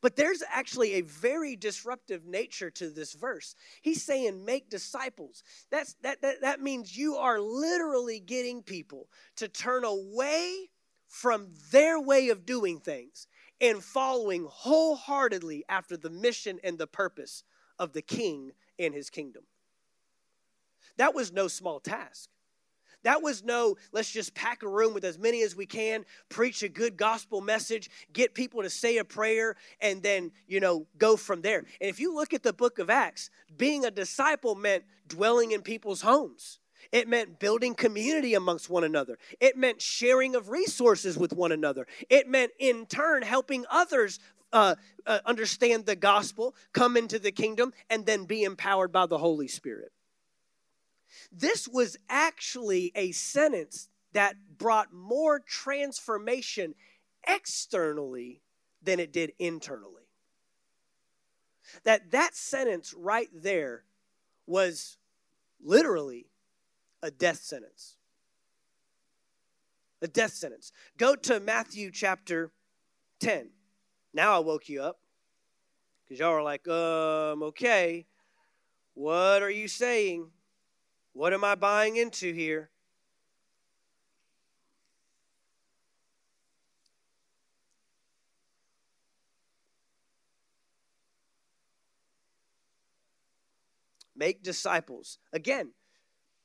But 0.00 0.16
there's 0.16 0.42
actually 0.48 0.94
a 0.94 1.00
very 1.02 1.56
disruptive 1.56 2.24
nature 2.24 2.70
to 2.70 2.88
this 2.88 3.12
verse. 3.12 3.56
He's 3.82 4.02
saying, 4.02 4.44
make 4.44 4.70
disciples. 4.70 5.42
That's, 5.70 5.94
that, 6.02 6.22
that, 6.22 6.40
that 6.42 6.62
means 6.62 6.96
you 6.96 7.16
are 7.16 7.40
literally 7.40 8.20
getting 8.20 8.62
people 8.62 9.08
to 9.36 9.48
turn 9.48 9.84
away 9.84 10.70
from 11.08 11.48
their 11.72 12.00
way 12.00 12.30
of 12.30 12.46
doing 12.46 12.78
things 12.78 13.26
and 13.60 13.82
following 13.82 14.46
wholeheartedly 14.48 15.64
after 15.68 15.96
the 15.96 16.08
mission 16.08 16.58
and 16.64 16.78
the 16.78 16.86
purpose 16.86 17.42
of 17.78 17.92
the 17.92 18.02
king 18.02 18.52
and 18.78 18.94
his 18.94 19.10
kingdom. 19.10 19.42
That 20.96 21.14
was 21.14 21.32
no 21.32 21.48
small 21.48 21.80
task. 21.80 22.30
That 23.04 23.22
was 23.22 23.42
no, 23.42 23.76
let's 23.92 24.10
just 24.10 24.34
pack 24.34 24.62
a 24.62 24.68
room 24.68 24.94
with 24.94 25.04
as 25.04 25.18
many 25.18 25.42
as 25.42 25.56
we 25.56 25.66
can, 25.66 26.04
preach 26.28 26.62
a 26.62 26.68
good 26.68 26.96
gospel 26.96 27.40
message, 27.40 27.90
get 28.12 28.34
people 28.34 28.62
to 28.62 28.70
say 28.70 28.98
a 28.98 29.04
prayer, 29.04 29.56
and 29.80 30.02
then, 30.02 30.30
you 30.46 30.60
know, 30.60 30.86
go 30.98 31.16
from 31.16 31.42
there. 31.42 31.58
And 31.58 31.90
if 31.90 32.00
you 32.00 32.14
look 32.14 32.32
at 32.32 32.42
the 32.42 32.52
book 32.52 32.78
of 32.78 32.90
Acts, 32.90 33.30
being 33.56 33.84
a 33.84 33.90
disciple 33.90 34.54
meant 34.54 34.84
dwelling 35.08 35.52
in 35.52 35.62
people's 35.62 36.02
homes. 36.02 36.58
It 36.90 37.08
meant 37.08 37.38
building 37.38 37.74
community 37.74 38.34
amongst 38.34 38.68
one 38.68 38.82
another. 38.82 39.16
It 39.40 39.56
meant 39.56 39.80
sharing 39.80 40.34
of 40.34 40.48
resources 40.48 41.16
with 41.16 41.32
one 41.32 41.52
another. 41.52 41.86
It 42.10 42.28
meant, 42.28 42.50
in 42.58 42.86
turn, 42.86 43.22
helping 43.22 43.64
others 43.70 44.18
uh, 44.52 44.74
uh, 45.06 45.20
understand 45.24 45.86
the 45.86 45.96
gospel, 45.96 46.54
come 46.72 46.96
into 46.96 47.18
the 47.18 47.32
kingdom, 47.32 47.72
and 47.88 48.04
then 48.04 48.24
be 48.24 48.42
empowered 48.42 48.92
by 48.92 49.06
the 49.06 49.18
Holy 49.18 49.48
Spirit. 49.48 49.92
This 51.30 51.68
was 51.68 51.96
actually 52.08 52.92
a 52.94 53.12
sentence 53.12 53.88
that 54.12 54.36
brought 54.58 54.92
more 54.92 55.40
transformation 55.40 56.74
externally 57.26 58.42
than 58.82 59.00
it 59.00 59.12
did 59.12 59.32
internally. 59.38 60.02
That 61.84 62.10
that 62.10 62.34
sentence 62.34 62.92
right 62.92 63.30
there 63.32 63.84
was 64.46 64.98
literally 65.62 66.26
a 67.02 67.10
death 67.10 67.38
sentence. 67.38 67.96
A 70.02 70.08
death 70.08 70.32
sentence. 70.32 70.72
Go 70.98 71.14
to 71.14 71.40
Matthew 71.40 71.90
chapter 71.90 72.50
10. 73.20 73.50
Now 74.12 74.36
I 74.36 74.40
woke 74.40 74.68
you 74.68 74.82
up 74.82 74.98
because 76.04 76.18
y'all 76.18 76.30
are 76.30 76.42
like, 76.42 76.66
um, 76.68 77.42
okay, 77.44 78.06
what 78.94 79.42
are 79.42 79.50
you 79.50 79.68
saying? 79.68 80.26
What 81.12 81.32
am 81.32 81.44
I 81.44 81.54
buying 81.54 81.96
into 81.96 82.32
here? 82.32 82.70
Make 94.14 94.42
disciples. 94.42 95.18
Again, 95.32 95.72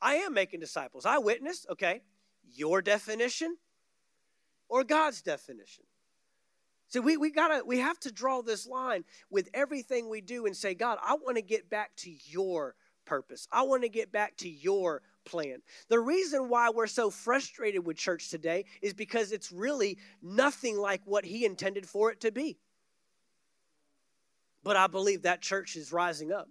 I 0.01 0.15
am 0.15 0.33
making 0.33 0.59
disciples. 0.59 1.05
I 1.05 1.17
witnessed, 1.17 1.67
okay, 1.69 2.01
your 2.43 2.81
definition 2.81 3.57
or 4.69 4.83
God's 4.83 5.21
definition. 5.21 5.85
So 6.89 7.01
we, 7.01 7.17
we 7.17 7.31
gotta 7.31 7.63
we 7.65 7.79
have 7.79 7.99
to 8.01 8.11
draw 8.11 8.41
this 8.41 8.65
line 8.65 9.03
with 9.29 9.49
everything 9.53 10.09
we 10.09 10.21
do 10.21 10.45
and 10.45 10.55
say, 10.55 10.73
God, 10.73 10.97
I 11.03 11.15
want 11.15 11.35
to 11.35 11.41
get 11.41 11.69
back 11.69 11.95
to 11.97 12.11
your 12.25 12.75
purpose. 13.07 13.47
I 13.51 13.63
want 13.63 13.81
to 13.81 13.89
get 13.89 14.11
back 14.11 14.37
to 14.37 14.49
your 14.49 15.01
plan. 15.25 15.61
The 15.89 15.99
reason 15.99 16.49
why 16.49 16.69
we're 16.69 16.85
so 16.87 17.09
frustrated 17.09 17.85
with 17.85 17.97
church 17.97 18.29
today 18.29 18.65
is 18.81 18.93
because 18.93 19.31
it's 19.31 19.51
really 19.51 19.97
nothing 20.21 20.77
like 20.77 21.01
what 21.05 21.25
he 21.25 21.45
intended 21.45 21.87
for 21.87 22.11
it 22.11 22.21
to 22.21 22.31
be. 22.31 22.59
But 24.63 24.75
I 24.75 24.87
believe 24.87 25.23
that 25.23 25.41
church 25.41 25.75
is 25.75 25.91
rising 25.91 26.31
up. 26.31 26.49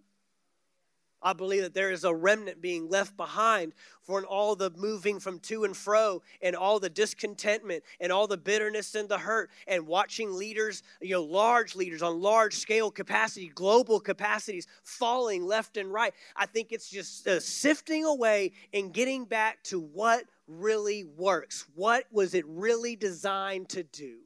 I 1.23 1.33
believe 1.33 1.62
that 1.62 1.75
there 1.75 1.91
is 1.91 2.05
a 2.05 2.14
remnant 2.14 2.61
being 2.61 2.89
left 2.89 3.17
behind 3.17 3.73
for 4.03 4.25
all 4.25 4.55
the 4.55 4.71
moving 4.77 5.19
from 5.19 5.39
to 5.41 5.64
and 5.64 5.77
fro 5.77 6.23
and 6.43 6.55
all 6.55 6.79
the 6.79 6.91
discontentment 6.91 7.83
and 8.01 8.12
all 8.12 8.27
the 8.27 8.37
bitterness 8.37 8.95
and 8.95 9.09
the 9.09 9.19
hurt 9.19 9.51
and 9.67 9.87
watching 9.87 10.33
leaders, 10.33 10.83
you 11.01 11.12
know, 11.12 11.23
large 11.23 11.75
leaders 11.75 12.03
on 12.03 12.21
large 12.21 12.55
scale 12.55 12.91
capacity, 12.91 13.49
global 13.49 13.99
capacities 13.99 14.67
falling 14.85 15.45
left 15.45 15.77
and 15.77 15.93
right. 15.93 16.12
I 16.37 16.47
think 16.47 16.71
it's 16.71 16.89
just 16.89 17.27
uh, 17.27 17.41
sifting 17.41 18.05
away 18.05 18.53
and 18.73 18.93
getting 18.93 19.25
back 19.25 19.62
to 19.64 19.81
what 19.81 20.25
really 20.47 21.05
works. 21.05 21.67
What 21.75 22.05
was 22.12 22.35
it 22.35 22.45
really 22.47 22.95
designed 22.95 23.71
to 23.71 23.83
do? 23.83 24.19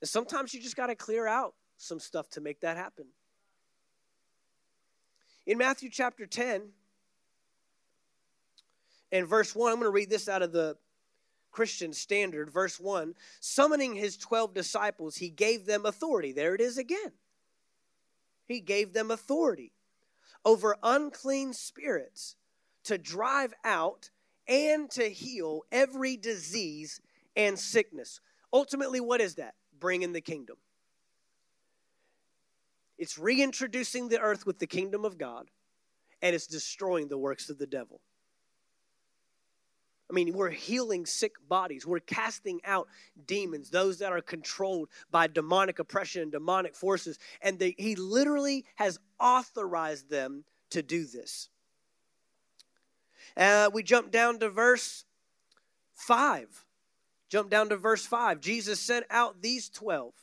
And 0.00 0.08
sometimes 0.08 0.52
you 0.52 0.60
just 0.60 0.76
got 0.76 0.88
to 0.88 0.96
clear 0.96 1.26
out 1.26 1.54
some 1.78 2.00
stuff 2.00 2.28
to 2.30 2.40
make 2.40 2.60
that 2.60 2.76
happen. 2.76 3.06
In 5.46 5.58
Matthew 5.58 5.90
chapter 5.90 6.24
10 6.24 6.62
and 9.10 9.26
verse 9.26 9.54
1, 9.54 9.72
I'm 9.72 9.78
going 9.78 9.86
to 9.86 9.90
read 9.90 10.10
this 10.10 10.28
out 10.28 10.42
of 10.42 10.52
the 10.52 10.76
Christian 11.50 11.92
Standard, 11.92 12.50
verse 12.50 12.80
1 12.80 13.14
summoning 13.40 13.94
his 13.94 14.16
12 14.16 14.54
disciples, 14.54 15.16
he 15.16 15.28
gave 15.28 15.66
them 15.66 15.84
authority. 15.84 16.32
There 16.32 16.54
it 16.54 16.60
is 16.60 16.78
again. 16.78 17.12
He 18.46 18.60
gave 18.60 18.92
them 18.92 19.10
authority 19.10 19.72
over 20.44 20.76
unclean 20.82 21.52
spirits 21.52 22.36
to 22.84 22.98
drive 22.98 23.52
out 23.64 24.10
and 24.48 24.90
to 24.90 25.08
heal 25.08 25.62
every 25.70 26.16
disease 26.16 27.00
and 27.36 27.58
sickness. 27.58 28.20
Ultimately, 28.52 29.00
what 29.00 29.20
is 29.20 29.36
that? 29.36 29.54
Bringing 29.78 30.12
the 30.12 30.20
kingdom. 30.20 30.56
It's 33.02 33.18
reintroducing 33.18 34.08
the 34.08 34.20
earth 34.20 34.46
with 34.46 34.60
the 34.60 34.66
kingdom 34.68 35.04
of 35.04 35.18
God, 35.18 35.50
and 36.22 36.36
it's 36.36 36.46
destroying 36.46 37.08
the 37.08 37.18
works 37.18 37.50
of 37.50 37.58
the 37.58 37.66
devil. 37.66 38.00
I 40.08 40.12
mean, 40.14 40.32
we're 40.32 40.50
healing 40.50 41.04
sick 41.04 41.32
bodies. 41.48 41.84
We're 41.84 41.98
casting 41.98 42.60
out 42.64 42.86
demons, 43.26 43.70
those 43.70 43.98
that 43.98 44.12
are 44.12 44.20
controlled 44.20 44.88
by 45.10 45.26
demonic 45.26 45.80
oppression 45.80 46.22
and 46.22 46.30
demonic 46.30 46.76
forces. 46.76 47.18
And 47.40 47.58
they, 47.58 47.74
he 47.76 47.96
literally 47.96 48.66
has 48.76 49.00
authorized 49.18 50.08
them 50.08 50.44
to 50.70 50.80
do 50.80 51.04
this. 51.04 51.48
Uh, 53.36 53.68
we 53.74 53.82
jump 53.82 54.12
down 54.12 54.38
to 54.38 54.48
verse 54.48 55.04
5. 55.94 56.64
Jump 57.28 57.50
down 57.50 57.68
to 57.70 57.76
verse 57.76 58.06
5. 58.06 58.38
Jesus 58.38 58.78
sent 58.78 59.06
out 59.10 59.42
these 59.42 59.68
12 59.70 60.14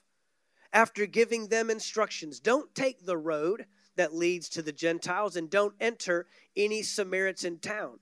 after 0.74 1.06
giving 1.06 1.48
them 1.48 1.70
instructions 1.70 2.40
don't 2.40 2.74
take 2.76 3.06
the 3.06 3.18
road 3.18 3.66
that 3.96 4.16
leads 4.16 4.50
to 4.50 4.62
the 4.62 4.72
Gentiles 4.72 5.36
and 5.36 5.50
don't 5.50 5.76
enter 5.80 6.26
any 6.56 6.84
Samaritan 6.84 7.60
town. 7.60 8.00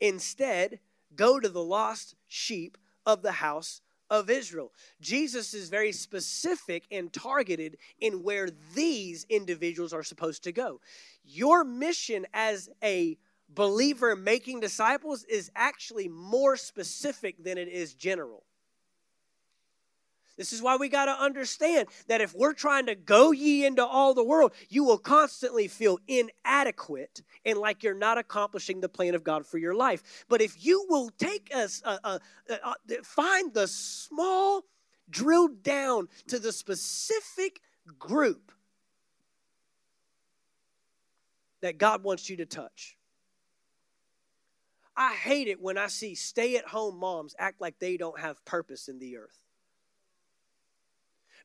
Instead, 0.00 0.78
go 1.16 1.40
to 1.40 1.48
the 1.48 1.62
lost 1.62 2.14
sheep 2.28 2.78
of 3.06 3.22
the 3.22 3.32
house 3.32 3.80
of 4.10 4.28
Israel. 4.28 4.72
Jesus 5.00 5.54
is 5.54 5.70
very 5.70 5.90
specific 5.90 6.84
and 6.90 7.12
targeted 7.12 7.78
in 7.98 8.22
where 8.22 8.50
these 8.74 9.24
individuals 9.30 9.92
are 9.92 10.02
supposed 10.02 10.44
to 10.44 10.52
go. 10.52 10.80
Your 11.24 11.64
mission 11.64 12.26
as 12.34 12.68
a 12.84 13.16
believer 13.48 14.14
making 14.14 14.60
disciples 14.60 15.24
is 15.24 15.50
actually 15.56 16.08
more 16.08 16.56
specific 16.56 17.42
than 17.42 17.58
it 17.58 17.68
is 17.68 17.94
general. 17.94 18.44
This 20.38 20.52
is 20.52 20.62
why 20.62 20.76
we 20.76 20.88
got 20.88 21.04
to 21.04 21.12
understand 21.12 21.88
that 22.08 22.22
if 22.22 22.34
we're 22.34 22.54
trying 22.54 22.86
to 22.86 22.94
go 22.94 23.32
ye 23.32 23.66
into 23.66 23.84
all 23.84 24.14
the 24.14 24.24
world, 24.24 24.52
you 24.70 24.82
will 24.82 24.98
constantly 24.98 25.68
feel 25.68 25.98
inadequate 26.08 27.22
and 27.44 27.58
like 27.58 27.82
you're 27.82 27.94
not 27.94 28.16
accomplishing 28.16 28.80
the 28.80 28.88
plan 28.88 29.14
of 29.14 29.22
God 29.22 29.46
for 29.46 29.58
your 29.58 29.74
life. 29.74 30.24
But 30.28 30.40
if 30.40 30.64
you 30.64 30.86
will 30.88 31.10
take 31.18 31.50
us, 31.54 31.82
find 33.04 33.52
the 33.52 33.68
small, 33.68 34.62
drill 35.10 35.48
down 35.48 36.08
to 36.28 36.38
the 36.38 36.52
specific 36.52 37.60
group 37.98 38.52
that 41.60 41.76
God 41.76 42.02
wants 42.02 42.30
you 42.30 42.38
to 42.38 42.46
touch. 42.46 42.96
I 44.96 45.14
hate 45.14 45.48
it 45.48 45.60
when 45.60 45.76
I 45.76 45.88
see 45.88 46.14
stay 46.14 46.56
at 46.56 46.66
home 46.66 46.98
moms 46.98 47.34
act 47.38 47.60
like 47.60 47.78
they 47.78 47.98
don't 47.98 48.18
have 48.18 48.42
purpose 48.46 48.88
in 48.88 48.98
the 48.98 49.18
earth. 49.18 49.41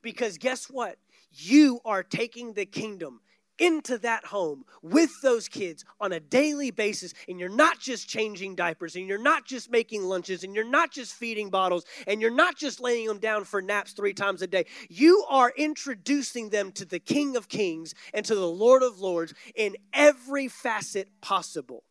Because 0.02 0.38
guess 0.38 0.66
what? 0.66 0.98
You 1.32 1.80
are 1.86 2.04
taking 2.04 2.54
the 2.54 2.66
kingdom 2.66 3.22
into 3.60 3.98
that 4.00 4.26
home 4.26 4.64
with 4.82 5.22
those 5.22 5.48
kids 5.48 5.84
on 6.00 6.12
a 6.12 6.20
daily 6.20 6.72
basis 6.72 7.14
and 7.28 7.40
you're 7.40 7.50
not 7.50 7.80
just 7.80 8.08
changing 8.08 8.56
diapers 8.56 8.96
and 8.96 9.08
you're 9.08 9.22
not 9.22 9.46
just 9.46 9.72
making 9.72 10.04
lunches 10.04 10.44
and 10.44 10.54
you're 10.56 10.70
not 10.70 10.92
just 10.92 11.14
feeding 11.14 11.50
bottles 11.50 11.86
and 12.06 12.22
you're 12.22 12.30
not 12.30 12.56
just 12.56 12.80
laying 12.80 13.08
them 13.08 13.20
down 13.20 13.44
for 13.44 13.62
naps 13.62 13.94
three 13.94 14.14
times 14.14 14.42
a 14.42 14.48
day. 14.48 14.66
You 14.90 15.26
are 15.30 15.52
introducing 15.58 16.50
them 16.50 16.72
to 16.74 16.86
the 16.86 17.00
king 17.00 17.36
of 17.36 17.50
kings 17.50 17.94
and 18.14 18.26
to 18.26 18.36
the 18.36 18.48
lord 18.48 18.84
of 18.84 19.00
lords 19.00 19.34
in 19.56 19.76
every 19.94 20.48
facet 20.48 21.10
possible. 21.22 21.84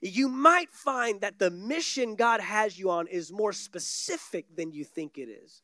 You 0.00 0.28
might 0.28 0.70
find 0.70 1.20
that 1.20 1.38
the 1.38 1.50
mission 1.50 2.14
god 2.14 2.40
has 2.40 2.78
you 2.78 2.90
on 2.90 3.06
is 3.06 3.32
more 3.32 3.52
specific 3.52 4.56
than 4.56 4.72
you 4.72 4.84
think 4.84 5.18
it 5.18 5.28
is 5.28 5.62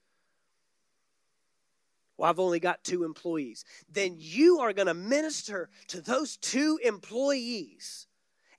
well, 2.17 2.31
I've 2.31 2.39
only 2.39 2.61
got 2.61 2.83
two 2.83 3.05
employees. 3.05 3.65
Then 3.93 4.17
you 4.19 4.61
are 4.61 4.73
going 4.73 4.87
to 4.87 4.95
minister 4.95 5.69
to 5.89 6.01
those 6.01 6.37
two 6.39 6.79
employees 6.83 8.07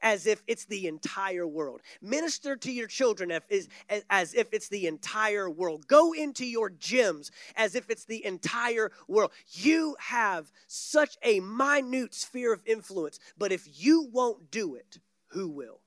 as 0.02 0.28
if 0.28 0.44
it's 0.46 0.66
the 0.66 0.88
entire 0.88 1.48
world. 1.48 1.82
Minister 2.02 2.56
to 2.56 2.72
your 2.72 2.88
children 2.88 3.32
as, 3.32 4.34
if 4.36 4.54
it's 4.54 4.70
the 4.70 4.86
entire 4.88 5.50
world. 5.50 5.88
Go 5.88 6.14
into 6.14 6.46
your 6.46 6.70
gyms 6.70 7.32
as 7.56 7.76
if 7.76 7.90
it's 7.90 8.06
the 8.06 8.24
entire 8.26 8.92
world. 9.08 9.32
You 9.52 9.96
have 10.00 10.52
such 10.68 11.18
a 11.24 11.40
minute 11.40 12.14
sphere 12.14 12.54
of 12.54 12.62
influence, 12.66 13.20
but 13.38 13.52
if 13.52 13.68
you 13.74 14.08
won't 14.12 14.52
do 14.52 14.76
it, 14.76 15.00
who 15.30 15.50
will? 15.50 15.80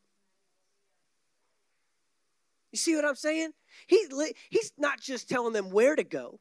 You 2.73 2.79
see 2.79 2.95
what 2.95 3.05
I'm 3.05 3.17
saying? 3.17 3.53
He, 3.87 4.07
he's 4.49 4.73
not 4.79 5.01
just 5.01 5.29
telling 5.29 5.53
them 5.53 5.71
where 5.71 5.97
to 5.97 6.05
go, 6.05 6.39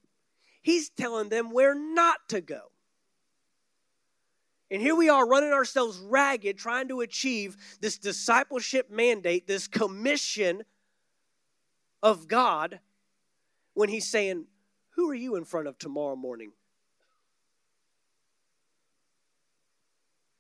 He's 0.61 0.89
telling 0.89 1.29
them 1.29 1.51
where 1.51 1.73
not 1.73 2.17
to 2.29 2.41
go. 2.41 2.71
And 4.71 4.81
here 4.81 4.95
we 4.95 5.09
are 5.09 5.27
running 5.27 5.51
ourselves 5.51 5.97
ragged 5.97 6.57
trying 6.57 6.89
to 6.89 7.01
achieve 7.01 7.57
this 7.81 7.97
discipleship 7.97 8.91
mandate, 8.91 9.47
this 9.47 9.67
commission 9.67 10.63
of 12.03 12.27
God, 12.27 12.79
when 13.73 13.89
He's 13.89 14.07
saying, 14.07 14.45
Who 14.91 15.09
are 15.09 15.15
you 15.15 15.35
in 15.35 15.45
front 15.45 15.67
of 15.67 15.77
tomorrow 15.79 16.15
morning? 16.15 16.51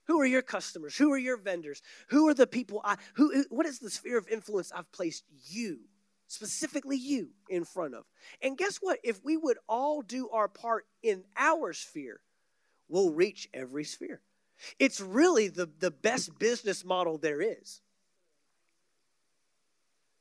Who 0.05 0.19
are 0.21 0.25
your 0.25 0.41
customers? 0.41 0.97
Who 0.97 1.11
are 1.11 1.17
your 1.17 1.37
vendors? 1.37 1.81
Who 2.09 2.27
are 2.29 2.33
the 2.33 2.47
people 2.47 2.81
I 2.83 2.97
who 3.13 3.45
what 3.49 3.65
is 3.65 3.79
the 3.79 3.91
sphere 3.91 4.17
of 4.17 4.27
influence 4.27 4.71
I've 4.71 4.91
placed 4.91 5.23
you? 5.47 5.81
Specifically 6.29 6.95
you, 6.95 7.29
in 7.49 7.65
front 7.65 7.95
of. 7.95 8.05
And 8.41 8.57
guess 8.57 8.77
what? 8.77 8.99
If 9.03 9.23
we 9.25 9.35
would 9.35 9.57
all 9.67 10.01
do 10.01 10.29
our 10.29 10.47
part 10.47 10.85
in 11.03 11.23
our 11.35 11.73
sphere, 11.73 12.21
we'll 12.87 13.11
reach 13.11 13.49
every 13.53 13.83
sphere. 13.83 14.21
It's 14.77 15.01
really 15.01 15.47
the, 15.47 15.69
the 15.79 15.91
best 15.91 16.37
business 16.37 16.85
model 16.85 17.17
there 17.17 17.41
is. 17.41 17.81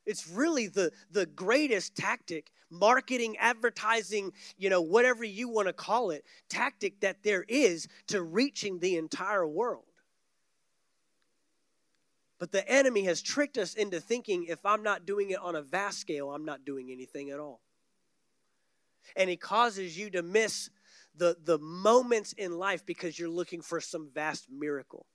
It's 0.06 0.26
really 0.26 0.68
the, 0.68 0.90
the 1.10 1.26
greatest 1.26 1.94
tactic, 1.94 2.50
marketing, 2.70 3.36
advertising, 3.36 4.32
you 4.56 4.70
know, 4.70 4.80
whatever 4.80 5.24
you 5.24 5.50
want 5.50 5.68
to 5.68 5.74
call 5.74 6.10
it, 6.10 6.24
tactic 6.48 7.00
that 7.00 7.22
there 7.22 7.44
is 7.46 7.86
to 8.06 8.22
reaching 8.22 8.78
the 8.78 8.96
entire 8.96 9.46
world. 9.46 9.84
But 12.38 12.52
the 12.52 12.68
enemy 12.68 13.04
has 13.04 13.20
tricked 13.20 13.58
us 13.58 13.74
into 13.74 14.00
thinking 14.00 14.44
if 14.44 14.64
I'm 14.64 14.82
not 14.82 15.06
doing 15.06 15.30
it 15.30 15.40
on 15.40 15.56
a 15.56 15.62
vast 15.62 15.98
scale, 15.98 16.30
I'm 16.30 16.44
not 16.44 16.64
doing 16.64 16.90
anything 16.90 17.30
at 17.30 17.40
all. 17.40 17.60
And 19.16 19.28
he 19.28 19.36
causes 19.36 19.98
you 19.98 20.10
to 20.10 20.22
miss 20.22 20.70
the, 21.16 21.36
the 21.42 21.58
moments 21.58 22.32
in 22.34 22.58
life 22.58 22.86
because 22.86 23.18
you're 23.18 23.28
looking 23.28 23.60
for 23.60 23.80
some 23.80 24.10
vast 24.14 24.46
miracle. 24.50 25.06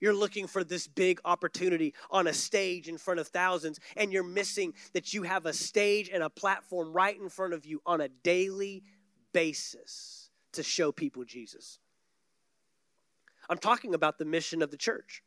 You're 0.00 0.14
looking 0.14 0.46
for 0.46 0.64
this 0.64 0.88
big 0.88 1.20
opportunity 1.24 1.94
on 2.10 2.26
a 2.26 2.32
stage 2.32 2.88
in 2.88 2.98
front 2.98 3.20
of 3.20 3.28
thousands, 3.28 3.78
and 3.96 4.12
you're 4.12 4.24
missing 4.24 4.74
that 4.94 5.14
you 5.14 5.22
have 5.22 5.46
a 5.46 5.52
stage 5.52 6.10
and 6.12 6.22
a 6.22 6.30
platform 6.30 6.92
right 6.92 7.16
in 7.16 7.28
front 7.28 7.52
of 7.52 7.66
you 7.66 7.82
on 7.86 8.00
a 8.00 8.08
daily 8.08 8.82
basis 9.32 10.30
to 10.52 10.62
show 10.62 10.92
people 10.92 11.24
Jesus. 11.24 11.78
I'm 13.48 13.58
talking 13.58 13.94
about 13.94 14.18
the 14.18 14.24
mission 14.24 14.62
of 14.62 14.70
the 14.70 14.76
church. 14.76 15.22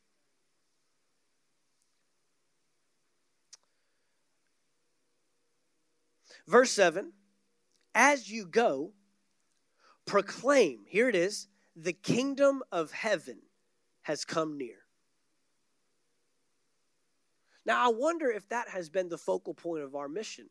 Verse 6.48 6.72
7 6.72 7.12
As 7.94 8.30
you 8.30 8.46
go, 8.46 8.92
proclaim, 10.06 10.86
here 10.88 11.10
it 11.10 11.16
is, 11.16 11.48
the 11.76 11.94
kingdom 11.94 12.64
of 12.72 12.92
heaven 12.92 13.40
has 14.04 14.24
come 14.24 14.58
near. 14.58 14.78
Now, 17.66 17.84
I 17.84 17.92
wonder 17.94 18.30
if 18.30 18.48
that 18.50 18.70
has 18.70 18.90
been 18.90 19.10
the 19.10 19.18
focal 19.18 19.56
point 19.56 19.84
of 19.84 19.96
our 19.96 20.08
mission. 20.08 20.50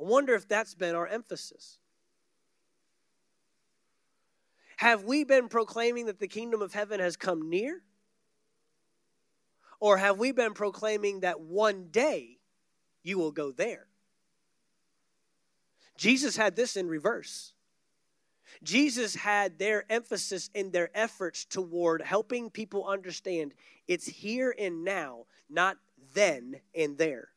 I 0.00 0.04
wonder 0.04 0.34
if 0.34 0.46
that's 0.46 0.74
been 0.74 0.94
our 0.94 1.06
emphasis. 1.06 1.78
Have 4.76 5.02
we 5.02 5.24
been 5.24 5.48
proclaiming 5.48 6.06
that 6.06 6.20
the 6.20 6.28
kingdom 6.28 6.62
of 6.62 6.72
heaven 6.72 7.00
has 7.00 7.16
come 7.16 7.50
near? 7.50 7.82
Or 9.80 9.96
have 9.96 10.18
we 10.18 10.30
been 10.30 10.54
proclaiming 10.54 11.20
that 11.20 11.40
one 11.40 11.88
day 11.90 12.38
you 13.02 13.18
will 13.18 13.32
go 13.32 13.50
there? 13.50 13.87
Jesus 15.98 16.36
had 16.36 16.56
this 16.56 16.76
in 16.76 16.88
reverse. 16.88 17.52
Jesus 18.62 19.14
had 19.14 19.58
their 19.58 19.84
emphasis 19.90 20.48
in 20.54 20.70
their 20.70 20.90
efforts 20.94 21.44
toward 21.44 22.00
helping 22.00 22.50
people 22.50 22.86
understand 22.86 23.52
it's 23.86 24.06
here 24.06 24.54
and 24.58 24.84
now, 24.84 25.26
not 25.50 25.76
then 26.14 26.60
and 26.74 26.96
there. 26.96 27.28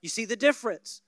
You 0.00 0.08
see 0.08 0.24
the 0.24 0.36
difference? 0.36 1.02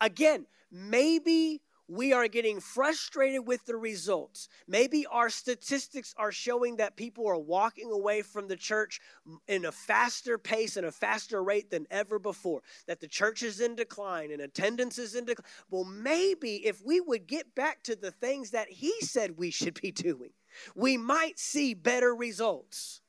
Again, 0.00 0.46
maybe 0.70 1.60
we 1.88 2.12
are 2.12 2.28
getting 2.28 2.60
frustrated 2.60 3.46
with 3.46 3.64
the 3.66 3.76
results. 3.76 4.48
Maybe 4.66 5.06
our 5.06 5.30
statistics 5.30 6.14
are 6.16 6.32
showing 6.32 6.76
that 6.76 6.96
people 6.96 7.26
are 7.28 7.38
walking 7.38 7.90
away 7.92 8.22
from 8.22 8.48
the 8.48 8.56
church 8.56 9.00
in 9.46 9.64
a 9.64 9.72
faster 9.72 10.36
pace 10.38 10.76
and 10.76 10.86
a 10.86 10.92
faster 10.92 11.42
rate 11.42 11.70
than 11.70 11.86
ever 11.90 12.18
before, 12.18 12.62
that 12.86 13.00
the 13.00 13.08
church 13.08 13.42
is 13.42 13.60
in 13.60 13.76
decline 13.76 14.32
and 14.32 14.40
attendance 14.40 14.98
is 14.98 15.14
in 15.14 15.24
decline. 15.24 15.46
Well, 15.70 15.84
maybe 15.84 16.66
if 16.66 16.82
we 16.84 17.00
would 17.00 17.26
get 17.26 17.54
back 17.54 17.82
to 17.84 17.94
the 17.94 18.10
things 18.10 18.50
that 18.50 18.68
he 18.68 18.92
said 19.00 19.36
we 19.36 19.50
should 19.50 19.80
be 19.80 19.92
doing, 19.92 20.30
we 20.74 20.96
might 20.96 21.38
see 21.38 21.74
better 21.74 22.14
results. 22.14 23.00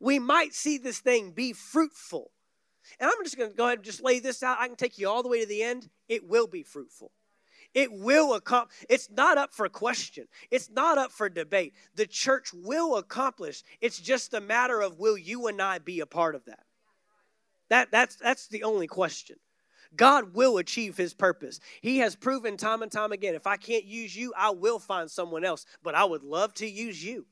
We 0.00 0.18
might 0.18 0.54
see 0.54 0.78
this 0.78 1.00
thing 1.00 1.32
be 1.32 1.52
fruitful. 1.52 2.30
And 3.00 3.10
I'm 3.10 3.24
just 3.24 3.38
going 3.38 3.50
to 3.50 3.56
go 3.56 3.66
ahead 3.66 3.78
and 3.78 3.84
just 3.84 4.02
lay 4.02 4.18
this 4.20 4.42
out. 4.42 4.58
I 4.60 4.66
can 4.66 4.76
take 4.76 4.98
you 4.98 5.08
all 5.08 5.22
the 5.22 5.28
way 5.28 5.40
to 5.40 5.46
the 5.46 5.62
end. 5.62 5.88
It 6.08 6.28
will 6.28 6.46
be 6.46 6.62
fruitful. 6.62 7.10
It 7.74 7.92
will 7.92 8.34
accomplish. 8.34 8.74
It's 8.88 9.10
not 9.10 9.36
up 9.36 9.52
for 9.52 9.68
question. 9.68 10.26
It's 10.50 10.70
not 10.70 10.96
up 10.96 11.10
for 11.10 11.28
debate. 11.28 11.74
The 11.96 12.06
church 12.06 12.52
will 12.54 12.96
accomplish. 12.96 13.62
It's 13.80 13.98
just 13.98 14.32
a 14.32 14.40
matter 14.40 14.80
of 14.80 14.98
will 15.00 15.18
you 15.18 15.48
and 15.48 15.60
I 15.60 15.80
be 15.80 16.00
a 16.00 16.06
part 16.06 16.36
of 16.36 16.44
that? 16.44 16.64
That 17.70 17.90
that's 17.90 18.16
that's 18.16 18.46
the 18.46 18.62
only 18.62 18.86
question. 18.86 19.36
God 19.96 20.34
will 20.34 20.58
achieve 20.58 20.96
his 20.96 21.14
purpose. 21.14 21.60
He 21.80 21.98
has 21.98 22.16
proven 22.16 22.56
time 22.56 22.82
and 22.82 22.90
time 22.90 23.12
again 23.12 23.34
if 23.34 23.46
I 23.46 23.56
can't 23.56 23.84
use 23.84 24.16
you, 24.16 24.32
I 24.36 24.50
will 24.50 24.78
find 24.78 25.10
someone 25.10 25.44
else, 25.44 25.66
but 25.82 25.94
I 25.94 26.04
would 26.04 26.22
love 26.22 26.54
to 26.54 26.68
use 26.68 27.04
you. 27.04 27.26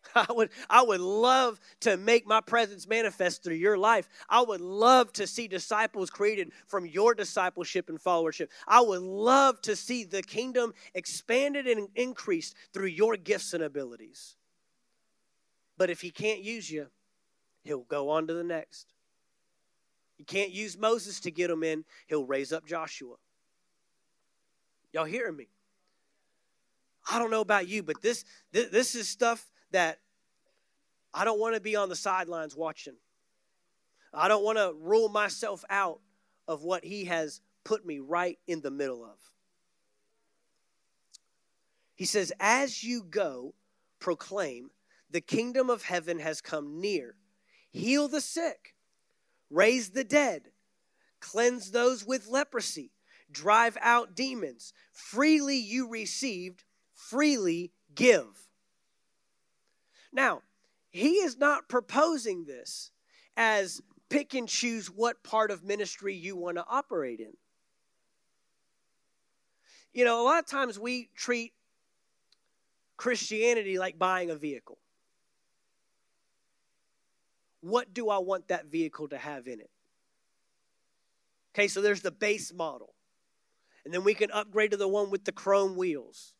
I 0.14 0.26
would, 0.30 0.50
I 0.68 0.82
would 0.82 1.00
love 1.00 1.60
to 1.80 1.96
make 1.96 2.26
my 2.26 2.40
presence 2.40 2.86
manifest 2.86 3.42
through 3.42 3.56
your 3.56 3.76
life. 3.76 4.08
I 4.28 4.42
would 4.42 4.60
love 4.60 5.12
to 5.14 5.26
see 5.26 5.48
disciples 5.48 6.10
created 6.10 6.52
from 6.66 6.86
your 6.86 7.14
discipleship 7.14 7.88
and 7.88 8.00
followership. 8.00 8.48
I 8.66 8.80
would 8.80 9.02
love 9.02 9.60
to 9.62 9.76
see 9.76 10.04
the 10.04 10.22
kingdom 10.22 10.72
expanded 10.94 11.66
and 11.66 11.88
increased 11.94 12.54
through 12.72 12.86
your 12.86 13.16
gifts 13.16 13.54
and 13.54 13.62
abilities. 13.62 14.36
But 15.76 15.90
if 15.90 16.00
he 16.00 16.10
can't 16.10 16.42
use 16.42 16.70
you, 16.70 16.88
he'll 17.62 17.84
go 17.84 18.10
on 18.10 18.26
to 18.26 18.34
the 18.34 18.44
next. 18.44 18.92
You 20.18 20.24
can't 20.24 20.50
use 20.50 20.76
Moses 20.76 21.20
to 21.20 21.30
get 21.30 21.50
him 21.50 21.62
in, 21.62 21.84
he'll 22.08 22.26
raise 22.26 22.52
up 22.52 22.66
Joshua. 22.66 23.14
Y'all 24.92 25.04
hearing 25.04 25.36
me? 25.36 25.48
I 27.10 27.18
don't 27.18 27.30
know 27.30 27.40
about 27.40 27.68
you, 27.68 27.82
but 27.82 28.02
this, 28.02 28.24
this, 28.52 28.68
this 28.70 28.94
is 28.94 29.08
stuff 29.08 29.48
that 29.72 29.98
I 31.12 31.24
don't 31.24 31.40
want 31.40 31.54
to 31.54 31.60
be 31.60 31.76
on 31.76 31.88
the 31.88 31.96
sidelines 31.96 32.56
watching. 32.56 32.96
I 34.12 34.28
don't 34.28 34.44
want 34.44 34.58
to 34.58 34.74
rule 34.78 35.08
myself 35.08 35.64
out 35.68 36.00
of 36.46 36.62
what 36.62 36.84
He 36.84 37.04
has 37.06 37.40
put 37.64 37.84
me 37.84 37.98
right 37.98 38.38
in 38.46 38.60
the 38.60 38.70
middle 38.70 39.04
of. 39.04 39.18
He 41.94 42.04
says, 42.04 42.32
As 42.40 42.82
you 42.82 43.02
go, 43.02 43.54
proclaim, 43.98 44.70
the 45.10 45.20
kingdom 45.20 45.68
of 45.70 45.82
heaven 45.82 46.18
has 46.20 46.40
come 46.40 46.80
near. 46.80 47.16
Heal 47.70 48.08
the 48.08 48.20
sick, 48.20 48.74
raise 49.50 49.90
the 49.90 50.04
dead, 50.04 50.50
cleanse 51.20 51.70
those 51.70 52.04
with 52.04 52.28
leprosy, 52.28 52.92
drive 53.30 53.76
out 53.80 54.14
demons. 54.14 54.72
Freely 54.92 55.58
you 55.58 55.88
received, 55.88 56.64
freely 56.94 57.72
give. 57.94 58.47
Now, 60.12 60.42
he 60.90 61.16
is 61.16 61.36
not 61.36 61.68
proposing 61.68 62.44
this 62.44 62.90
as 63.36 63.80
pick 64.08 64.34
and 64.34 64.48
choose 64.48 64.88
what 64.88 65.22
part 65.22 65.50
of 65.50 65.64
ministry 65.64 66.14
you 66.14 66.36
want 66.36 66.56
to 66.56 66.64
operate 66.68 67.20
in. 67.20 67.32
You 69.92 70.04
know, 70.04 70.22
a 70.22 70.24
lot 70.24 70.38
of 70.38 70.46
times 70.46 70.78
we 70.78 71.10
treat 71.14 71.52
Christianity 72.96 73.78
like 73.78 73.98
buying 73.98 74.30
a 74.30 74.36
vehicle. 74.36 74.78
What 77.60 77.92
do 77.92 78.08
I 78.08 78.18
want 78.18 78.48
that 78.48 78.66
vehicle 78.66 79.08
to 79.08 79.18
have 79.18 79.46
in 79.46 79.60
it? 79.60 79.70
Okay, 81.54 81.68
so 81.68 81.80
there's 81.80 82.02
the 82.02 82.10
base 82.10 82.52
model. 82.52 82.94
And 83.84 83.92
then 83.92 84.04
we 84.04 84.14
can 84.14 84.30
upgrade 84.30 84.70
to 84.72 84.76
the 84.76 84.88
one 84.88 85.10
with 85.10 85.24
the 85.24 85.32
chrome 85.32 85.76
wheels. 85.76 86.34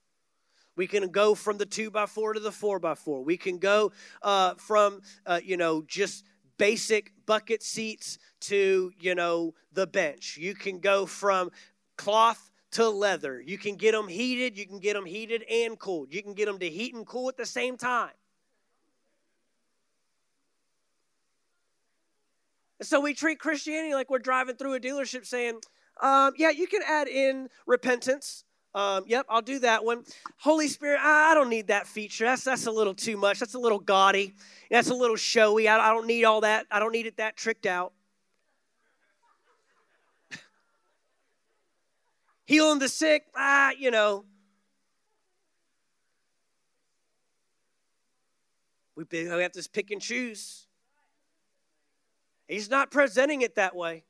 We 0.78 0.86
can 0.86 1.08
go 1.08 1.34
from 1.34 1.58
the 1.58 1.66
two 1.66 1.90
by 1.90 2.06
four 2.06 2.34
to 2.34 2.40
the 2.40 2.52
four 2.52 2.78
by 2.78 2.94
four. 2.94 3.24
We 3.24 3.36
can 3.36 3.58
go 3.58 3.90
uh, 4.22 4.54
from, 4.54 5.02
uh, 5.26 5.40
you 5.44 5.56
know, 5.56 5.82
just 5.82 6.24
basic 6.56 7.12
bucket 7.26 7.64
seats 7.64 8.16
to, 8.42 8.92
you 9.00 9.16
know, 9.16 9.54
the 9.72 9.88
bench. 9.88 10.38
You 10.40 10.54
can 10.54 10.78
go 10.78 11.04
from 11.04 11.50
cloth 11.96 12.48
to 12.70 12.88
leather. 12.88 13.40
You 13.40 13.58
can 13.58 13.74
get 13.74 13.90
them 13.90 14.06
heated. 14.06 14.56
You 14.56 14.66
can 14.66 14.78
get 14.78 14.94
them 14.94 15.04
heated 15.04 15.42
and 15.50 15.76
cooled. 15.76 16.14
You 16.14 16.22
can 16.22 16.34
get 16.34 16.46
them 16.46 16.60
to 16.60 16.68
heat 16.68 16.94
and 16.94 17.04
cool 17.04 17.28
at 17.28 17.36
the 17.36 17.44
same 17.44 17.76
time. 17.76 18.12
So 22.82 23.00
we 23.00 23.14
treat 23.14 23.40
Christianity 23.40 23.94
like 23.94 24.10
we're 24.10 24.20
driving 24.20 24.54
through 24.54 24.74
a 24.74 24.80
dealership 24.80 25.26
saying, 25.26 25.58
um, 26.00 26.34
yeah, 26.36 26.50
you 26.50 26.68
can 26.68 26.82
add 26.86 27.08
in 27.08 27.48
repentance 27.66 28.44
um, 28.74 29.04
yep, 29.06 29.24
I'll 29.28 29.42
do 29.42 29.58
that 29.60 29.84
one. 29.84 30.04
Holy 30.36 30.68
Spirit, 30.68 31.00
I, 31.02 31.34
don't 31.34 31.48
need 31.48 31.68
that 31.68 31.86
feature. 31.86 32.26
That's 32.26 32.44
that's 32.44 32.66
a 32.66 32.70
little 32.70 32.94
too 32.94 33.16
much. 33.16 33.38
That's 33.40 33.54
a 33.54 33.58
little 33.58 33.78
gaudy. 33.78 34.34
That's 34.70 34.90
a 34.90 34.94
little 34.94 35.16
showy. 35.16 35.68
I, 35.68 35.78
I 35.78 35.90
don't 35.92 36.06
need 36.06 36.24
all 36.24 36.42
that. 36.42 36.66
I 36.70 36.78
don't 36.78 36.92
need 36.92 37.06
it 37.06 37.16
that 37.16 37.36
tricked 37.36 37.64
out. 37.64 37.94
Healing 42.44 42.78
the 42.78 42.88
sick, 42.88 43.24
ah, 43.34 43.72
you 43.78 43.90
know. 43.90 44.26
We, 48.94 49.04
we 49.10 49.26
have 49.26 49.52
to 49.52 49.68
pick 49.72 49.90
and 49.90 50.02
choose. 50.02 50.66
He's 52.48 52.68
not 52.68 52.90
presenting 52.90 53.42
it 53.42 53.54
that 53.54 53.74
way. 53.74 54.04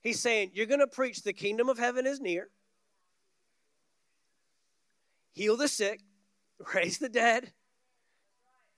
He's 0.00 0.20
saying, 0.20 0.52
You're 0.54 0.66
going 0.66 0.80
to 0.80 0.86
preach 0.86 1.22
the 1.22 1.32
kingdom 1.32 1.68
of 1.68 1.78
heaven 1.78 2.06
is 2.06 2.20
near 2.20 2.50
heal 5.32 5.56
the 5.56 5.68
sick, 5.68 6.00
raise 6.74 6.98
the 6.98 7.08
dead, 7.08 7.52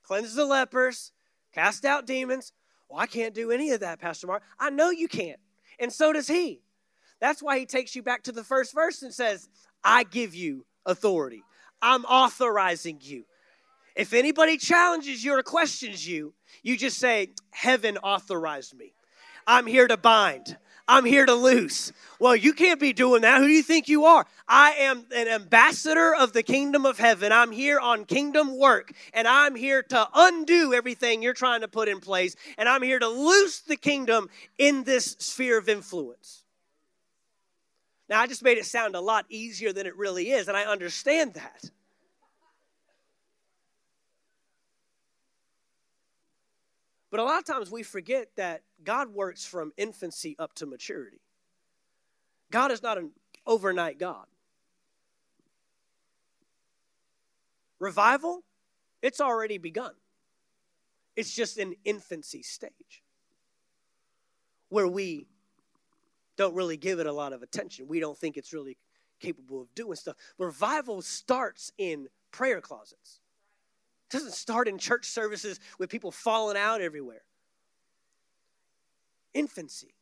cleanse 0.02 0.34
the 0.34 0.46
lepers, 0.46 1.12
cast 1.52 1.84
out 1.84 2.06
demons. 2.06 2.52
Well, 2.88 3.00
I 3.00 3.06
can't 3.06 3.34
do 3.34 3.50
any 3.50 3.70
of 3.70 3.80
that, 3.80 4.00
Pastor 4.00 4.26
Mark. 4.26 4.42
I 4.58 4.70
know 4.70 4.90
you 4.90 5.08
can't. 5.08 5.40
And 5.78 5.92
so 5.92 6.12
does 6.12 6.28
he. 6.28 6.60
That's 7.20 7.42
why 7.42 7.58
he 7.58 7.66
takes 7.66 7.94
you 7.94 8.02
back 8.02 8.24
to 8.24 8.32
the 8.32 8.44
first 8.44 8.74
verse 8.74 9.02
and 9.02 9.14
says, 9.14 9.48
I 9.84 10.04
give 10.04 10.34
you 10.34 10.66
authority. 10.84 11.42
I'm 11.80 12.04
authorizing 12.04 12.98
you. 13.00 13.24
If 13.94 14.12
anybody 14.12 14.56
challenges 14.56 15.24
you 15.24 15.32
or 15.34 15.42
questions 15.42 16.06
you, 16.06 16.34
you 16.62 16.76
just 16.76 16.98
say, 16.98 17.28
Heaven 17.50 17.98
authorized 17.98 18.76
me. 18.76 18.94
I'm 19.46 19.66
here 19.66 19.88
to 19.88 19.96
bind. 19.96 20.56
I'm 20.92 21.06
here 21.06 21.24
to 21.24 21.32
loose. 21.32 21.90
Well, 22.20 22.36
you 22.36 22.52
can't 22.52 22.78
be 22.78 22.92
doing 22.92 23.22
that. 23.22 23.40
Who 23.40 23.46
do 23.46 23.52
you 23.52 23.62
think 23.62 23.88
you 23.88 24.04
are? 24.04 24.26
I 24.46 24.72
am 24.72 25.06
an 25.16 25.26
ambassador 25.26 26.14
of 26.14 26.34
the 26.34 26.42
kingdom 26.42 26.84
of 26.84 26.98
heaven. 26.98 27.32
I'm 27.32 27.50
here 27.50 27.80
on 27.80 28.04
kingdom 28.04 28.58
work, 28.58 28.92
and 29.14 29.26
I'm 29.26 29.56
here 29.56 29.82
to 29.84 30.08
undo 30.14 30.74
everything 30.74 31.22
you're 31.22 31.32
trying 31.32 31.62
to 31.62 31.68
put 31.68 31.88
in 31.88 31.98
place, 31.98 32.36
and 32.58 32.68
I'm 32.68 32.82
here 32.82 32.98
to 32.98 33.08
loose 33.08 33.60
the 33.60 33.76
kingdom 33.76 34.28
in 34.58 34.84
this 34.84 35.16
sphere 35.18 35.56
of 35.56 35.70
influence. 35.70 36.44
Now, 38.10 38.20
I 38.20 38.26
just 38.26 38.42
made 38.42 38.58
it 38.58 38.66
sound 38.66 38.94
a 38.94 39.00
lot 39.00 39.24
easier 39.30 39.72
than 39.72 39.86
it 39.86 39.96
really 39.96 40.30
is, 40.30 40.46
and 40.46 40.58
I 40.58 40.64
understand 40.64 41.32
that. 41.34 41.70
But 47.12 47.20
a 47.20 47.24
lot 47.24 47.38
of 47.38 47.44
times 47.44 47.70
we 47.70 47.82
forget 47.82 48.28
that 48.36 48.62
God 48.82 49.10
works 49.10 49.44
from 49.44 49.72
infancy 49.76 50.34
up 50.38 50.54
to 50.54 50.66
maturity. 50.66 51.20
God 52.50 52.72
is 52.72 52.82
not 52.82 52.96
an 52.96 53.10
overnight 53.46 53.98
God. 53.98 54.24
Revival, 57.78 58.42
it's 59.02 59.20
already 59.20 59.58
begun. 59.58 59.92
It's 61.14 61.34
just 61.34 61.58
an 61.58 61.74
infancy 61.84 62.42
stage 62.42 63.02
where 64.70 64.88
we 64.88 65.26
don't 66.38 66.54
really 66.54 66.78
give 66.78 66.98
it 66.98 67.06
a 67.06 67.12
lot 67.12 67.34
of 67.34 67.42
attention. 67.42 67.88
We 67.88 68.00
don't 68.00 68.16
think 68.16 68.38
it's 68.38 68.54
really 68.54 68.78
capable 69.20 69.60
of 69.60 69.74
doing 69.74 69.96
stuff. 69.96 70.16
Revival 70.38 71.02
starts 71.02 71.72
in 71.76 72.08
prayer 72.30 72.62
closets. 72.62 73.20
It 74.12 74.16
doesn't 74.18 74.34
start 74.34 74.68
in 74.68 74.76
church 74.76 75.06
services 75.06 75.58
with 75.78 75.88
people 75.88 76.10
falling 76.10 76.56
out 76.56 76.82
everywhere. 76.82 77.22
Infancy. 79.32 79.94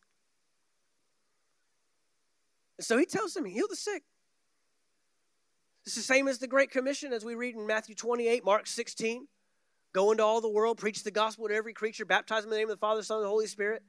And 2.77 2.85
so 2.85 2.99
he 2.99 3.07
tells 3.07 3.35
them, 3.35 3.45
heal 3.45 3.67
the 3.71 3.77
sick. 3.77 4.03
It's 5.87 5.95
the 5.95 6.03
same 6.03 6.27
as 6.27 6.39
the 6.39 6.49
Great 6.49 6.73
Commission 6.73 7.13
as 7.13 7.25
we 7.25 7.37
read 7.37 7.55
in 7.55 7.69
Matthew 7.69 7.95
28, 7.95 8.45
Mark 8.45 8.67
16. 8.67 9.29
Go 9.93 10.11
into 10.11 10.25
all 10.25 10.41
the 10.41 10.49
world, 10.49 10.79
preach 10.79 11.05
the 11.05 11.13
gospel 11.13 11.47
to 11.47 11.55
every 11.55 11.73
creature, 11.73 12.05
baptize 12.05 12.43
them 12.43 12.53
in 12.53 12.57
the 12.57 12.59
name 12.59 12.69
of 12.69 12.77
the 12.77 12.81
Father, 12.81 13.05
Son, 13.05 13.19
and 13.19 13.27
the 13.27 13.31
Holy 13.31 13.47
Spirit. 13.47 13.85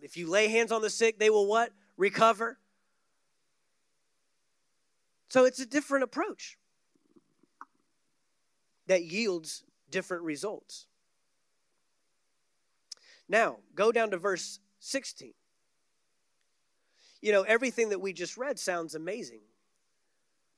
If 0.00 0.16
you 0.16 0.30
lay 0.30 0.48
hands 0.48 0.72
on 0.72 0.80
the 0.80 0.88
sick, 0.88 1.18
they 1.18 1.28
will 1.28 1.46
what? 1.46 1.70
Recover. 1.98 2.58
So 5.28 5.44
it's 5.44 5.60
a 5.60 5.66
different 5.66 6.04
approach 6.04 6.56
that 8.90 9.04
yields 9.04 9.62
different 9.88 10.24
results. 10.24 10.86
Now, 13.28 13.58
go 13.76 13.92
down 13.92 14.10
to 14.10 14.18
verse 14.18 14.58
16. 14.80 15.32
You 17.22 17.30
know, 17.30 17.42
everything 17.42 17.90
that 17.90 18.00
we 18.00 18.12
just 18.12 18.36
read 18.36 18.58
sounds 18.58 18.96
amazing. 18.96 19.42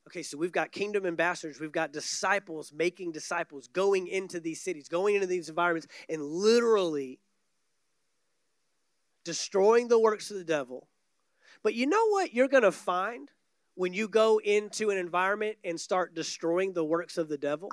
Okay, 0.08 0.22
so 0.22 0.38
we've 0.38 0.50
got 0.50 0.72
kingdom 0.72 1.04
ambassadors, 1.04 1.60
we've 1.60 1.72
got 1.72 1.92
disciples 1.92 2.72
making 2.74 3.12
disciples, 3.12 3.68
going 3.68 4.06
into 4.06 4.40
these 4.40 4.62
cities, 4.62 4.88
going 4.88 5.14
into 5.14 5.26
these 5.26 5.50
environments, 5.50 5.86
and 6.08 6.22
literally 6.22 7.20
destroying 9.24 9.88
the 9.88 9.98
works 9.98 10.30
of 10.30 10.38
the 10.38 10.44
devil. 10.44 10.88
But 11.62 11.74
you 11.74 11.84
know 11.84 12.08
what 12.08 12.32
you're 12.32 12.48
going 12.48 12.62
to 12.62 12.72
find 12.72 13.30
when 13.74 13.92
you 13.92 14.08
go 14.08 14.40
into 14.42 14.88
an 14.88 14.96
environment 14.96 15.58
and 15.62 15.78
start 15.78 16.14
destroying 16.14 16.72
the 16.72 16.82
works 16.82 17.18
of 17.18 17.28
the 17.28 17.36
devel? 17.36 17.68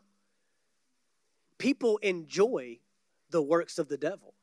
People 1.59 1.97
enjoy 1.97 2.79
the 3.29 3.41
works 3.41 3.77
of 3.77 3.87
the 3.87 3.97
devil. 3.97 4.33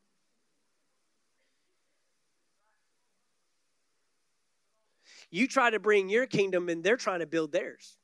You 5.31 5.49
try 5.49 5.71
to 5.71 5.81
bring 5.81 6.09
your 6.09 6.27
kingdom 6.27 6.69
and 6.69 6.85
they're 6.85 6.97
trying 6.97 7.19
to 7.19 7.27
build 7.27 7.51
theirs. 7.51 7.97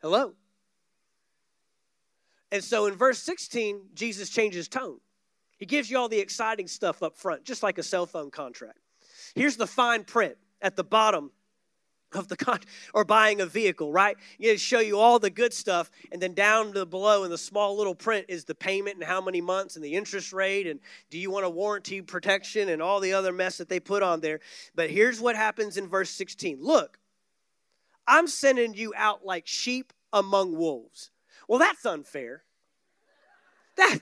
Hello? 0.00 0.34
And 2.52 2.62
so 2.62 2.86
in 2.86 2.94
verse 2.94 3.18
16, 3.18 3.90
Jesus 3.94 4.30
changes 4.30 4.68
tone. 4.68 4.98
He 5.58 5.66
gives 5.66 5.90
you 5.90 5.98
all 5.98 6.08
the 6.08 6.18
exciting 6.18 6.68
stuff 6.68 7.02
up 7.02 7.16
front, 7.16 7.44
just 7.44 7.62
like 7.62 7.78
a 7.78 7.82
cell 7.82 8.06
phone 8.06 8.30
contract. 8.30 8.78
Here's 9.34 9.56
the 9.56 9.66
fine 9.66 10.04
print 10.04 10.36
at 10.62 10.76
the 10.76 10.84
bottom 10.84 11.30
of 12.14 12.28
the 12.28 12.36
con 12.36 12.60
or 12.94 13.04
buying 13.04 13.40
a 13.40 13.46
vehicle, 13.46 13.92
right? 13.92 14.16
You 14.38 14.56
show 14.58 14.80
you 14.80 14.98
all 14.98 15.18
the 15.18 15.30
good 15.30 15.52
stuff, 15.52 15.90
and 16.12 16.20
then 16.20 16.34
down 16.34 16.72
to 16.74 16.86
below 16.86 17.24
in 17.24 17.30
the 17.30 17.38
small 17.38 17.76
little 17.76 17.94
print 17.94 18.26
is 18.28 18.44
the 18.44 18.54
payment 18.54 18.96
and 18.96 19.04
how 19.04 19.20
many 19.20 19.40
months 19.40 19.76
and 19.76 19.84
the 19.84 19.94
interest 19.94 20.32
rate 20.32 20.66
and 20.66 20.80
do 21.10 21.18
you 21.18 21.30
want 21.30 21.46
a 21.46 21.50
warranty 21.50 22.02
protection 22.02 22.68
and 22.68 22.82
all 22.82 23.00
the 23.00 23.12
other 23.12 23.32
mess 23.32 23.58
that 23.58 23.68
they 23.68 23.80
put 23.80 24.02
on 24.02 24.20
there. 24.20 24.40
But 24.74 24.90
here's 24.90 25.20
what 25.20 25.36
happens 25.36 25.76
in 25.76 25.88
verse 25.88 26.10
16. 26.10 26.58
Look, 26.60 26.98
I'm 28.06 28.26
sending 28.26 28.74
you 28.74 28.92
out 28.96 29.24
like 29.24 29.46
sheep 29.46 29.92
among 30.12 30.56
wolves. 30.56 31.10
Well, 31.48 31.58
that's 31.58 31.86
unfair. 31.86 32.42
That 33.76 33.98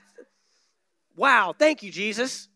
wow, 1.17 1.55
thank 1.57 1.83
you, 1.83 1.91
Jesus. 1.91 2.49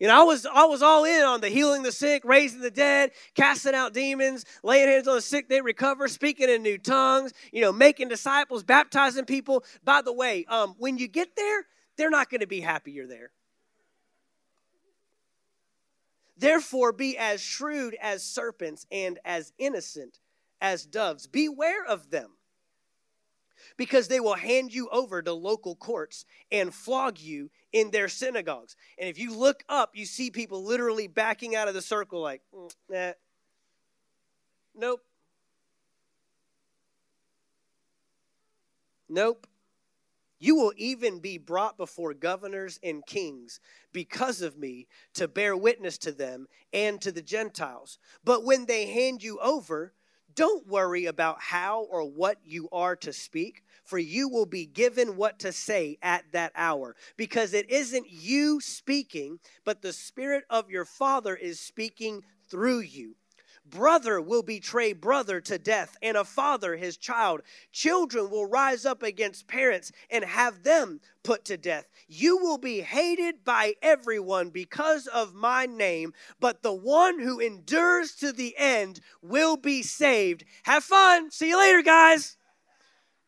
You 0.00 0.06
know, 0.06 0.18
I 0.18 0.24
was 0.24 0.46
I 0.46 0.64
was 0.64 0.80
all 0.82 1.04
in 1.04 1.22
on 1.22 1.42
the 1.42 1.50
healing 1.50 1.82
the 1.82 1.92
sick, 1.92 2.24
raising 2.24 2.62
the 2.62 2.70
dead, 2.70 3.10
casting 3.34 3.74
out 3.74 3.92
demons, 3.92 4.46
laying 4.62 4.88
hands 4.88 5.06
on 5.06 5.16
the 5.16 5.20
sick, 5.20 5.50
they 5.50 5.60
recover, 5.60 6.08
speaking 6.08 6.48
in 6.48 6.62
new 6.62 6.78
tongues, 6.78 7.34
you 7.52 7.60
know, 7.60 7.70
making 7.70 8.08
disciples, 8.08 8.62
baptizing 8.62 9.26
people. 9.26 9.62
By 9.84 10.00
the 10.00 10.12
way, 10.12 10.46
um, 10.48 10.74
when 10.78 10.96
you 10.96 11.06
get 11.06 11.36
there, 11.36 11.66
they're 11.98 12.08
not 12.08 12.30
going 12.30 12.40
to 12.40 12.46
be 12.46 12.60
happy 12.60 12.92
you're 12.92 13.06
there. 13.06 13.30
Therefore, 16.38 16.92
be 16.92 17.18
as 17.18 17.42
shrewd 17.42 17.94
as 18.00 18.22
serpents 18.22 18.86
and 18.90 19.18
as 19.26 19.52
innocent 19.58 20.18
as 20.62 20.86
doves. 20.86 21.26
Beware 21.26 21.84
of 21.84 22.10
them 22.10 22.30
because 23.80 24.08
they 24.08 24.20
will 24.20 24.34
hand 24.34 24.74
you 24.74 24.90
over 24.90 25.22
to 25.22 25.32
local 25.32 25.74
courts 25.74 26.26
and 26.52 26.74
flog 26.74 27.18
you 27.18 27.50
in 27.72 27.90
their 27.90 28.08
synagogues. 28.08 28.76
And 28.98 29.08
if 29.08 29.18
you 29.18 29.34
look 29.34 29.64
up, 29.70 29.92
you 29.94 30.04
see 30.04 30.30
people 30.30 30.62
literally 30.62 31.06
backing 31.06 31.56
out 31.56 31.66
of 31.66 31.72
the 31.72 31.80
circle, 31.80 32.20
like, 32.20 32.42
mm, 32.54 32.70
nah. 32.90 33.12
Nope. 34.74 35.00
Nope. 39.08 39.46
You 40.38 40.56
will 40.56 40.74
even 40.76 41.20
be 41.20 41.38
brought 41.38 41.78
before 41.78 42.12
governors 42.12 42.78
and 42.82 43.06
kings 43.06 43.60
because 43.94 44.42
of 44.42 44.58
me 44.58 44.88
to 45.14 45.26
bear 45.26 45.56
witness 45.56 45.96
to 45.98 46.12
them 46.12 46.48
and 46.74 47.00
to 47.00 47.10
the 47.10 47.22
Gentiles. 47.22 47.98
But 48.24 48.44
when 48.44 48.66
they 48.66 48.88
hand 48.88 49.22
you 49.22 49.38
over, 49.40 49.94
don't 50.34 50.66
worry 50.66 51.06
about 51.06 51.40
how 51.40 51.82
or 51.90 52.04
what 52.04 52.38
you 52.44 52.68
are 52.72 52.96
to 52.96 53.12
speak, 53.12 53.62
for 53.84 53.98
you 53.98 54.28
will 54.28 54.46
be 54.46 54.66
given 54.66 55.16
what 55.16 55.38
to 55.40 55.52
say 55.52 55.98
at 56.02 56.24
that 56.32 56.52
hour. 56.54 56.94
Because 57.16 57.54
it 57.54 57.70
isn't 57.70 58.06
you 58.10 58.60
speaking, 58.60 59.38
but 59.64 59.82
the 59.82 59.92
Spirit 59.92 60.44
of 60.50 60.70
your 60.70 60.84
Father 60.84 61.34
is 61.34 61.60
speaking 61.60 62.22
through 62.48 62.80
you. 62.80 63.14
Brother 63.70 64.20
will 64.20 64.42
betray 64.42 64.92
brother 64.92 65.40
to 65.42 65.58
death, 65.58 65.96
and 66.02 66.16
a 66.16 66.24
father 66.24 66.76
his 66.76 66.96
child. 66.96 67.42
Children 67.72 68.30
will 68.30 68.46
rise 68.46 68.84
up 68.84 69.02
against 69.02 69.46
parents 69.46 69.92
and 70.10 70.24
have 70.24 70.62
them 70.62 71.00
put 71.22 71.44
to 71.46 71.56
death. 71.56 71.88
You 72.08 72.36
will 72.38 72.58
be 72.58 72.80
hated 72.80 73.44
by 73.44 73.74
everyone 73.80 74.50
because 74.50 75.06
of 75.06 75.34
my 75.34 75.66
name, 75.66 76.12
but 76.40 76.62
the 76.62 76.72
one 76.72 77.20
who 77.20 77.38
endures 77.38 78.14
to 78.16 78.32
the 78.32 78.54
end 78.58 79.00
will 79.22 79.56
be 79.56 79.82
saved. 79.82 80.44
Have 80.64 80.84
fun. 80.84 81.30
See 81.30 81.48
you 81.48 81.58
later, 81.58 81.82
guys. 81.82 82.36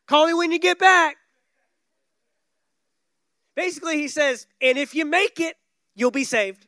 Call 0.06 0.26
me 0.26 0.34
when 0.34 0.52
you 0.52 0.58
get 0.58 0.78
back. 0.78 1.16
Basically, 3.54 3.98
he 3.98 4.08
says, 4.08 4.46
and 4.60 4.78
if 4.78 4.94
you 4.94 5.04
make 5.04 5.38
it, 5.38 5.56
you'll 5.94 6.10
be 6.10 6.24
saved. 6.24 6.66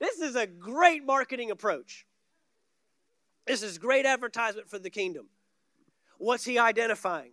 This 0.00 0.18
is 0.18 0.34
a 0.34 0.46
great 0.46 1.04
marketing 1.04 1.50
approach. 1.50 2.06
This 3.46 3.62
is 3.62 3.78
great 3.78 4.06
advertisement 4.06 4.68
for 4.68 4.78
the 4.78 4.90
kingdom. 4.90 5.26
What's 6.18 6.44
he 6.44 6.58
identifying? 6.58 7.32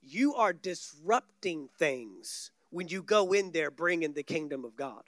You 0.00 0.34
are 0.34 0.52
disrupting 0.52 1.68
things 1.78 2.52
when 2.70 2.88
you 2.88 3.02
go 3.02 3.32
in 3.32 3.52
there 3.52 3.70
bringing 3.70 4.12
the 4.12 4.22
kingdom 4.22 4.64
of 4.64 4.76
God. 4.76 5.04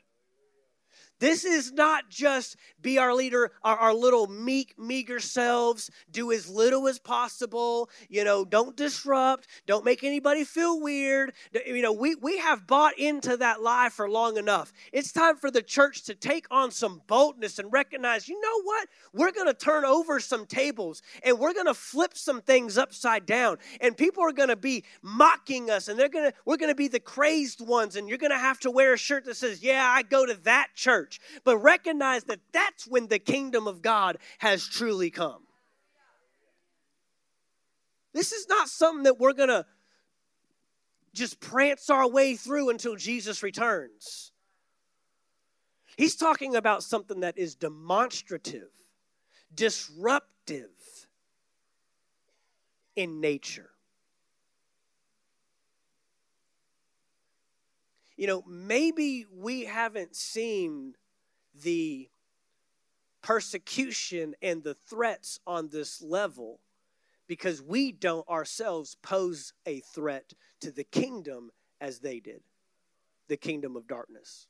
This 1.21 1.45
is 1.45 1.71
not 1.73 2.09
just 2.09 2.57
be 2.81 2.97
our 2.97 3.15
leader, 3.15 3.53
our, 3.63 3.77
our, 3.77 3.95
little 3.95 4.27
meek, 4.27 4.79
meager 4.79 5.21
selves, 5.21 5.91
do 6.11 6.33
as 6.33 6.49
little 6.49 6.89
as 6.89 6.99
possible, 6.99 7.91
you 8.09 8.25
know, 8.25 8.43
don't 8.43 8.75
disrupt, 8.75 9.47
don't 9.67 9.85
make 9.85 10.03
anybody 10.03 10.45
feel 10.45 10.81
weird. 10.81 11.33
You 11.67 11.83
know, 11.83 11.93
we, 11.93 12.15
we 12.15 12.39
have 12.39 12.67
bought 12.67 12.99
into 12.99 13.37
that 13.37 13.61
lie 13.61 13.91
for 13.91 14.09
long 14.09 14.39
enough. 14.39 14.73
It's 14.95 15.13
time 15.13 15.37
for 15.37 15.51
the 15.51 15.61
church 15.61 16.05
to 16.05 16.15
take 16.15 16.47
on 16.51 16.71
some 16.71 17.03
boldness 17.07 17.59
and 17.59 17.71
recognize, 17.71 18.27
you 18.27 18.41
know 18.41 18.63
what? 18.63 18.89
We're 19.13 19.33
going 19.33 19.49
to 19.49 19.55
turn 19.55 19.85
over 19.85 20.21
some 20.21 20.47
tables 20.47 21.03
and 21.23 21.39
we're 21.39 21.53
going 21.53 21.67
to 21.67 21.75
flip 21.75 22.17
some 22.17 22.41
things 22.41 22.79
upside 22.79 23.27
down. 23.27 23.59
And 23.83 23.95
people 23.95 24.25
are 24.25 24.33
going 24.33 24.49
to 24.49 24.57
be 24.57 24.85
mocking 25.03 25.71
us 25.71 25.89
and 25.89 25.99
they're 25.99 26.09
going 26.09 26.31
to, 26.31 26.37
we're 26.47 26.57
going 26.57 26.73
to 26.73 26.75
be 26.75 26.89
the 26.89 26.99
crazed 26.99 27.61
ones 27.61 27.97
and 27.97 28.09
you're 28.09 28.17
going 28.17 28.33
to 28.33 28.39
have 28.39 28.59
to 28.61 28.71
wear 28.71 28.95
a 28.95 28.99
shirt 28.99 29.27
that 29.27 29.37
says, 29.37 29.63
yeah, 29.63 29.87
I 29.87 30.03
go 30.03 30.25
to 30.25 30.35
that 30.45 30.69
church 30.75 31.10
church, 31.11 31.21
but 31.45 31.59
recognize 31.59 32.25
that 32.25 32.41
that's 32.53 32.87
when 32.87 33.09
the 33.09 33.19
kingdom 33.19 33.67
of 33.67 33.83
God 33.83 34.19
has 34.39 34.67
truly 34.67 35.11
come. 35.11 35.43
This 38.13 38.33
is 38.33 38.49
not 38.49 38.69
something 38.69 39.05
that 39.05 39.19
we're 39.19 39.33
going 39.33 39.51
to 39.51 39.65
just 41.15 41.41
prance 41.41 41.91
our 41.91 42.09
way 42.09 42.37
through 42.37 42.71
until 42.71 42.97
Jesus 42.97 43.43
returns. 43.43 44.33
He's 45.97 46.17
talking 46.17 46.57
about 46.57 46.83
something 46.83 47.21
that 47.21 47.37
is 47.37 47.55
demonstrative, 47.55 48.71
disruptive 49.55 50.71
in 52.97 53.21
nature. 53.21 53.71
You 58.17 58.27
know, 58.27 58.45
maybe 58.47 59.25
we 59.33 59.65
haven't 59.65 60.15
seen 60.15 60.95
the 61.63 62.09
persecution 63.23 64.35
and 64.43 64.63
the 64.63 64.75
threats 64.75 65.41
on 65.47 65.69
this 65.69 66.03
level 66.03 66.61
because 67.27 67.63
we 67.63 67.93
don't 67.93 68.29
ourselves 68.29 68.97
pose 69.03 69.53
a 69.67 69.81
threat 69.81 70.33
to 70.61 70.71
the 70.71 70.85
kingdom 70.85 71.51
as 71.81 72.01
they 72.01 72.21
did 72.21 72.43
the 73.29 73.37
kingdom 73.37 73.77
of 73.77 73.87
darkness. 73.87 74.49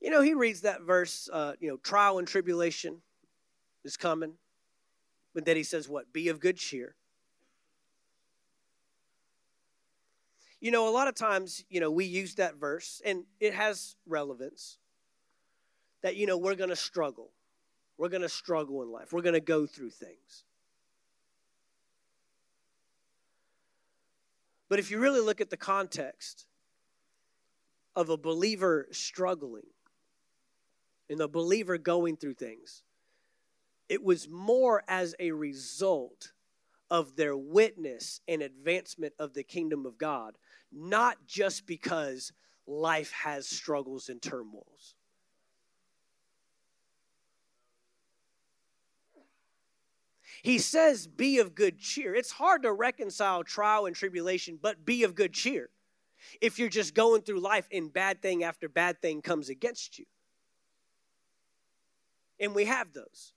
You 0.00 0.10
know, 0.10 0.22
he 0.22 0.34
reads 0.34 0.60
that 0.60 0.82
verse, 0.82 1.28
uh, 1.32 1.54
you 1.58 1.68
know, 1.68 1.78
trial 1.78 2.18
and 2.18 2.28
tribulation 2.28 3.02
is 3.84 3.96
coming. 3.96 4.34
But 5.34 5.44
then 5.44 5.56
he 5.56 5.64
says, 5.64 5.88
what? 5.88 6.12
Be 6.12 6.28
of 6.28 6.38
good 6.38 6.56
cheer. 6.56 6.94
You 10.60 10.70
know, 10.70 10.88
a 10.88 10.90
lot 10.90 11.08
of 11.08 11.14
times, 11.14 11.64
you 11.68 11.80
know, 11.80 11.90
we 11.90 12.06
use 12.06 12.36
that 12.36 12.56
verse 12.56 13.02
and 13.04 13.24
it 13.40 13.54
has 13.54 13.96
relevance 14.06 14.78
that, 16.02 16.16
you 16.16 16.26
know, 16.26 16.38
we're 16.38 16.54
going 16.54 16.70
to 16.70 16.76
struggle. 16.76 17.30
We're 17.98 18.08
going 18.08 18.22
to 18.22 18.28
struggle 18.28 18.82
in 18.82 18.90
life. 18.90 19.12
We're 19.12 19.22
going 19.22 19.34
to 19.34 19.40
go 19.40 19.66
through 19.66 19.90
things. 19.90 20.44
But 24.68 24.78
if 24.78 24.90
you 24.90 24.98
really 24.98 25.20
look 25.20 25.40
at 25.40 25.50
the 25.50 25.56
context 25.56 26.46
of 27.94 28.10
a 28.10 28.16
believer 28.16 28.88
struggling 28.90 29.66
and 31.08 31.20
a 31.20 31.28
believer 31.28 31.78
going 31.78 32.16
through 32.16 32.34
things, 32.34 32.82
it 33.88 34.02
was 34.02 34.28
more 34.28 34.82
as 34.88 35.14
a 35.20 35.30
result 35.30 36.32
of 36.90 37.16
their 37.16 37.36
witness 37.36 38.20
and 38.26 38.42
advancement 38.42 39.14
of 39.18 39.34
the 39.34 39.42
kingdom 39.42 39.86
of 39.86 39.98
God 39.98 40.36
not 40.76 41.16
just 41.26 41.66
because 41.66 42.32
life 42.66 43.10
has 43.12 43.48
struggles 43.48 44.08
and 44.08 44.20
turmoils. 44.20 44.94
He 50.42 50.58
says, 50.58 51.06
Be 51.06 51.38
of 51.38 51.54
good 51.54 51.78
cheer. 51.78 52.14
It's 52.14 52.30
hard 52.30 52.62
to 52.62 52.72
reconcile 52.72 53.42
trial 53.42 53.86
and 53.86 53.96
tribulation, 53.96 54.58
but 54.60 54.84
be 54.84 55.02
of 55.02 55.14
good 55.14 55.32
cheer 55.32 55.70
if 56.40 56.58
you're 56.58 56.68
just 56.68 56.94
going 56.94 57.22
through 57.22 57.40
life 57.40 57.66
and 57.72 57.92
bad 57.92 58.20
thing 58.20 58.44
after 58.44 58.68
bad 58.68 59.00
thing 59.00 59.22
comes 59.22 59.48
against 59.48 59.98
you. 59.98 60.04
And 62.38 62.54
we 62.54 62.66
have 62.66 62.92
those. 62.92 63.32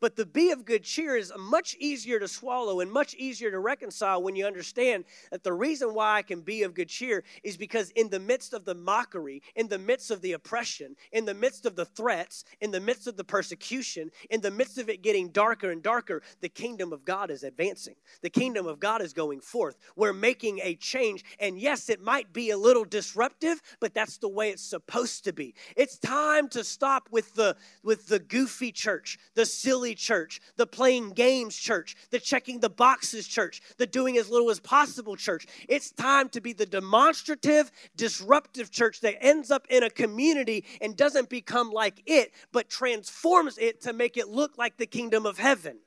But 0.00 0.16
the 0.16 0.26
be 0.26 0.50
of 0.50 0.64
good 0.64 0.84
cheer 0.84 1.16
is 1.16 1.32
much 1.36 1.76
easier 1.78 2.20
to 2.20 2.28
swallow 2.28 2.80
and 2.80 2.90
much 2.90 3.14
easier 3.14 3.50
to 3.50 3.58
reconcile 3.58 4.22
when 4.22 4.36
you 4.36 4.46
understand 4.46 5.04
that 5.30 5.42
the 5.42 5.52
reason 5.52 5.94
why 5.94 6.16
I 6.16 6.22
can 6.22 6.40
be 6.40 6.62
of 6.62 6.74
good 6.74 6.88
cheer 6.88 7.24
is 7.42 7.56
because 7.56 7.90
in 7.90 8.08
the 8.08 8.20
midst 8.20 8.54
of 8.54 8.64
the 8.64 8.74
mockery, 8.74 9.42
in 9.56 9.68
the 9.68 9.78
midst 9.78 10.10
of 10.10 10.20
the 10.22 10.32
oppression, 10.32 10.94
in 11.12 11.24
the 11.24 11.34
midst 11.34 11.66
of 11.66 11.74
the 11.74 11.84
threats, 11.84 12.44
in 12.60 12.70
the 12.70 12.80
midst 12.80 13.06
of 13.06 13.16
the 13.16 13.24
persecution, 13.24 14.10
in 14.30 14.40
the 14.40 14.50
midst 14.50 14.78
of 14.78 14.88
it 14.88 15.02
getting 15.02 15.30
darker 15.30 15.70
and 15.70 15.82
darker, 15.82 16.22
the 16.40 16.48
kingdom 16.48 16.92
of 16.92 17.04
God 17.04 17.30
is 17.30 17.42
advancing. 17.42 17.96
The 18.22 18.30
kingdom 18.30 18.66
of 18.66 18.78
God 18.78 19.02
is 19.02 19.12
going 19.12 19.40
forth. 19.40 19.76
We're 19.96 20.12
making 20.12 20.60
a 20.62 20.76
change. 20.76 21.24
And 21.40 21.58
yes, 21.58 21.88
it 21.88 22.00
might 22.00 22.32
be 22.32 22.50
a 22.50 22.58
little 22.58 22.84
disruptive, 22.84 23.60
but 23.80 23.94
that's 23.94 24.18
the 24.18 24.28
way 24.28 24.50
it's 24.50 24.62
supposed 24.62 25.24
to 25.24 25.32
be. 25.32 25.54
It's 25.76 25.98
time 25.98 26.48
to 26.50 26.62
stop 26.62 27.08
with 27.10 27.34
the 27.34 27.56
with 27.82 28.06
the 28.06 28.18
goofy 28.18 28.72
church, 28.72 29.18
the 29.34 29.46
silly 29.46 29.87
silly 29.88 29.94
church, 29.94 30.40
the 30.56 30.66
playing 30.66 31.10
games 31.10 31.56
church, 31.56 31.96
the 32.10 32.18
checking 32.18 32.60
the 32.60 32.68
boxes 32.68 33.26
church, 33.26 33.62
the 33.78 33.86
doing 33.86 34.18
as 34.18 34.28
little 34.28 34.50
as 34.50 34.60
possible 34.60 35.16
church. 35.16 35.46
It's 35.68 35.90
time 35.90 36.28
to 36.30 36.40
be 36.40 36.52
the 36.52 36.66
demonstrative, 36.66 37.70
disruptive 37.96 38.70
church 38.70 39.00
that 39.00 39.22
ends 39.22 39.50
up 39.50 39.66
in 39.70 39.82
a 39.82 39.90
community 39.90 40.64
and 40.80 40.96
doesn't 40.96 41.30
become 41.30 41.70
like 41.70 42.02
it, 42.06 42.32
but 42.52 42.68
transforms 42.68 43.56
it 43.58 43.80
to 43.82 43.92
make 43.92 44.16
it 44.16 44.28
look 44.28 44.58
like 44.58 44.76
the 44.76 44.86
kingdom 44.86 45.24
of 45.24 45.38
heaven 45.38 45.78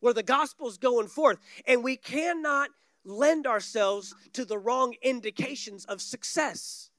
where 0.00 0.14
the 0.14 0.22
gospel's 0.22 0.78
going 0.78 1.06
forth. 1.06 1.38
And 1.64 1.84
we 1.84 1.96
cannot 1.96 2.70
lend 3.04 3.46
ourselves 3.46 4.14
to 4.32 4.44
the 4.44 4.58
wrong 4.58 4.94
indications 5.00 5.84
of 5.84 6.00
success. 6.02 6.90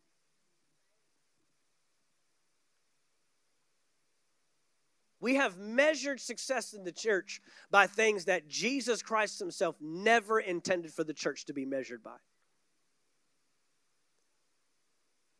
We 5.23 5.35
have 5.35 5.57
measured 5.57 6.19
success 6.19 6.73
in 6.73 6.83
the 6.83 6.91
church 6.91 7.41
by 7.71 7.87
things 7.87 8.25
that 8.25 8.49
Jesus 8.49 9.01
Christ 9.01 9.39
Himself 9.39 9.77
never 9.79 10.37
intended 10.37 10.91
for 10.91 11.05
the 11.05 11.13
church 11.13 11.45
to 11.45 11.53
be 11.53 11.63
measured 11.63 12.03
by 12.03 12.17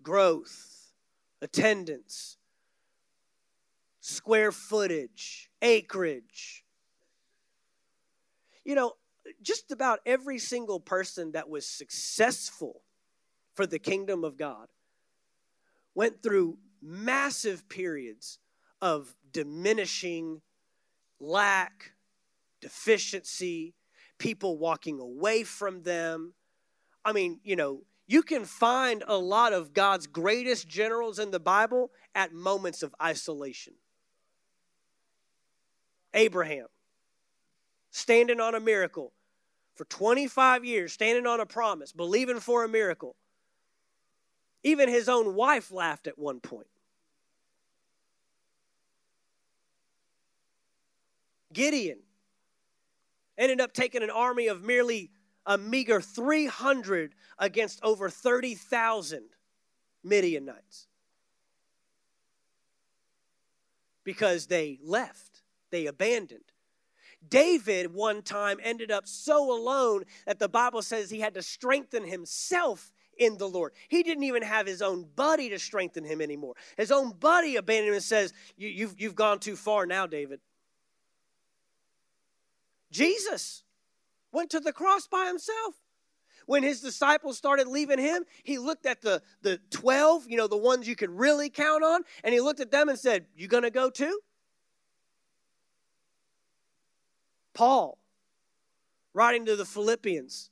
growth, 0.01 0.93
attendance, 1.41 2.37
square 3.99 4.53
footage, 4.53 5.49
acreage. 5.61 6.63
You 8.63 8.75
know, 8.75 8.93
just 9.41 9.69
about 9.69 9.99
every 10.05 10.39
single 10.39 10.79
person 10.79 11.33
that 11.33 11.49
was 11.49 11.65
successful 11.65 12.83
for 13.53 13.65
the 13.65 13.79
kingdom 13.79 14.23
of 14.23 14.37
God 14.37 14.69
went 15.93 16.23
through 16.23 16.57
massive 16.81 17.67
periods 17.67 18.39
of 18.81 19.13
diminishing, 19.33 20.41
lack, 21.19 21.91
deficiency, 22.61 23.73
people 24.17 24.57
walking 24.57 24.99
away 24.99 25.43
from 25.43 25.83
them. 25.83 26.33
I 27.03 27.11
mean, 27.11 27.39
you 27.43 27.55
know, 27.55 27.81
you 28.07 28.21
can 28.21 28.45
find 28.45 29.03
a 29.07 29.17
lot 29.17 29.53
of 29.53 29.73
God's 29.73 30.07
greatest 30.07 30.67
generals 30.67 31.19
in 31.19 31.31
the 31.31 31.39
Bible 31.39 31.91
at 32.15 32.33
moments 32.33 32.83
of 32.83 32.93
isolation. 33.01 33.73
Abraham, 36.13 36.67
standing 37.91 38.39
on 38.39 38.55
a 38.55 38.59
miracle 38.59 39.13
for 39.75 39.85
25 39.85 40.63
years, 40.63 40.93
standing 40.93 41.25
on 41.25 41.39
a 41.39 41.45
promise, 41.45 41.91
believing 41.91 42.39
for 42.39 42.63
a 42.63 42.69
miracle. 42.69 43.15
Even 44.63 44.87
his 44.87 45.09
own 45.09 45.35
wife 45.35 45.71
laughed 45.71 46.07
at 46.07 46.17
one 46.17 46.39
point. 46.39 46.67
Gideon 51.53 51.99
ended 53.37 53.61
up 53.61 53.73
taking 53.73 54.03
an 54.03 54.09
army 54.09 54.47
of 54.47 54.63
merely 54.63 55.11
a 55.45 55.57
meager 55.57 56.01
300 56.01 57.15
against 57.37 57.79
over 57.83 58.09
30,000 58.09 59.23
Midianites 60.03 60.87
because 64.03 64.47
they 64.47 64.79
left, 64.83 65.41
they 65.71 65.85
abandoned. 65.85 66.43
David, 67.27 67.93
one 67.93 68.21
time, 68.21 68.59
ended 68.61 68.91
up 68.91 69.07
so 69.07 69.51
alone 69.57 70.03
that 70.25 70.39
the 70.39 70.49
Bible 70.49 70.81
says 70.81 71.09
he 71.09 71.21
had 71.21 71.33
to 71.35 71.41
strengthen 71.41 72.05
himself 72.05 72.91
in 73.17 73.37
the 73.37 73.47
Lord. 73.47 73.73
He 73.87 74.03
didn't 74.03 74.23
even 74.23 74.43
have 74.43 74.67
his 74.67 74.81
own 74.81 75.07
buddy 75.15 75.49
to 75.49 75.59
strengthen 75.59 76.03
him 76.03 76.19
anymore. 76.19 76.55
His 76.75 76.91
own 76.91 77.11
buddy 77.11 77.55
abandoned 77.55 77.89
him 77.89 77.93
and 77.93 78.03
says, 78.03 78.33
you, 78.57 78.67
you've, 78.67 78.99
you've 78.99 79.15
gone 79.15 79.39
too 79.39 79.55
far 79.55 79.85
now, 79.85 80.05
David. 80.05 80.41
Jesus 82.93 83.63
went 84.31 84.51
to 84.51 84.59
the 84.59 84.71
cross 84.71 85.07
by 85.07 85.25
himself. 85.25 85.75
When 86.45 86.61
his 86.61 86.81
disciples 86.81 87.37
started 87.37 87.67
leaving 87.67 87.99
him, 87.99 88.23
he 88.43 88.57
looked 88.57 88.85
at 88.85 89.01
the, 89.01 89.21
the 89.41 89.59
12, 89.71 90.25
you 90.29 90.37
know, 90.37 90.47
the 90.47 90.57
ones 90.57 90.87
you 90.87 90.95
could 90.95 91.09
really 91.09 91.49
count 91.49 91.83
on, 91.83 92.01
and 92.23 92.33
he 92.33 92.41
looked 92.41 92.59
at 92.59 92.71
them 92.71 92.89
and 92.89 92.99
said, 92.99 93.25
You 93.35 93.47
gonna 93.47 93.71
go 93.71 93.89
too? 93.89 94.19
Paul, 97.53 97.97
writing 99.13 99.45
to 99.45 99.55
the 99.55 99.65
Philippians, 99.65 100.49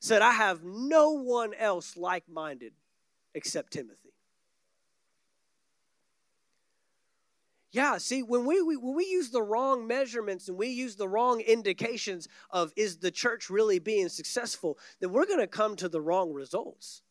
said, 0.00 0.20
I 0.20 0.32
have 0.32 0.62
no 0.62 1.12
one 1.12 1.54
else 1.54 1.96
like 1.96 2.28
minded 2.28 2.74
except 3.34 3.72
Timothy. 3.72 4.03
Yeah, 7.74 7.98
see, 7.98 8.22
when 8.22 8.46
we, 8.46 8.62
we, 8.62 8.76
when 8.76 8.94
we 8.94 9.04
use 9.04 9.30
the 9.30 9.42
wrong 9.42 9.88
measurements 9.88 10.48
and 10.48 10.56
we 10.56 10.68
use 10.68 10.94
the 10.94 11.08
wrong 11.08 11.40
indications 11.40 12.28
of 12.50 12.72
is 12.76 12.98
the 12.98 13.10
church 13.10 13.50
really 13.50 13.80
being 13.80 14.08
successful, 14.08 14.78
then 15.00 15.10
we're 15.10 15.26
going 15.26 15.40
to 15.40 15.48
come 15.48 15.74
to 15.76 15.88
the 15.88 16.00
wrong 16.00 16.32
results. 16.32 17.02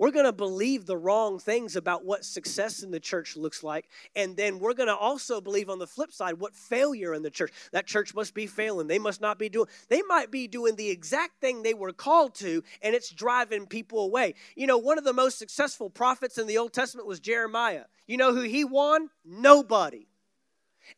We're 0.00 0.12
going 0.12 0.24
to 0.24 0.32
believe 0.32 0.86
the 0.86 0.96
wrong 0.96 1.38
things 1.38 1.76
about 1.76 2.06
what 2.06 2.24
success 2.24 2.82
in 2.82 2.90
the 2.90 2.98
church 2.98 3.36
looks 3.36 3.62
like. 3.62 3.86
And 4.16 4.34
then 4.34 4.58
we're 4.58 4.72
going 4.72 4.88
to 4.88 4.96
also 4.96 5.42
believe 5.42 5.68
on 5.68 5.78
the 5.78 5.86
flip 5.86 6.10
side 6.10 6.40
what 6.40 6.56
failure 6.56 7.12
in 7.12 7.22
the 7.22 7.28
church. 7.28 7.52
That 7.72 7.86
church 7.86 8.14
must 8.14 8.32
be 8.32 8.46
failing. 8.46 8.86
They 8.86 8.98
must 8.98 9.20
not 9.20 9.38
be 9.38 9.50
doing, 9.50 9.68
they 9.90 10.00
might 10.08 10.30
be 10.30 10.48
doing 10.48 10.74
the 10.74 10.88
exact 10.88 11.42
thing 11.42 11.62
they 11.62 11.74
were 11.74 11.92
called 11.92 12.34
to, 12.36 12.64
and 12.80 12.94
it's 12.94 13.10
driving 13.10 13.66
people 13.66 14.02
away. 14.02 14.36
You 14.56 14.66
know, 14.66 14.78
one 14.78 14.96
of 14.96 15.04
the 15.04 15.12
most 15.12 15.38
successful 15.38 15.90
prophets 15.90 16.38
in 16.38 16.46
the 16.46 16.56
Old 16.56 16.72
Testament 16.72 17.06
was 17.06 17.20
Jeremiah. 17.20 17.84
You 18.06 18.16
know 18.16 18.32
who 18.32 18.40
he 18.40 18.64
won? 18.64 19.10
Nobody. 19.22 20.06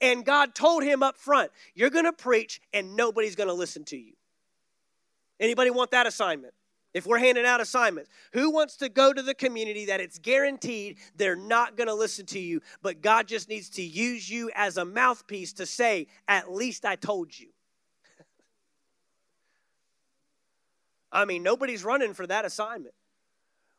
And 0.00 0.24
God 0.24 0.54
told 0.54 0.84
him 0.84 1.02
up 1.02 1.16
front, 1.16 1.50
you're 1.74 1.90
going 1.90 2.04
to 2.04 2.12
preach 2.12 2.60
and 2.72 2.94
nobody's 2.94 3.34
going 3.34 3.48
to 3.48 3.52
listen 3.52 3.82
to 3.86 3.96
you. 3.96 4.12
Anybody 5.40 5.70
want 5.70 5.90
that 5.90 6.06
assignment? 6.06 6.54
If 6.94 7.06
we're 7.06 7.18
handing 7.18 7.46
out 7.46 7.60
assignments, 7.60 8.10
who 8.32 8.50
wants 8.50 8.76
to 8.78 8.88
go 8.88 9.12
to 9.12 9.22
the 9.22 9.34
community 9.34 9.86
that 9.86 10.00
it's 10.00 10.18
guaranteed 10.18 10.98
they're 11.16 11.36
not 11.36 11.76
going 11.76 11.86
to 11.86 11.94
listen 11.94 12.26
to 12.26 12.38
you, 12.38 12.60
but 12.82 13.00
God 13.00 13.26
just 13.26 13.48
needs 13.48 13.70
to 13.70 13.82
use 13.82 14.28
you 14.28 14.50
as 14.54 14.76
a 14.76 14.84
mouthpiece 14.84 15.54
to 15.54 15.64
say, 15.64 16.06
at 16.28 16.52
least 16.52 16.84
I 16.84 16.96
told 16.96 17.38
you? 17.38 17.48
I 21.12 21.24
mean, 21.24 21.42
nobody's 21.42 21.82
running 21.82 22.12
for 22.12 22.26
that 22.26 22.44
assignment. 22.44 22.94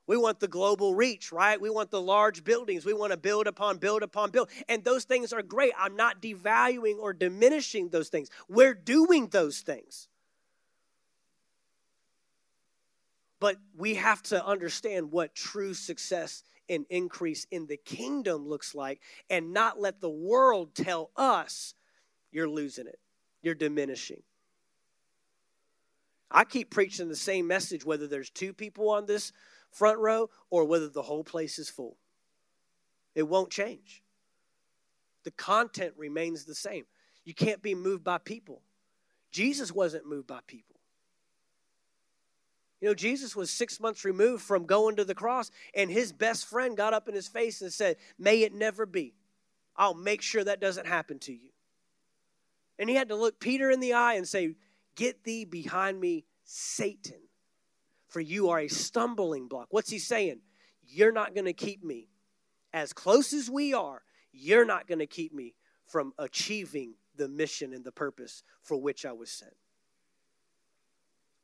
We 0.06 0.18
want 0.18 0.40
the 0.40 0.48
global 0.48 0.96
reach, 0.96 1.32
right? 1.32 1.62
We 1.62 1.70
want 1.70 1.92
the 1.92 2.02
large 2.02 2.44
buildings. 2.44 2.84
We 2.84 2.94
want 2.94 3.12
to 3.12 3.18
build 3.18 3.48
upon, 3.48 3.78
build 3.78 4.04
upon, 4.04 4.32
build. 4.32 4.50
And 4.68 4.84
those 4.84 5.06
things 5.06 5.32
are 5.32 5.42
great. 5.42 5.72
I'm 5.78 5.96
not 5.96 6.22
devaluing 6.22 6.98
or 7.00 7.14
diminishing 7.14 7.90
those 7.90 8.10
things. 8.10 8.30
We're 8.50 8.74
doing 8.74 9.28
those 9.28 9.62
things. 9.62 10.10
But 13.44 13.58
we 13.76 13.96
have 13.96 14.24
to 14.24 14.46
understand 14.46 15.12
what 15.12 15.36
true 15.36 15.74
success 15.74 16.44
and 16.70 16.86
increase 16.90 17.46
in 17.52 17.68
the 17.68 17.76
kingdom 17.76 18.48
looks 18.48 18.74
like 18.74 19.02
and 19.30 19.52
not 19.52 19.82
let 19.82 20.00
the 20.00 20.10
world 20.10 20.74
tell 20.74 21.12
us 21.18 21.74
you're 22.32 22.48
losing 22.48 22.88
it, 22.88 23.00
you're 23.42 23.54
diminishing. 23.54 24.24
I 26.32 26.46
keep 26.46 26.70
preaching 26.70 27.10
the 27.10 27.18
same 27.18 27.46
message, 27.46 27.84
whether 27.84 28.08
there's 28.08 28.30
two 28.30 28.54
people 28.54 28.90
on 28.90 29.08
this 29.08 29.34
front 29.72 30.00
row 30.00 30.30
or 30.50 30.64
whether 30.64 30.88
the 30.88 31.02
whole 31.02 31.26
place 31.26 31.60
is 31.60 31.68
full. 31.68 31.98
It 33.14 33.24
won't 33.24 33.52
change. 33.52 34.04
The 35.26 35.32
content 35.32 35.96
remains 35.98 36.46
the 36.46 36.56
same. 36.56 36.86
You 37.26 37.34
can't 37.34 37.62
be 37.62 37.76
moved 37.76 38.06
by 38.06 38.20
people. 38.20 38.62
Jesus 39.32 39.70
wasn't 39.70 40.08
moved 40.08 40.28
by 40.28 40.40
people. 40.48 40.73
You 42.84 42.90
know, 42.90 42.94
Jesus 42.94 43.34
was 43.36 43.50
six 43.50 43.80
months 43.80 44.04
removed 44.04 44.44
from 44.44 44.66
going 44.66 44.98
to 44.98 45.06
the 45.06 45.16
cross, 45.16 45.50
and 45.74 45.90
his 45.90 46.12
best 46.12 46.46
friend 46.46 46.76
got 46.76 46.94
up 46.94 47.08
in 47.08 47.16
his 47.16 47.30
face 47.30 47.62
and 47.62 47.72
said, 47.72 47.96
May 48.20 48.42
it 48.42 48.54
never 48.54 48.86
be. 48.86 49.14
I'll 49.76 49.94
make 49.94 50.22
sure 50.22 50.44
that 50.44 50.60
doesn't 50.60 50.86
happen 50.86 51.18
to 51.20 51.32
you. 51.32 51.50
And 52.78 52.90
he 52.90 52.96
had 52.96 53.10
to 53.10 53.16
look 53.16 53.40
Peter 53.40 53.72
in 53.72 53.80
the 53.80 53.94
eye 53.94 54.16
and 54.16 54.28
say, 54.28 54.56
Get 54.96 55.24
thee 55.24 55.46
behind 55.46 56.00
me, 56.00 56.26
Satan 56.44 57.24
for 58.14 58.22
you 58.22 58.50
are 58.50 58.60
a 58.60 58.68
stumbling 58.68 59.48
block. 59.48 59.68
What's 59.72 59.90
he 59.90 59.98
saying? 59.98 60.40
You're 60.88 61.12
not 61.12 61.34
going 61.34 61.46
to 61.46 61.54
keep 61.54 61.84
me. 61.84 62.10
As 62.72 62.94
close 62.94 63.34
as 63.34 63.50
we 63.50 63.74
are, 63.74 64.04
you're 64.32 64.66
not 64.66 64.86
going 64.86 65.00
to 65.00 65.08
keep 65.08 65.34
me 65.34 65.56
from 65.88 66.14
achieving 66.20 66.94
the 67.16 67.28
mission 67.28 67.74
and 67.74 67.84
the 67.84 67.92
purpose 67.92 68.44
for 68.62 68.78
which 68.78 69.04
I 69.04 69.14
was 69.14 69.32
sent. 69.32 69.54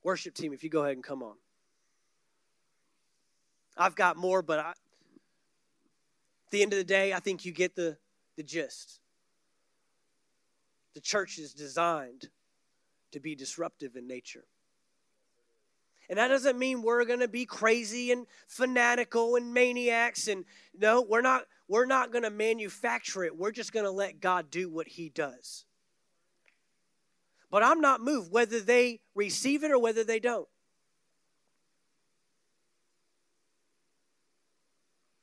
Worship 0.03 0.33
team, 0.33 0.53
if 0.53 0.63
you 0.63 0.69
go 0.69 0.83
ahead 0.83 0.95
and 0.95 1.03
come 1.03 1.21
on. 1.23 1.35
I've 3.77 3.95
got 3.95 4.17
more, 4.17 4.41
but 4.41 4.59
I, 4.59 4.69
at 4.69 6.51
the 6.51 6.61
end 6.61 6.73
of 6.73 6.77
the 6.77 6.83
day, 6.83 7.13
I 7.13 7.19
think 7.19 7.45
you 7.45 7.51
get 7.51 7.75
the, 7.75 7.97
the 8.35 8.43
gist. 8.43 8.99
The 10.93 11.01
church 11.01 11.37
is 11.37 11.53
designed 11.53 12.29
to 13.11 13.19
be 13.19 13.35
disruptive 13.35 13.95
in 13.95 14.07
nature. 14.07 14.45
And 16.09 16.17
that 16.17 16.29
doesn't 16.29 16.57
mean 16.57 16.81
we're 16.81 17.05
going 17.05 17.19
to 17.19 17.27
be 17.27 17.45
crazy 17.45 18.11
and 18.11 18.25
fanatical 18.47 19.35
and 19.35 19.53
maniacs 19.53 20.27
and 20.27 20.43
no, 20.77 21.01
we're 21.01 21.21
not 21.21 21.43
we're 21.67 21.85
not 21.85 22.11
going 22.11 22.23
to 22.23 22.31
manufacture 22.31 23.23
it. 23.23 23.37
We're 23.37 23.51
just 23.51 23.71
going 23.71 23.85
to 23.85 23.91
let 23.91 24.19
God 24.19 24.49
do 24.49 24.69
what 24.69 24.87
he 24.87 25.09
does. 25.09 25.65
But 27.51 27.63
I'm 27.63 27.81
not 27.81 28.01
moved 28.01 28.31
whether 28.31 28.59
they 28.59 29.01
receive 29.15 29.63
it 29.63 29.71
or 29.71 29.79
whether 29.79 30.03
they 30.03 30.19
don't. 30.19 30.47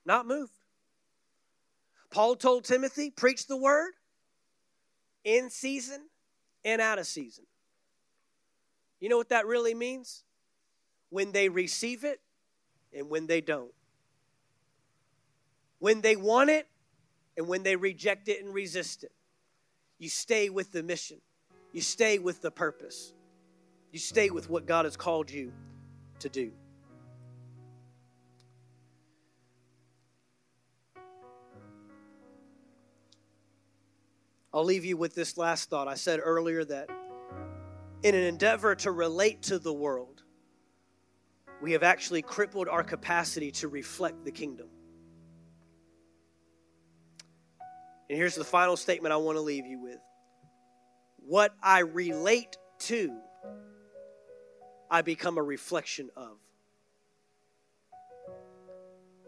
Not 0.04 0.26
moved. 0.26 0.52
Paul 2.10 2.36
told 2.36 2.64
Timothy, 2.64 3.10
preach 3.10 3.46
the 3.46 3.56
word 3.56 3.92
in 5.24 5.50
season 5.50 6.00
and 6.64 6.80
out 6.80 6.98
of 6.98 7.06
season. 7.06 7.44
You 9.00 9.08
know 9.08 9.16
what 9.16 9.28
that 9.28 9.46
really 9.46 9.74
means? 9.74 10.24
when 11.10 11.32
they 11.32 11.48
receive 11.48 12.04
it 12.04 12.20
and 12.92 13.08
when 13.08 13.26
they 13.26 13.40
don't. 13.40 13.72
When 15.78 16.00
they 16.00 16.16
want 16.16 16.50
it 16.50 16.66
and 17.36 17.48
when 17.48 17.62
they 17.62 17.76
reject 17.76 18.28
it 18.28 18.44
and 18.44 18.52
resist 18.52 19.04
it. 19.04 19.12
You 19.98 20.08
stay 20.08 20.50
with 20.50 20.72
the 20.72 20.82
mission, 20.82 21.18
you 21.76 21.82
stay 21.82 22.18
with 22.18 22.40
the 22.40 22.50
purpose, 22.50 23.12
you 23.92 23.98
stay 23.98 24.30
with 24.30 24.48
what 24.48 24.64
God 24.64 24.86
has 24.86 24.96
called 24.96 25.30
you 25.30 25.52
to 26.20 26.30
do. 26.30 26.50
I'll 34.54 34.64
leave 34.64 34.86
you 34.86 34.96
with 34.96 35.14
this 35.14 35.36
last 35.36 35.68
thought. 35.68 35.86
I 35.86 35.96
said 35.96 36.18
earlier 36.22 36.64
that 36.64 36.88
in 38.02 38.14
an 38.14 38.22
endeavor 38.22 38.74
to 38.76 38.90
relate 38.90 39.42
to 39.42 39.58
the 39.58 39.74
world, 39.74 40.22
we 41.60 41.72
have 41.72 41.82
actually 41.82 42.22
crippled 42.22 42.68
our 42.68 42.84
capacity 42.84 43.50
to 43.50 43.68
reflect 43.68 44.24
the 44.24 44.32
kingdom. 44.32 44.68
And 48.08 48.16
here's 48.16 48.34
the 48.34 48.44
final 48.44 48.78
statement 48.78 49.12
I 49.12 49.18
want 49.18 49.36
to 49.36 49.42
leave 49.42 49.66
you 49.66 49.78
with 49.78 49.98
What 51.26 51.54
I 51.62 51.80
relate 51.80 52.56
to, 52.80 53.16
I 54.90 55.02
become 55.02 55.38
a 55.38 55.42
reflection 55.42 56.10
of. 56.16 56.38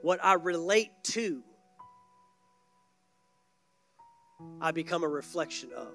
What 0.03 0.21
I 0.23 0.35
relate 0.35 0.91
to, 1.05 1.43
I 4.61 4.71
become 4.71 5.03
a 5.03 5.09
reflection 5.09 5.71
of. 5.77 5.95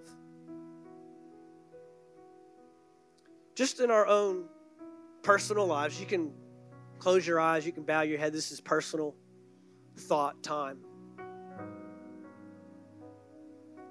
Just 3.55 3.79
in 3.79 3.89
our 3.89 4.05
own 4.05 4.45
personal 5.23 5.65
lives. 5.65 5.99
You 5.99 6.05
can 6.05 6.33
close 6.99 7.25
your 7.25 7.39
eyes, 7.39 7.65
you 7.65 7.71
can 7.71 7.83
bow 7.83 8.01
your 8.01 8.19
head. 8.19 8.33
This 8.33 8.51
is 8.51 8.61
personal 8.61 9.15
thought 9.97 10.43
time. 10.43 10.79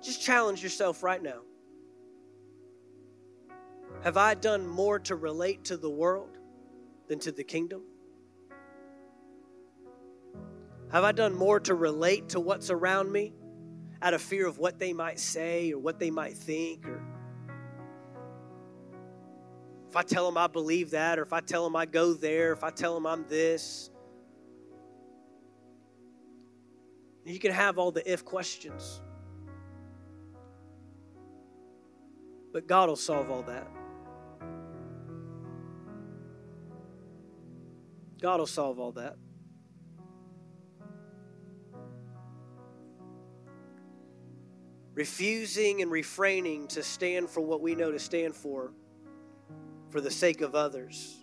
Just 0.03 0.23
challenge 0.23 0.63
yourself 0.63 1.03
right 1.03 1.23
now. 1.23 1.41
Have 4.03 4.17
I 4.17 4.35
done 4.35 4.67
more 4.67 4.99
to 5.01 5.15
relate 5.15 5.65
to 5.65 5.77
the 5.77 5.91
world 5.91 6.39
than 7.09 7.19
to 7.21 7.33
the 7.33 7.45
kingdom? 7.45 7.83
Have 10.91 11.05
I 11.05 11.13
done 11.13 11.35
more 11.35 11.61
to 11.61 11.75
relate 11.75 12.31
to 12.31 12.41
what's 12.41 12.69
around 12.69 13.11
me 13.11 13.33
out 14.03 14.13
of 14.13 14.21
fear 14.21 14.47
of 14.47 14.59
what 14.59 14.79
they 14.79 14.93
might 14.93 15.21
say 15.21 15.73
or 15.73 15.79
what 15.79 15.99
they 15.99 16.11
might 16.11 16.37
think 16.37 16.87
or 16.87 17.03
if 19.93 19.97
I 19.97 20.03
tell 20.03 20.25
them 20.25 20.39
I 20.39 20.47
believe 20.47 20.93
that, 20.93 21.19
or 21.19 21.23
if 21.23 21.35
I 21.35 21.41
tell 21.41 21.65
them 21.65 21.77
I 21.77 21.85
go 21.85 22.15
there, 22.15 22.55
if 22.55 22.65
I 22.65 22.71
tell 22.71 22.95
them 22.95 23.07
I'm 23.07 23.27
this, 23.29 23.91
you 27.27 27.39
can 27.39 27.53
have 27.53 27.77
all 27.77 27.93
the 27.93 28.11
if 28.11 28.25
questions. 28.25 29.03
But 32.55 32.67
God 32.67 32.89
will 32.89 32.97
solve 32.97 33.31
all 33.31 33.43
that. 33.43 33.69
God 38.23 38.39
will 38.39 38.47
solve 38.47 38.79
all 38.79 38.93
that. 38.93 39.17
Refusing 44.95 45.83
and 45.83 45.91
refraining 45.91 46.69
to 46.69 46.85
stand 46.85 47.29
for 47.29 47.41
what 47.41 47.61
we 47.61 47.75
know 47.75 47.91
to 47.91 47.99
stand 47.99 48.37
for 48.37 48.73
for 49.91 50.01
the 50.01 50.11
sake 50.11 50.41
of 50.41 50.55
others. 50.55 51.17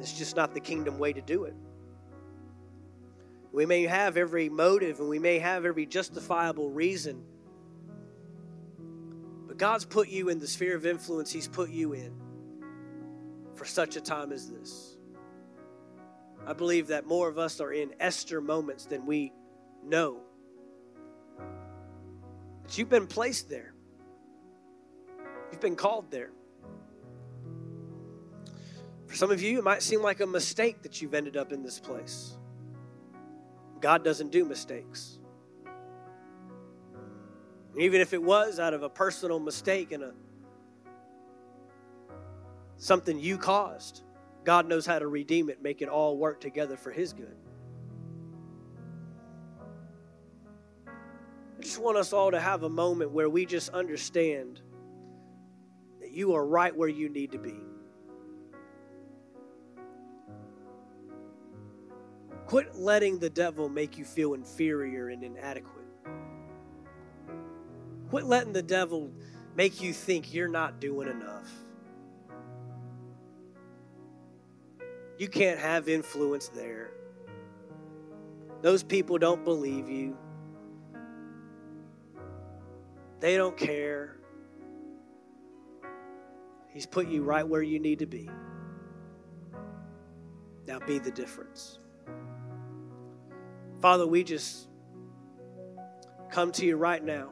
It's 0.00 0.12
just 0.12 0.34
not 0.34 0.54
the 0.54 0.60
kingdom 0.60 0.98
way 0.98 1.12
to 1.12 1.20
do 1.20 1.44
it. 1.44 1.54
We 3.52 3.64
may 3.64 3.84
have 3.84 4.16
every 4.16 4.48
motive 4.48 4.98
and 4.98 5.08
we 5.08 5.20
may 5.20 5.38
have 5.38 5.64
every 5.64 5.86
justifiable 5.86 6.68
reason. 6.68 7.22
But 9.46 9.56
God's 9.56 9.84
put 9.84 10.08
you 10.08 10.30
in 10.30 10.40
the 10.40 10.48
sphere 10.48 10.74
of 10.74 10.84
influence 10.84 11.30
He's 11.30 11.46
put 11.46 11.70
you 11.70 11.92
in 11.92 12.12
for 13.54 13.64
such 13.64 13.94
a 13.94 14.00
time 14.00 14.32
as 14.32 14.50
this. 14.50 14.95
I 16.46 16.52
believe 16.52 16.86
that 16.88 17.06
more 17.06 17.28
of 17.28 17.38
us 17.38 17.60
are 17.60 17.72
in 17.72 17.94
Esther 17.98 18.40
moments 18.40 18.86
than 18.86 19.04
we 19.04 19.32
know. 19.84 20.20
But 22.62 22.78
you've 22.78 22.88
been 22.88 23.08
placed 23.08 23.48
there, 23.48 23.74
you've 25.50 25.60
been 25.60 25.76
called 25.76 26.10
there. 26.10 26.30
For 29.06 29.14
some 29.14 29.30
of 29.30 29.40
you, 29.42 29.58
it 29.58 29.64
might 29.64 29.82
seem 29.82 30.02
like 30.02 30.20
a 30.20 30.26
mistake 30.26 30.82
that 30.82 31.00
you've 31.00 31.14
ended 31.14 31.36
up 31.36 31.52
in 31.52 31.62
this 31.62 31.78
place. 31.78 32.36
God 33.80 34.04
doesn't 34.04 34.30
do 34.32 34.44
mistakes. 34.44 35.18
even 37.78 38.00
if 38.00 38.14
it 38.14 38.22
was 38.22 38.58
out 38.58 38.72
of 38.72 38.82
a 38.82 38.88
personal 38.88 39.38
mistake 39.38 39.92
and 39.92 40.02
a 40.02 40.12
something 42.78 43.18
you 43.18 43.36
caused, 43.36 44.02
God 44.46 44.68
knows 44.68 44.86
how 44.86 45.00
to 45.00 45.08
redeem 45.08 45.50
it, 45.50 45.60
make 45.60 45.82
it 45.82 45.88
all 45.88 46.16
work 46.16 46.40
together 46.40 46.76
for 46.76 46.92
his 46.92 47.12
good. 47.12 47.36
I 50.86 51.62
just 51.62 51.80
want 51.80 51.96
us 51.96 52.12
all 52.12 52.30
to 52.30 52.38
have 52.38 52.62
a 52.62 52.68
moment 52.68 53.10
where 53.10 53.28
we 53.28 53.44
just 53.44 53.70
understand 53.70 54.60
that 56.00 56.12
you 56.12 56.32
are 56.36 56.46
right 56.46 56.74
where 56.74 56.88
you 56.88 57.08
need 57.08 57.32
to 57.32 57.38
be. 57.38 57.56
Quit 62.46 62.76
letting 62.76 63.18
the 63.18 63.30
devil 63.30 63.68
make 63.68 63.98
you 63.98 64.04
feel 64.04 64.34
inferior 64.34 65.08
and 65.08 65.24
inadequate. 65.24 65.88
Quit 68.10 68.26
letting 68.26 68.52
the 68.52 68.62
devil 68.62 69.10
make 69.56 69.80
you 69.80 69.92
think 69.92 70.32
you're 70.32 70.46
not 70.46 70.80
doing 70.80 71.08
enough. 71.08 71.50
You 75.18 75.28
can't 75.28 75.58
have 75.58 75.88
influence 75.88 76.48
there. 76.48 76.90
Those 78.62 78.82
people 78.82 79.18
don't 79.18 79.44
believe 79.44 79.88
you. 79.88 80.16
They 83.20 83.36
don't 83.36 83.56
care. 83.56 84.16
He's 86.68 86.86
put 86.86 87.08
you 87.08 87.22
right 87.22 87.46
where 87.46 87.62
you 87.62 87.78
need 87.78 88.00
to 88.00 88.06
be. 88.06 88.28
Now 90.66 90.78
be 90.80 90.98
the 90.98 91.10
difference. 91.10 91.78
Father, 93.80 94.06
we 94.06 94.24
just 94.24 94.68
come 96.30 96.52
to 96.52 96.66
you 96.66 96.76
right 96.76 97.02
now 97.02 97.30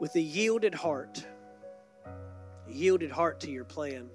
with 0.00 0.14
a 0.16 0.20
yielded 0.20 0.74
heart, 0.74 1.26
a 2.06 2.72
yielded 2.72 3.10
heart 3.10 3.40
to 3.40 3.50
your 3.50 3.64
plan, 3.64 4.08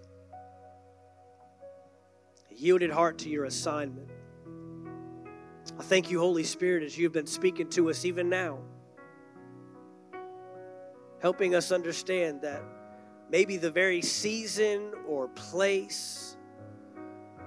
yielded 2.57 2.91
heart 2.91 3.19
to 3.19 3.29
your 3.29 3.45
assignment. 3.45 4.09
I 5.79 5.83
thank 5.83 6.09
you, 6.09 6.19
Holy 6.19 6.43
Spirit, 6.43 6.83
as 6.83 6.97
you've 6.97 7.11
been 7.11 7.27
speaking 7.27 7.69
to 7.71 7.89
us 7.89 8.03
even 8.03 8.29
now, 8.29 8.59
helping 11.21 11.53
us 11.53 11.71
understand 11.71 12.41
that 12.41 12.63
maybe 13.29 13.57
the 13.57 13.69
very 13.69 14.01
season 14.01 14.91
or 15.07 15.27
place 15.29 16.37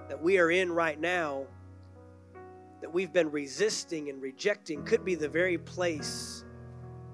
that 0.08 0.20
we 0.20 0.38
are 0.38 0.50
in 0.50 0.70
right 0.70 0.98
now 0.98 1.46
that 2.80 2.92
we've 2.92 3.12
been 3.12 3.30
resisting 3.30 4.08
and 4.08 4.22
rejecting 4.22 4.84
could 4.84 5.04
be 5.04 5.14
the 5.14 5.28
very 5.28 5.58
place 5.58 6.44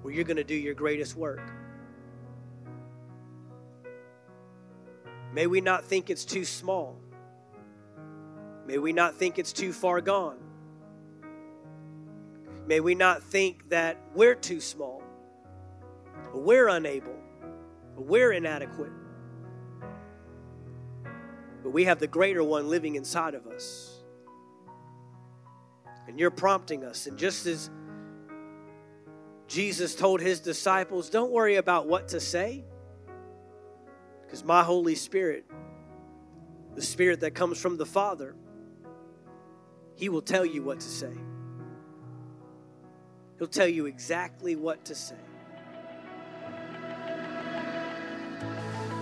where 0.01 0.13
you're 0.13 0.23
going 0.23 0.37
to 0.37 0.43
do 0.43 0.55
your 0.55 0.73
greatest 0.73 1.15
work. 1.15 1.51
May 5.33 5.47
we 5.47 5.61
not 5.61 5.83
think 5.83 6.09
it's 6.09 6.25
too 6.25 6.45
small. 6.45 6.97
May 8.67 8.77
we 8.77 8.93
not 8.93 9.15
think 9.15 9.39
it's 9.39 9.53
too 9.53 9.73
far 9.73 10.01
gone. 10.01 10.37
May 12.67 12.81
we 12.81 12.95
not 12.95 13.23
think 13.23 13.69
that 13.69 13.97
we're 14.13 14.35
too 14.35 14.59
small, 14.59 15.01
we're 16.33 16.67
unable, 16.67 17.15
or 17.95 18.03
we're 18.03 18.33
inadequate. 18.33 18.91
But 21.63 21.71
we 21.71 21.85
have 21.85 21.99
the 21.99 22.07
greater 22.07 22.43
one 22.43 22.69
living 22.69 22.95
inside 22.95 23.33
of 23.33 23.47
us 23.47 23.97
and 26.07 26.19
you're 26.19 26.31
prompting 26.31 26.83
us. 26.83 27.05
And 27.07 27.17
just 27.17 27.45
as 27.45 27.69
Jesus 29.47 29.93
told 29.93 30.21
his 30.21 30.39
disciples, 30.39 31.09
don't 31.09 31.31
worry 31.31 31.55
about 31.55 31.87
what 31.87 32.07
to 32.09 32.19
say, 32.19 32.63
because 34.23 34.43
my 34.43 34.63
Holy 34.63 34.95
Spirit, 34.95 35.45
the 36.75 36.81
Spirit 36.81 37.19
that 37.21 37.31
comes 37.31 37.59
from 37.59 37.77
the 37.77 37.85
Father, 37.85 38.35
he 39.97 40.09
will 40.09 40.21
tell 40.21 40.45
you 40.45 40.61
what 40.61 40.79
to 40.79 40.87
say. 40.87 41.11
He'll 43.39 43.47
tell 43.47 43.67
you 43.67 43.87
exactly 43.87 44.55
what 44.55 44.85
to 44.85 44.95
say. 44.95 45.15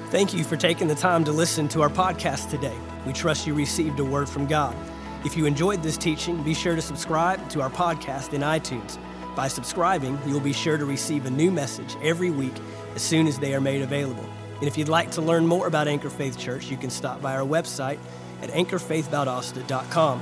Thank 0.10 0.34
you 0.34 0.43
for 0.46 0.56
taking 0.56 0.88
the 0.88 0.96
time 0.96 1.26
to 1.26 1.32
listen 1.32 1.68
to 1.70 1.82
our 1.82 1.89
podcast 1.89 2.50
today. 2.50 2.78
We 3.06 3.12
trust 3.12 3.46
you 3.46 3.54
received 3.54 4.00
a 4.00 4.06
word 4.06 4.30
from 4.30 4.48
God. 4.48 4.76
If 5.26 5.36
you 5.36 5.46
enjoyed 5.46 5.84
this 5.84 5.98
teaching, 5.98 6.41
be 6.43 6.54
sure 6.54 6.76
to 6.76 6.82
subscribe 6.82 7.50
to 7.50 7.62
our 7.62 7.70
podcast 7.70 8.34
in 8.34 8.41
iTunes. 8.41 8.98
By 9.36 9.50
subscribing, 9.50 10.18
you'll 10.26 10.39
be 10.39 10.54
sure 10.54 10.78
to 10.78 10.86
receive 10.86 11.26
a 11.26 11.30
new 11.30 11.52
message 11.52 11.98
every 12.02 12.30
week 12.30 12.54
as 12.96 13.02
soon 13.02 13.28
as 13.28 13.38
they 13.38 13.54
are 13.54 13.62
made 13.62 13.82
available. 13.82 14.26
And 14.60 14.64
if 14.64 14.78
you'd 14.78 14.88
like 14.88 15.12
to 15.12 15.22
learn 15.22 15.46
more 15.46 15.68
about 15.68 15.89
Anchor 15.89 16.10
Faith 16.10 16.38
Church, 16.38 16.72
you 16.72 16.78
can 16.78 16.89
stop 16.89 17.22
by 17.22 17.36
our 17.36 17.46
website 17.46 18.00
at 18.41 18.50
anchorfaithvaldosta.com. 18.52 20.22